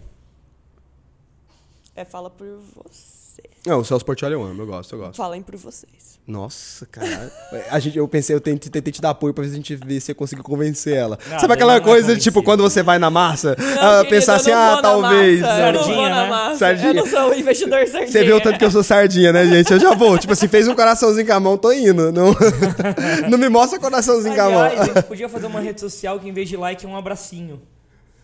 É, 1.94 2.04
fala 2.04 2.30
por 2.30 2.46
você. 2.74 3.21
Não, 3.64 3.78
o 3.78 3.84
Celso 3.84 4.04
Portioli 4.04 4.34
eu 4.34 4.42
amo, 4.42 4.60
eu 4.60 4.66
gosto, 4.66 4.94
eu 4.94 4.98
gosto. 4.98 5.16
Falem 5.16 5.40
por 5.40 5.56
vocês. 5.56 6.18
Nossa, 6.26 6.84
cara. 6.86 7.32
A 7.70 7.78
gente, 7.78 7.96
eu 7.96 8.06
pensei, 8.08 8.34
eu 8.34 8.40
tentei, 8.40 8.70
tentei 8.70 8.92
te 8.92 9.00
dar 9.00 9.10
apoio 9.10 9.32
pra 9.32 9.42
ver 9.42 9.50
se 9.50 9.54
a 9.54 9.56
gente 9.56 9.76
ver 9.76 10.00
se 10.00 10.10
eu 10.10 10.16
consigo 10.16 10.42
convencer 10.42 10.96
ela. 10.96 11.18
Não, 11.28 11.38
Sabe 11.38 11.54
aquela 11.54 11.76
é 11.76 11.80
coisa, 11.80 12.16
tipo, 12.16 12.42
quando 12.42 12.60
você 12.62 12.82
vai 12.82 12.98
na 12.98 13.08
massa, 13.10 13.56
Não, 13.56 13.66
querida, 13.66 14.04
pensar 14.08 14.34
assim, 14.36 14.50
ah, 14.50 14.78
talvez. 14.82 15.40
massa, 15.40 15.60
eu 15.60 15.72
não 15.72 15.72
vou 15.72 15.82
Sardinha, 15.84 16.08
na 16.08 16.22
né? 16.22 16.30
massa. 16.30 16.58
Sardinha. 16.58 16.90
Eu 16.90 16.94
não 16.94 17.06
sou 17.06 17.20
um 17.30 17.34
investidor 17.34 17.86
sardinha. 17.86 18.06
Você 18.12 18.24
vê 18.24 18.32
o 18.32 18.40
tanto 18.40 18.58
que 18.58 18.64
eu 18.64 18.70
sou 18.70 18.82
sardinha, 18.82 19.32
né, 19.32 19.46
gente? 19.46 19.72
Eu 19.72 19.80
já 19.80 19.94
vou. 19.94 20.18
Tipo 20.18 20.32
assim, 20.32 20.48
fez 20.48 20.66
um 20.66 20.74
coraçãozinho 20.74 21.26
com 21.26 21.32
a 21.32 21.40
mão, 21.40 21.56
tô 21.56 21.72
indo. 21.72 22.10
Não, 22.10 22.34
não 23.30 23.38
me 23.38 23.48
mostra 23.48 23.78
coraçãozinho 23.78 24.34
com 24.34 24.40
a 24.42 24.50
mão. 24.50 24.60
Aliás, 24.60 24.80
a 24.80 24.84
gente 24.94 25.02
podia 25.04 25.28
fazer 25.28 25.46
uma 25.46 25.60
rede 25.60 25.80
social 25.80 26.18
que 26.18 26.28
em 26.28 26.32
vez 26.32 26.48
de 26.48 26.56
like 26.56 26.84
é 26.84 26.88
um 26.88 26.96
abracinho. 26.96 27.60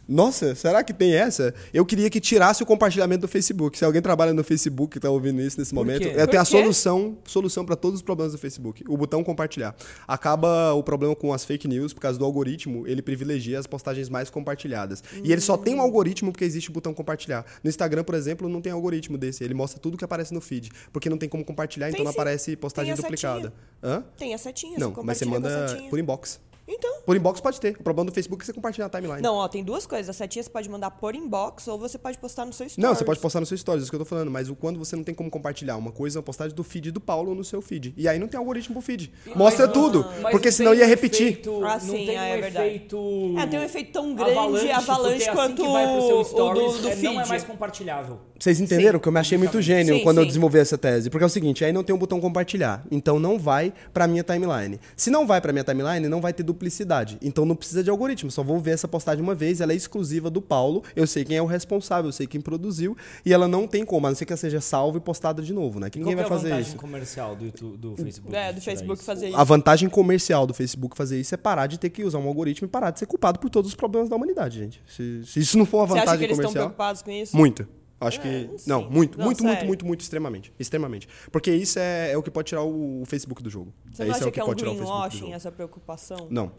Nossa, 0.09 0.55
será 0.55 0.83
que 0.83 0.95
tem 0.95 1.13
essa? 1.15 1.55
Eu 1.73 1.85
queria 1.85 2.09
que 2.09 2.19
tirasse 2.19 2.63
o 2.63 2.67
compartilhamento 2.67 3.21
do 3.23 3.29
Facebook. 3.29 3.77
Se 3.77 3.85
alguém 3.85 4.01
trabalha 4.01 4.33
no 4.33 4.43
Facebook 4.43 4.97
e 4.97 5.01
tá 5.01 5.11
ouvindo 5.11 5.43
isso 5.43 5.59
nesse 5.59 5.75
momento, 5.75 6.09
eu 6.09 6.27
tenho 6.27 6.41
a 6.41 6.47
solução, 6.47 7.19
solução 7.27 7.63
para 7.63 7.77
todos 7.77 7.99
os 7.99 8.03
problemas 8.03 8.33
do 8.33 8.39
Facebook. 8.39 8.83
O 8.89 8.97
botão 8.97 9.23
compartilhar. 9.23 9.77
Acaba 10.07 10.73
o 10.73 10.83
problema 10.83 11.15
com 11.15 11.31
as 11.31 11.45
fake 11.45 11.69
news 11.69 11.93
por 11.93 12.01
causa 12.01 12.19
do 12.19 12.25
algoritmo, 12.25 12.87
ele 12.87 13.03
privilegia 13.03 13.59
as 13.59 13.67
postagens 13.67 14.09
mais 14.09 14.31
compartilhadas. 14.31 15.05
E 15.23 15.31
ele 15.31 15.43
só 15.43 15.59
tem 15.59 15.75
um 15.75 15.83
algoritmo 15.83 16.33
porque 16.33 16.45
existe 16.45 16.71
o 16.71 16.73
botão 16.73 16.95
compartilhar. 16.95 17.45
No 17.63 17.69
Instagram, 17.69 18.03
por 18.03 18.15
exemplo, 18.15 18.49
não 18.49 18.63
tem 18.63 18.73
algoritmo 18.73 19.19
desse. 19.19 19.45
Ele 19.45 19.53
mostra 19.53 19.79
tudo 19.79 19.99
que 19.99 20.05
aparece 20.05 20.33
no 20.33 20.41
feed, 20.41 20.71
porque 20.91 21.11
não 21.11 21.19
tem 21.19 21.29
como 21.29 21.45
compartilhar, 21.45 21.87
Tem 21.87 21.95
então 21.95 22.05
não 22.05 22.13
sim. 22.13 22.19
aparece 22.19 22.57
postagem 22.57 22.95
Tem 22.95 23.03
duplicada. 23.03 23.53
Hã? 23.83 24.03
Tem 24.17 24.33
a 24.33 24.39
setinha, 24.39 24.79
Não, 24.79 24.95
mas 25.05 25.19
você 25.19 25.27
manda 25.27 25.77
por 25.91 25.99
inbox. 25.99 26.41
Então. 26.69 27.01
Por 27.07 27.17
inbox 27.17 27.41
pode 27.41 27.59
ter. 27.61 27.75
O 27.81 27.83
problema 27.83 28.11
do 28.11 28.15
Facebook 28.15 28.43
é 28.43 28.47
você 28.47 28.53
compartilhar 28.53 28.87
a 28.87 28.91
timeline. 28.91 29.23
Não, 29.23 29.37
ó, 29.37 29.49
tem 29.49 29.65
duas 29.65 29.87
coisas. 29.87 30.11
A 30.11 30.13
setinha 30.13 30.43
você 30.43 30.51
pode 30.51 30.69
mandar 30.69 30.91
por 30.91 31.15
inbox 31.15 31.67
ou 31.67 31.79
você 31.79 31.97
pode 31.97 32.19
postar 32.19 32.45
no 32.45 32.53
seu 32.53 32.69
stories. 32.69 32.77
Não, 32.87 32.95
você 32.95 33.05
pode 33.05 33.19
postar 33.21 33.41
no 33.41 33.47
seu 33.47 33.57
stories, 33.57 33.83
isso 33.85 33.91
que 33.91 33.97
eu 33.97 34.01
tô 34.01 34.05
falando, 34.05 34.31
mas 34.31 34.51
o 34.51 34.55
quando 34.55 34.79
você 34.79 34.95
não 34.95 35.03
tem 35.03 35.15
como 35.15 35.31
compartilhar 35.31 35.77
uma 35.77 35.91
coisa, 35.91 36.19
é 36.19 36.21
uma 36.21 36.25
postagem 36.25 36.55
do 36.55 36.63
feed 36.63 36.91
do 36.91 37.01
Paulo 37.01 37.35
no 37.35 37.43
seu 37.43 37.63
feed. 37.63 37.95
E 37.97 38.07
aí 38.07 38.19
não 38.19 38.29
tem 38.29 38.39
algoritmo 38.39 38.75
pro 38.75 38.83
feed. 38.83 39.11
Mostra 39.35 39.67
Mas, 39.67 39.73
tudo, 39.75 40.05
mas 40.23 40.31
porque 40.33 40.49
não 40.49 40.53
senão 40.53 40.75
ia 40.75 40.87
repetir. 40.87 41.29
efeito- 41.29 41.65
Ah, 41.65 41.73
não 41.75 41.81
sim, 41.81 42.07
tem 42.07 42.19
ah, 42.19 42.21
um 42.21 42.25
é 42.25 42.41
verdade. 42.41 42.67
efeito. 42.67 43.35
É, 43.39 43.47
tem 43.47 43.59
um 43.61 43.63
efeito 43.63 43.93
tão 43.93 44.15
grande, 44.15 44.71
avalanche, 44.71 45.25
porque 45.25 45.33
quanto 45.33 45.63
assim 45.63 45.67
que 45.67 45.73
vai 45.73 45.87
pro 45.93 46.07
seu 46.07 46.19
o 46.21 46.25
stories, 46.25 46.73
do, 46.75 46.83
do 46.83 46.89
é, 46.89 46.97
feed. 46.97 47.15
não 47.15 47.21
é 47.23 47.27
mais 47.27 47.45
compartilhável. 47.45 48.19
Vocês 48.39 48.61
entenderam 48.61 48.99
que 49.01 49.09
eu 49.09 49.13
me 49.13 49.19
achei 49.19 49.37
muito 49.39 49.61
gênio 49.61 49.97
Sim, 49.97 50.03
quando 50.05 50.19
eu 50.19 50.23
sim. 50.25 50.29
desenvolvi 50.29 50.59
essa 50.59 50.77
tese? 50.79 51.11
Porque 51.11 51.25
é 51.25 51.27
o 51.27 51.31
seguinte, 51.31 51.65
aí 51.65 51.73
não 51.73 51.83
tem 51.83 51.95
um 51.95 51.99
botão 51.99 52.21
compartilhar, 52.21 52.85
então 52.91 53.19
não 53.19 53.39
vai 53.39 53.73
pra 53.93 54.07
minha 54.07 54.23
timeline. 54.23 54.79
Se 54.97 55.11
não 55.11 55.27
vai 55.27 55.41
pra 55.41 55.53
minha 55.53 55.65
timeline, 55.65 56.09
não 56.09 56.21
vai 56.21 56.33
ter 56.33 56.43
duplicidade. 56.59 57.17
Então 57.23 57.45
não 57.45 57.55
precisa 57.55 57.83
de 57.83 57.89
algoritmo, 57.89 58.31
só 58.31 58.43
vou 58.43 58.59
ver 58.59 58.73
essa 58.73 58.89
postagem 58.89 59.23
uma 59.23 59.35
vez, 59.35 59.61
ela 59.61 59.73
é 59.73 59.77
exclusiva 59.77 60.29
do 60.29 60.43
Paulo, 60.43 60.83
eu 60.97 61.07
sei 61.07 61.25
quem 61.25 61.37
é 61.37 61.43
o 61.43 61.47
responsável, 61.47 62.09
eu 62.09 62.13
sei 62.13 62.27
quem 62.27 62.41
produziu, 62.41 62.97
e 63.25 63.33
ela 63.33 63.47
não 63.47 63.67
tem 63.67 63.85
como, 63.85 64.07
a 64.07 64.11
não 64.11 64.17
ser 64.17 64.27
que 64.27 64.33
ela 64.33 64.37
seja 64.39 64.61
salva 64.61 64.99
e 64.99 65.01
postada 65.01 65.41
de 65.41 65.53
novo, 65.53 65.79
né? 65.79 65.89
Que 65.89 65.99
ninguém 65.99 66.17
Qual 66.17 66.29
vai 66.29 66.29
que 66.29 66.33
é 66.33 66.37
a 66.37 66.39
fazer 66.39 66.49
vantagem 66.51 66.69
isso. 66.73 66.81
comercial 66.81 67.37
do, 67.37 67.45
YouTube, 67.45 67.77
do 67.77 67.97
Facebook? 67.97 68.37
É, 68.37 68.53
do 68.53 68.61
Facebook 68.61 68.99
isso? 68.99 69.05
fazer 69.07 69.29
isso. 69.29 69.37
A 69.37 69.45
vantagem 69.45 69.89
comercial 69.89 70.47
do 70.47 70.53
Facebook 70.53 70.97
fazer 70.97 71.21
isso 71.21 71.35
é 71.35 71.39
parar 71.39 71.67
de 71.67 71.79
ter 71.79 71.91
que 71.91 72.05
usar 72.05 72.19
um 72.19 72.27
algoritmo 72.27 72.67
e 72.67 72.71
parar 72.71 72.91
de 72.91 72.99
ser 72.99 73.07
culpado 73.07 73.39
por 73.39 73.49
todos 73.49 73.71
os 73.71 73.77
problemas 73.77 74.09
da 74.09 74.17
humanidade, 74.17 74.59
gente. 74.59 74.83
Se, 74.87 75.25
se 75.25 75.41
isso 75.41 75.57
não 75.57 75.65
for 75.65 75.79
uma 75.79 75.87
Você 75.87 75.93
acha 75.93 76.01
que 76.01 76.07
vantagem 76.07 76.25
eles 76.25 76.39
estão 76.39 76.51
comercial. 76.51 76.67
preocupados 76.67 77.03
com 77.03 77.11
isso? 77.11 77.37
Muito. 77.37 77.69
Acho 78.01 78.21
É, 78.21 78.23
que. 78.23 78.51
Não, 78.67 78.89
muito, 78.89 79.21
muito, 79.21 79.43
muito, 79.43 79.67
muito, 79.67 79.87
muito, 79.87 80.01
extremamente. 80.01 80.53
Extremamente. 80.59 81.09
Porque 81.33 81.51
isso 81.51 81.79
é, 81.79 82.13
é 82.13 82.17
o 82.17 82.23
que 82.23 82.31
pode 82.31 82.49
tirar 82.49 82.63
o, 82.63 83.05
Facebook 83.07 83.43
do 83.43 83.51
jogo. 83.51 83.73
Você 83.93 84.03
é 84.03 84.07
não 84.07 84.13
é 84.13 84.17
acha 84.17 84.29
o 84.29 84.33
que 84.33 84.41
é 84.41 84.43
um 84.43 84.47
pode 84.47 84.59
tirar 84.59 84.71
o 84.71 84.75
Facebook 84.75 85.03
do 85.03 85.11
greenwashing 85.11 85.33
essa 85.35 85.51
preocupação? 85.51 86.29
Não. 86.31 86.53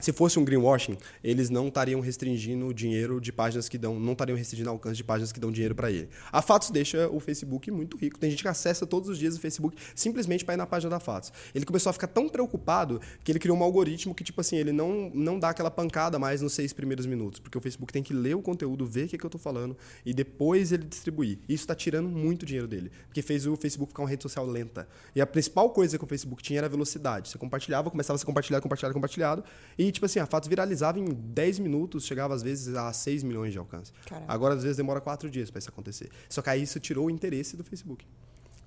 Se 0.00 0.12
fosse 0.12 0.38
um 0.38 0.44
greenwashing, 0.44 0.96
eles 1.22 1.50
não 1.50 1.68
estariam 1.68 2.00
restringindo 2.00 2.66
o 2.66 2.74
dinheiro 2.74 3.20
de 3.20 3.30
páginas 3.30 3.68
que 3.68 3.76
dão, 3.76 4.00
não 4.00 4.12
estariam 4.12 4.36
restringindo 4.36 4.70
o 4.70 4.72
alcance 4.72 4.96
de 4.96 5.04
páginas 5.04 5.30
que 5.30 5.38
dão 5.38 5.52
dinheiro 5.52 5.74
para 5.74 5.90
ele. 5.90 6.08
A 6.32 6.40
Fatos 6.40 6.70
deixa 6.70 7.08
o 7.08 7.20
Facebook 7.20 7.70
muito 7.70 7.96
rico. 7.96 8.18
Tem 8.18 8.30
gente 8.30 8.42
que 8.42 8.48
acessa 8.48 8.86
todos 8.86 9.10
os 9.10 9.18
dias 9.18 9.36
o 9.36 9.40
Facebook 9.40 9.76
simplesmente 9.94 10.44
para 10.44 10.54
ir 10.54 10.56
na 10.56 10.66
página 10.66 10.90
da 10.90 11.00
Fatos. 11.00 11.32
Ele 11.54 11.66
começou 11.66 11.90
a 11.90 11.92
ficar 11.92 12.06
tão 12.06 12.28
preocupado 12.28 13.00
que 13.22 13.30
ele 13.30 13.38
criou 13.38 13.56
um 13.56 13.62
algoritmo 13.62 14.14
que 14.14 14.24
tipo 14.24 14.40
assim, 14.40 14.56
ele 14.56 14.72
não 14.72 15.10
não 15.14 15.38
dá 15.38 15.50
aquela 15.50 15.70
pancada 15.70 16.18
mais 16.18 16.40
nos 16.40 16.54
seis 16.54 16.72
primeiros 16.72 17.04
minutos, 17.04 17.38
porque 17.38 17.58
o 17.58 17.60
Facebook 17.60 17.92
tem 17.92 18.02
que 18.02 18.14
ler 18.14 18.34
o 18.34 18.42
conteúdo, 18.42 18.86
ver 18.86 19.04
o 19.04 19.08
que, 19.08 19.18
que 19.18 19.24
eu 19.24 19.30
tô 19.30 19.38
falando 19.38 19.76
e 20.04 20.14
depois 20.14 20.72
ele 20.72 20.84
distribuir. 20.84 21.38
Isso 21.48 21.64
está 21.64 21.74
tirando 21.74 22.08
muito 22.08 22.46
dinheiro 22.46 22.66
dele, 22.66 22.90
porque 23.06 23.20
fez 23.22 23.46
o 23.46 23.56
Facebook 23.56 23.92
ficar 23.92 24.02
uma 24.02 24.08
rede 24.08 24.22
social 24.22 24.46
lenta. 24.46 24.88
E 25.14 25.20
a 25.20 25.26
principal 25.26 25.70
coisa 25.70 25.98
que 25.98 26.04
o 26.04 26.06
Facebook 26.06 26.42
tinha 26.42 26.58
era 26.58 26.66
a 26.66 26.70
velocidade. 26.70 27.28
Você 27.28 27.38
compartilhava, 27.38 27.90
começava 27.90 28.14
a 28.14 28.18
ser 28.18 28.26
compartilhado, 28.26 28.62
compartilhado, 28.62 28.94
compartilhado. 28.94 29.44
E, 29.78 29.89
tipo 29.92 30.06
assim, 30.06 30.18
a 30.18 30.26
Fatos 30.26 30.48
viralizava 30.48 30.98
em 30.98 31.04
10 31.04 31.58
minutos, 31.58 32.04
chegava 32.04 32.34
às 32.34 32.42
vezes 32.42 32.74
a 32.74 32.92
6 32.92 33.22
milhões 33.22 33.52
de 33.52 33.58
alcance. 33.58 33.92
Caraca. 34.06 34.32
Agora, 34.32 34.54
às 34.54 34.62
vezes, 34.62 34.76
demora 34.76 35.00
4 35.00 35.30
dias 35.30 35.50
para 35.50 35.58
isso 35.58 35.68
acontecer. 35.68 36.10
Só 36.28 36.42
que 36.42 36.50
aí 36.50 36.62
isso 36.62 36.78
tirou 36.80 37.06
o 37.06 37.10
interesse 37.10 37.56
do 37.56 37.64
Facebook. 37.64 38.06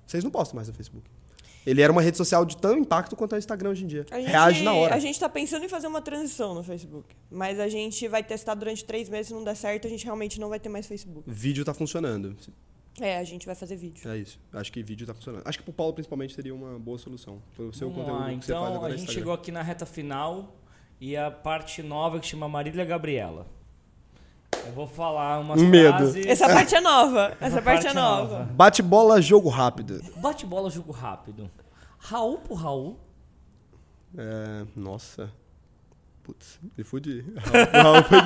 Vocês 0.06 0.22
não 0.22 0.30
postam 0.30 0.56
mais 0.56 0.68
no 0.68 0.74
Facebook. 0.74 1.08
Ele 1.66 1.80
era 1.80 1.90
uma 1.90 2.02
rede 2.02 2.16
social 2.16 2.44
de 2.44 2.56
tanto 2.56 2.78
impacto 2.78 3.16
quanto 3.16 3.34
é 3.34 3.36
o 3.36 3.38
Instagram 3.38 3.70
hoje 3.70 3.84
em 3.84 3.86
dia. 3.86 4.04
A 4.10 4.20
gente, 4.20 4.28
Reage 4.28 4.62
na 4.62 4.74
hora. 4.74 4.94
A 4.94 4.98
gente 4.98 5.18
tá 5.18 5.28
pensando 5.28 5.64
em 5.64 5.68
fazer 5.68 5.86
uma 5.86 6.02
transição 6.02 6.54
no 6.54 6.62
Facebook. 6.62 7.14
Mas 7.30 7.58
a 7.58 7.68
gente 7.68 8.06
vai 8.06 8.22
testar 8.22 8.54
durante 8.54 8.84
três 8.84 9.08
meses. 9.08 9.28
Se 9.28 9.34
não 9.34 9.42
der 9.42 9.56
certo, 9.56 9.86
a 9.86 9.90
gente 9.90 10.04
realmente 10.04 10.38
não 10.38 10.50
vai 10.50 10.60
ter 10.60 10.68
mais 10.68 10.86
Facebook. 10.86 11.22
Vídeo 11.26 11.64
tá 11.64 11.72
funcionando. 11.72 12.36
É, 13.00 13.18
a 13.18 13.24
gente 13.24 13.46
vai 13.46 13.54
fazer 13.54 13.76
vídeo. 13.76 14.08
É 14.08 14.16
isso. 14.18 14.38
Acho 14.52 14.70
que 14.70 14.82
vídeo 14.82 15.06
tá 15.06 15.14
funcionando. 15.14 15.42
Acho 15.46 15.58
que 15.58 15.64
pro 15.64 15.72
Paulo, 15.72 15.94
principalmente, 15.94 16.34
seria 16.34 16.54
uma 16.54 16.78
boa 16.78 16.98
solução. 16.98 17.42
Pro 17.56 17.72
seu 17.72 17.88
Vamos 17.88 18.04
conteúdo 18.04 18.20
lá, 18.20 18.28
que 18.38 18.44
você 18.44 18.52
faz 18.52 18.62
então 18.62 18.64
agora 18.64 18.92
a 18.92 18.96
no 18.96 18.98
gente 18.98 19.12
chegou 19.12 19.32
aqui 19.32 19.50
na 19.50 19.62
reta 19.62 19.86
final 19.86 20.54
e 21.00 21.16
a 21.16 21.30
parte 21.30 21.82
nova 21.82 22.18
que 22.20 22.26
chama 22.26 22.48
Marília 22.48 22.84
Gabriela. 22.84 23.46
Eu 24.66 24.72
vou 24.72 24.86
falar 24.86 25.40
umas 25.40 25.60
Um 25.60 25.66
medo. 25.68 25.96
frases. 25.98 26.26
Essa 26.26 26.46
parte 26.48 26.74
é 26.74 26.80
nova. 26.80 27.36
Essa, 27.40 27.46
Essa 27.58 27.62
parte, 27.62 27.80
é 27.80 27.82
parte 27.84 27.86
é 27.88 27.92
nova. 27.92 28.38
nova. 28.38 28.44
Bate 28.52 28.82
bola, 28.82 29.20
jogo 29.20 29.48
rápido. 29.48 30.00
Bate 30.16 30.46
bola, 30.46 30.70
jogo 30.70 30.92
rápido. 30.92 31.50
Raul 31.98 32.38
por 32.38 32.54
Raul. 32.54 32.98
É, 34.16 34.64
nossa. 34.76 35.30
Putz, 36.22 36.58
me 36.78 36.84
fudi. 36.84 37.24
Raul, 37.36 37.82
Raul 37.94 38.02
foi 38.04 38.18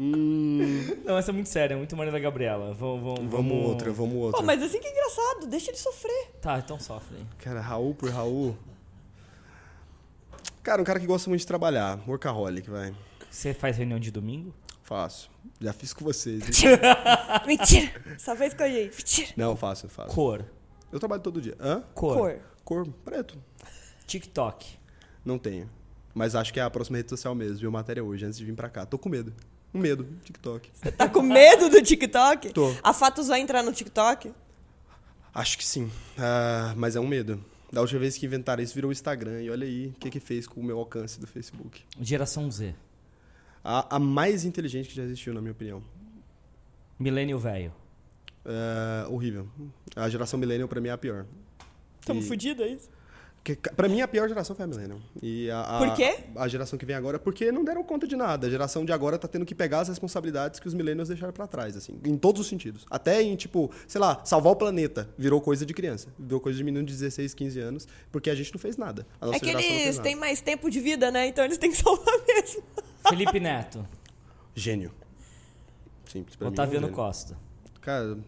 Hum, 0.00 0.84
Não, 1.04 1.18
essa 1.18 1.32
é 1.32 1.34
muito 1.34 1.48
séria, 1.48 1.74
é 1.74 1.76
muito 1.76 1.96
Marília 1.96 2.20
Gabriela. 2.20 2.72
Vamos, 2.74 3.02
vamos, 3.02 3.30
vamos 3.32 3.66
outra, 3.68 3.92
vamos 3.92 4.14
outra. 4.16 4.38
Pô, 4.40 4.46
mas 4.46 4.62
assim 4.62 4.78
que 4.80 4.86
é 4.86 4.90
engraçado. 4.92 5.46
Deixa 5.48 5.70
ele 5.72 5.76
sofrer. 5.76 6.30
Tá, 6.40 6.58
então 6.58 6.78
sofre. 6.78 7.16
Cara, 7.38 7.60
Raul 7.60 7.94
por 7.94 8.08
Raul. 8.10 8.56
Cara, 10.68 10.82
um 10.82 10.84
cara 10.84 11.00
que 11.00 11.06
gosta 11.06 11.30
muito 11.30 11.40
de 11.40 11.46
trabalhar. 11.46 11.98
Workaholic, 12.06 12.68
vai. 12.68 12.94
Você 13.30 13.54
faz 13.54 13.78
reunião 13.78 13.98
de 13.98 14.10
domingo? 14.10 14.52
Faço. 14.82 15.30
Já 15.58 15.72
fiz 15.72 15.94
com 15.94 16.04
vocês. 16.04 16.42
hein? 16.42 16.78
Mentira. 17.46 17.90
Só 18.20 18.36
fez 18.36 18.52
com 18.52 18.64
a 18.64 18.68
gente. 18.68 18.94
Mentira. 18.94 19.32
Não, 19.34 19.56
faço, 19.56 19.88
faço. 19.88 20.14
Cor. 20.14 20.44
Eu 20.92 20.98
trabalho 20.98 21.22
todo 21.22 21.40
dia. 21.40 21.56
Hã? 21.58 21.82
Cor. 21.94 22.18
Cor. 22.18 22.40
Cor 22.64 22.86
preto. 23.02 23.38
TikTok. 24.06 24.78
Não 25.24 25.38
tenho. 25.38 25.70
Mas 26.14 26.34
acho 26.34 26.52
que 26.52 26.60
é 26.60 26.62
a 26.62 26.68
próxima 26.68 26.98
rede 26.98 27.08
social 27.08 27.34
mesmo. 27.34 27.56
Viu 27.60 27.70
matéria 27.72 28.04
hoje, 28.04 28.26
antes 28.26 28.36
de 28.38 28.44
vir 28.44 28.54
pra 28.54 28.68
cá. 28.68 28.84
Tô 28.84 28.98
com 28.98 29.08
medo. 29.08 29.32
Um 29.72 29.78
medo. 29.78 30.06
TikTok. 30.22 30.70
Tá 30.98 31.08
com 31.08 31.22
medo 31.22 31.70
do 31.70 31.80
TikTok? 31.80 32.52
Tô. 32.52 32.74
A 32.82 32.92
Fatos 32.92 33.28
vai 33.28 33.40
entrar 33.40 33.62
no 33.62 33.72
TikTok? 33.72 34.34
Acho 35.32 35.56
que 35.56 35.64
sim. 35.64 35.90
Ah, 36.18 36.74
mas 36.76 36.94
é 36.94 37.00
um 37.00 37.08
medo. 37.08 37.42
Da 37.72 37.80
última 37.82 38.00
vez 38.00 38.16
que 38.16 38.24
inventaram 38.26 38.62
isso, 38.62 38.74
virou 38.74 38.88
o 38.88 38.92
Instagram. 38.92 39.42
E 39.42 39.50
olha 39.50 39.66
aí 39.66 39.88
o 39.88 39.92
que, 40.00 40.10
que 40.10 40.20
fez 40.20 40.46
com 40.46 40.60
o 40.60 40.64
meu 40.64 40.78
alcance 40.78 41.20
do 41.20 41.26
Facebook. 41.26 41.82
Geração 42.00 42.50
Z. 42.50 42.74
A, 43.62 43.96
a 43.96 43.98
mais 43.98 44.44
inteligente 44.44 44.88
que 44.88 44.94
já 44.94 45.02
existiu, 45.02 45.34
na 45.34 45.40
minha 45.40 45.52
opinião. 45.52 45.82
Milênio 46.98 47.38
velho. 47.38 47.72
É, 48.44 49.06
horrível. 49.08 49.46
A 49.94 50.08
geração 50.08 50.38
millennial, 50.38 50.66
pra 50.68 50.80
mim, 50.80 50.88
é 50.88 50.92
a 50.92 50.98
pior. 50.98 51.26
Tamo 52.06 52.20
E- 52.20 52.24
fudido, 52.24 52.62
é 52.62 52.68
isso? 52.68 52.88
Que, 53.44 53.56
pra 53.56 53.88
mim, 53.88 54.02
a 54.02 54.08
pior 54.08 54.28
geração 54.28 54.54
foi 54.54 54.64
a 54.64 54.68
millennial. 54.68 54.98
E 55.22 55.50
a, 55.50 55.60
a- 55.62 55.78
Por 55.78 55.94
quê? 55.96 56.18
A 56.36 56.46
geração 56.48 56.78
que 56.78 56.84
vem 56.84 56.94
agora, 56.94 57.18
porque 57.18 57.50
não 57.50 57.64
deram 57.64 57.82
conta 57.82 58.06
de 58.06 58.14
nada. 58.14 58.46
A 58.46 58.50
geração 58.50 58.84
de 58.84 58.92
agora 58.92 59.18
tá 59.18 59.26
tendo 59.26 59.46
que 59.46 59.54
pegar 59.54 59.80
as 59.80 59.88
responsabilidades 59.88 60.60
que 60.60 60.68
os 60.68 60.74
millennials 60.74 61.08
deixaram 61.08 61.32
pra 61.32 61.46
trás, 61.46 61.74
assim. 61.76 61.98
Em 62.04 62.16
todos 62.18 62.42
os 62.42 62.46
sentidos. 62.46 62.84
Até 62.90 63.22
em, 63.22 63.34
tipo, 63.36 63.70
sei 63.86 64.00
lá, 64.00 64.20
salvar 64.24 64.52
o 64.52 64.56
planeta. 64.56 65.08
Virou 65.16 65.40
coisa 65.40 65.64
de 65.64 65.72
criança. 65.72 66.08
Virou 66.18 66.40
coisa 66.40 66.58
de 66.58 66.64
menino 66.64 66.84
de 66.84 66.92
16, 66.92 67.32
15 67.32 67.60
anos. 67.60 67.88
Porque 68.12 68.28
a 68.28 68.34
gente 68.34 68.52
não 68.52 68.58
fez 68.60 68.76
nada. 68.76 69.06
A 69.20 69.26
nossa 69.26 69.38
É 69.38 69.40
que 69.40 69.48
eles 69.48 69.98
têm 69.98 70.14
mais 70.16 70.40
tempo 70.42 70.68
de 70.70 70.80
vida, 70.80 71.10
né? 71.10 71.26
Então 71.28 71.42
eles 71.44 71.56
têm 71.56 71.70
que 71.70 71.76
salvar 71.78 72.14
mesmo. 72.26 72.62
Felipe 73.08 73.40
Neto. 73.40 73.86
Gênio. 74.54 74.92
Simples. 76.04 76.36
Pra 76.36 76.50
mim, 76.50 76.54
é 76.56 76.60
um 76.60 76.62
Otaviano. 76.64 76.88
Costa. 76.90 77.36
Cara, 77.80 78.18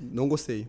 não 0.00 0.28
gostei. 0.28 0.66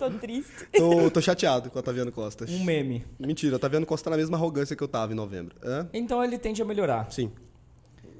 Tô 0.00 0.10
triste. 0.12 0.66
Tô, 0.72 1.10
tô 1.10 1.20
chateado 1.20 1.68
com 1.70 1.76
o 1.76 1.80
Otaviano 1.80 2.10
Costa. 2.10 2.46
Um 2.48 2.64
meme. 2.64 3.04
Mentira, 3.18 3.52
o 3.52 3.56
Otaviano 3.56 3.84
Costa 3.84 4.04
tá 4.04 4.10
na 4.10 4.16
mesma 4.16 4.38
arrogância 4.38 4.74
que 4.74 4.82
eu 4.82 4.88
tava 4.88 5.12
em 5.12 5.14
novembro. 5.14 5.54
Hã? 5.62 5.86
Então 5.92 6.24
ele 6.24 6.38
tende 6.38 6.62
a 6.62 6.64
melhorar. 6.64 7.12
Sim. 7.12 7.30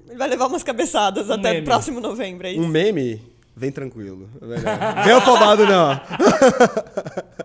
Ele 0.06 0.18
vai 0.18 0.28
levar 0.28 0.46
umas 0.48 0.62
cabeçadas 0.62 1.30
Um 1.30 1.32
até 1.32 1.52
meme. 1.52 1.62
o 1.62 1.64
próximo 1.64 1.98
novembro, 2.00 2.46
é 2.46 2.52
isso? 2.52 2.60
Um 2.60 2.68
meme, 2.68 3.22
vem 3.56 3.72
tranquilo. 3.72 4.28
É. 4.42 4.46
Vem 5.04 5.12
afobado, 5.14 5.64
não. 5.66 5.98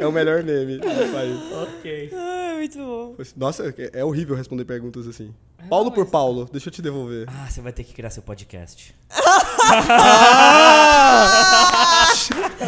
É 0.00 0.06
o 0.06 0.10
melhor 0.10 0.42
meme 0.42 0.78
do 0.78 0.86
país. 1.12 1.38
Ok. 1.52 2.10
Ai, 2.12 2.56
muito 2.56 2.78
bom. 2.78 3.14
Nossa, 3.36 3.72
é 3.92 4.02
horrível 4.04 4.34
responder 4.34 4.64
perguntas 4.64 5.06
assim. 5.06 5.32
Paulo 5.68 5.92
por 5.92 6.06
Paulo, 6.06 6.48
deixa 6.50 6.68
eu 6.68 6.72
te 6.72 6.82
devolver. 6.82 7.26
Ah, 7.28 7.46
você 7.48 7.60
vai 7.60 7.72
ter 7.72 7.84
que 7.84 7.92
criar 7.92 8.10
seu 8.10 8.22
podcast. 8.22 8.92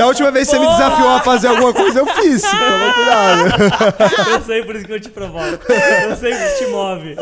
Da 0.01 0.07
última 0.07 0.31
vez 0.31 0.49
que 0.49 0.57
você 0.57 0.61
me 0.61 0.67
desafiou 0.67 1.09
a 1.11 1.21
fazer 1.21 1.49
alguma 1.49 1.75
coisa, 1.75 1.99
eu 1.99 2.07
fiz. 2.07 2.41
Toma 2.43 2.95
cuidado. 2.95 4.31
Eu 4.31 4.45
sei, 4.47 4.65
por 4.65 4.75
isso 4.77 4.87
que 4.87 4.93
eu 4.95 5.01
te 5.01 5.11
provoco. 5.11 5.71
Eu 5.71 6.17
sei 6.17 6.33
que 6.33 6.59
te 6.59 6.67
move. 6.71 7.17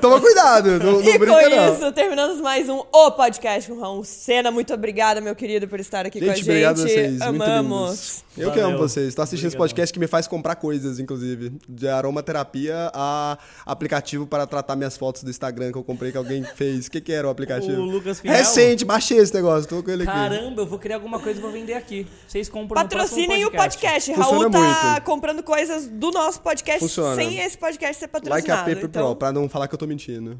Toma 0.00 0.20
cuidado. 0.20 0.78
Não, 0.78 0.92
não 0.92 1.00
E 1.00 1.12
com 1.12 1.18
brinca, 1.18 1.48
não. 1.48 1.74
isso, 1.74 1.92
terminamos 1.92 2.40
mais 2.40 2.68
um 2.68 2.82
O 2.92 3.10
Podcast 3.10 3.68
com 3.68 3.80
Raul 3.80 4.04
Sena. 4.04 4.52
Muito 4.52 4.72
obrigada, 4.72 5.20
meu 5.20 5.34
querido, 5.34 5.66
por 5.66 5.80
estar 5.80 6.06
aqui 6.06 6.20
com 6.20 6.24
a 6.30 6.34
Gente, 6.34 6.44
gente. 6.44 6.50
obrimo 6.50 6.68
a 6.68 6.72
vocês. 6.72 7.10
Muito 7.18 7.42
Amamos. 7.42 8.24
Eu 8.38 8.52
que 8.52 8.60
amo 8.60 8.78
vocês. 8.78 9.12
Tô 9.14 9.22
assistindo 9.22 9.48
esse 9.48 9.56
Obrigadão. 9.56 9.68
podcast 9.68 9.92
que 9.92 9.98
me 9.98 10.06
faz 10.06 10.28
comprar 10.28 10.54
coisas, 10.54 11.00
inclusive. 11.00 11.52
De 11.68 11.88
aromaterapia 11.88 12.90
a 12.94 13.38
aplicativo 13.66 14.24
para 14.26 14.46
tratar 14.46 14.76
minhas 14.76 14.96
fotos 14.96 15.24
do 15.24 15.30
Instagram 15.30 15.72
que 15.72 15.78
eu 15.78 15.82
comprei 15.84 16.12
que 16.12 16.18
alguém 16.18 16.44
fez. 16.54 16.86
O 16.86 16.90
que, 16.92 17.00
que 17.00 17.12
era 17.12 17.26
o 17.26 17.30
aplicativo? 17.30 17.80
O 17.80 17.84
Lucas 17.84 18.20
Pinhel? 18.20 18.36
Recente, 18.36 18.84
baixei 18.84 19.18
esse 19.18 19.34
negócio. 19.34 19.68
Tô 19.68 19.82
com 19.82 19.90
ele 19.90 20.02
aqui. 20.04 20.12
Caramba, 20.12 20.62
eu 20.62 20.66
vou 20.66 20.78
criar 20.78 20.96
alguma 20.96 21.18
coisa 21.18 21.38
e 21.38 21.42
vou 21.42 21.50
vender 21.50 21.74
aqui. 21.74 22.03
Vocês 22.26 22.48
compram 22.48 22.82
no 22.82 22.88
Patrocinem 22.88 23.44
o 23.44 23.50
podcast. 23.50 24.14
Funciona 24.14 24.38
Raul 24.38 24.50
tá 24.50 24.90
muito. 24.90 25.04
comprando 25.04 25.42
coisas 25.42 25.86
do 25.86 26.10
nosso 26.10 26.40
podcast 26.40 26.80
Funciona. 26.80 27.14
sem 27.16 27.38
esse 27.38 27.56
podcast 27.56 27.96
ser 27.98 28.06
Like 28.06 28.28
a 28.28 28.30
patrocinado. 28.30 28.70
Paper 28.70 28.84
então, 28.84 29.06
Pro, 29.06 29.16
pra 29.16 29.32
não 29.32 29.48
falar 29.48 29.68
que 29.68 29.74
eu 29.74 29.78
tô 29.78 29.86
mentindo. 29.86 30.38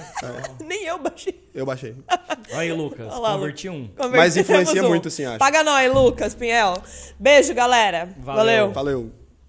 Nem 0.64 0.84
eu 0.84 0.98
baixei. 0.98 1.42
Eu 1.54 1.66
baixei. 1.66 1.96
Aí, 2.52 2.72
Lucas, 2.72 3.08
Olha 3.10 3.18
lá, 3.18 3.32
converti 3.34 3.68
um. 3.68 3.90
Mas 4.10 4.36
influencia 4.36 4.84
um. 4.84 4.88
muito, 4.88 5.10
sim, 5.10 5.24
acho. 5.24 5.38
Paga 5.38 5.62
nós, 5.62 5.92
Lucas 5.92 6.34
Pinhel. 6.34 6.74
Beijo, 7.18 7.54
galera. 7.54 8.14
Valeu. 8.18 8.70
Valeu. 8.70 8.72
Valeu. 8.72 9.23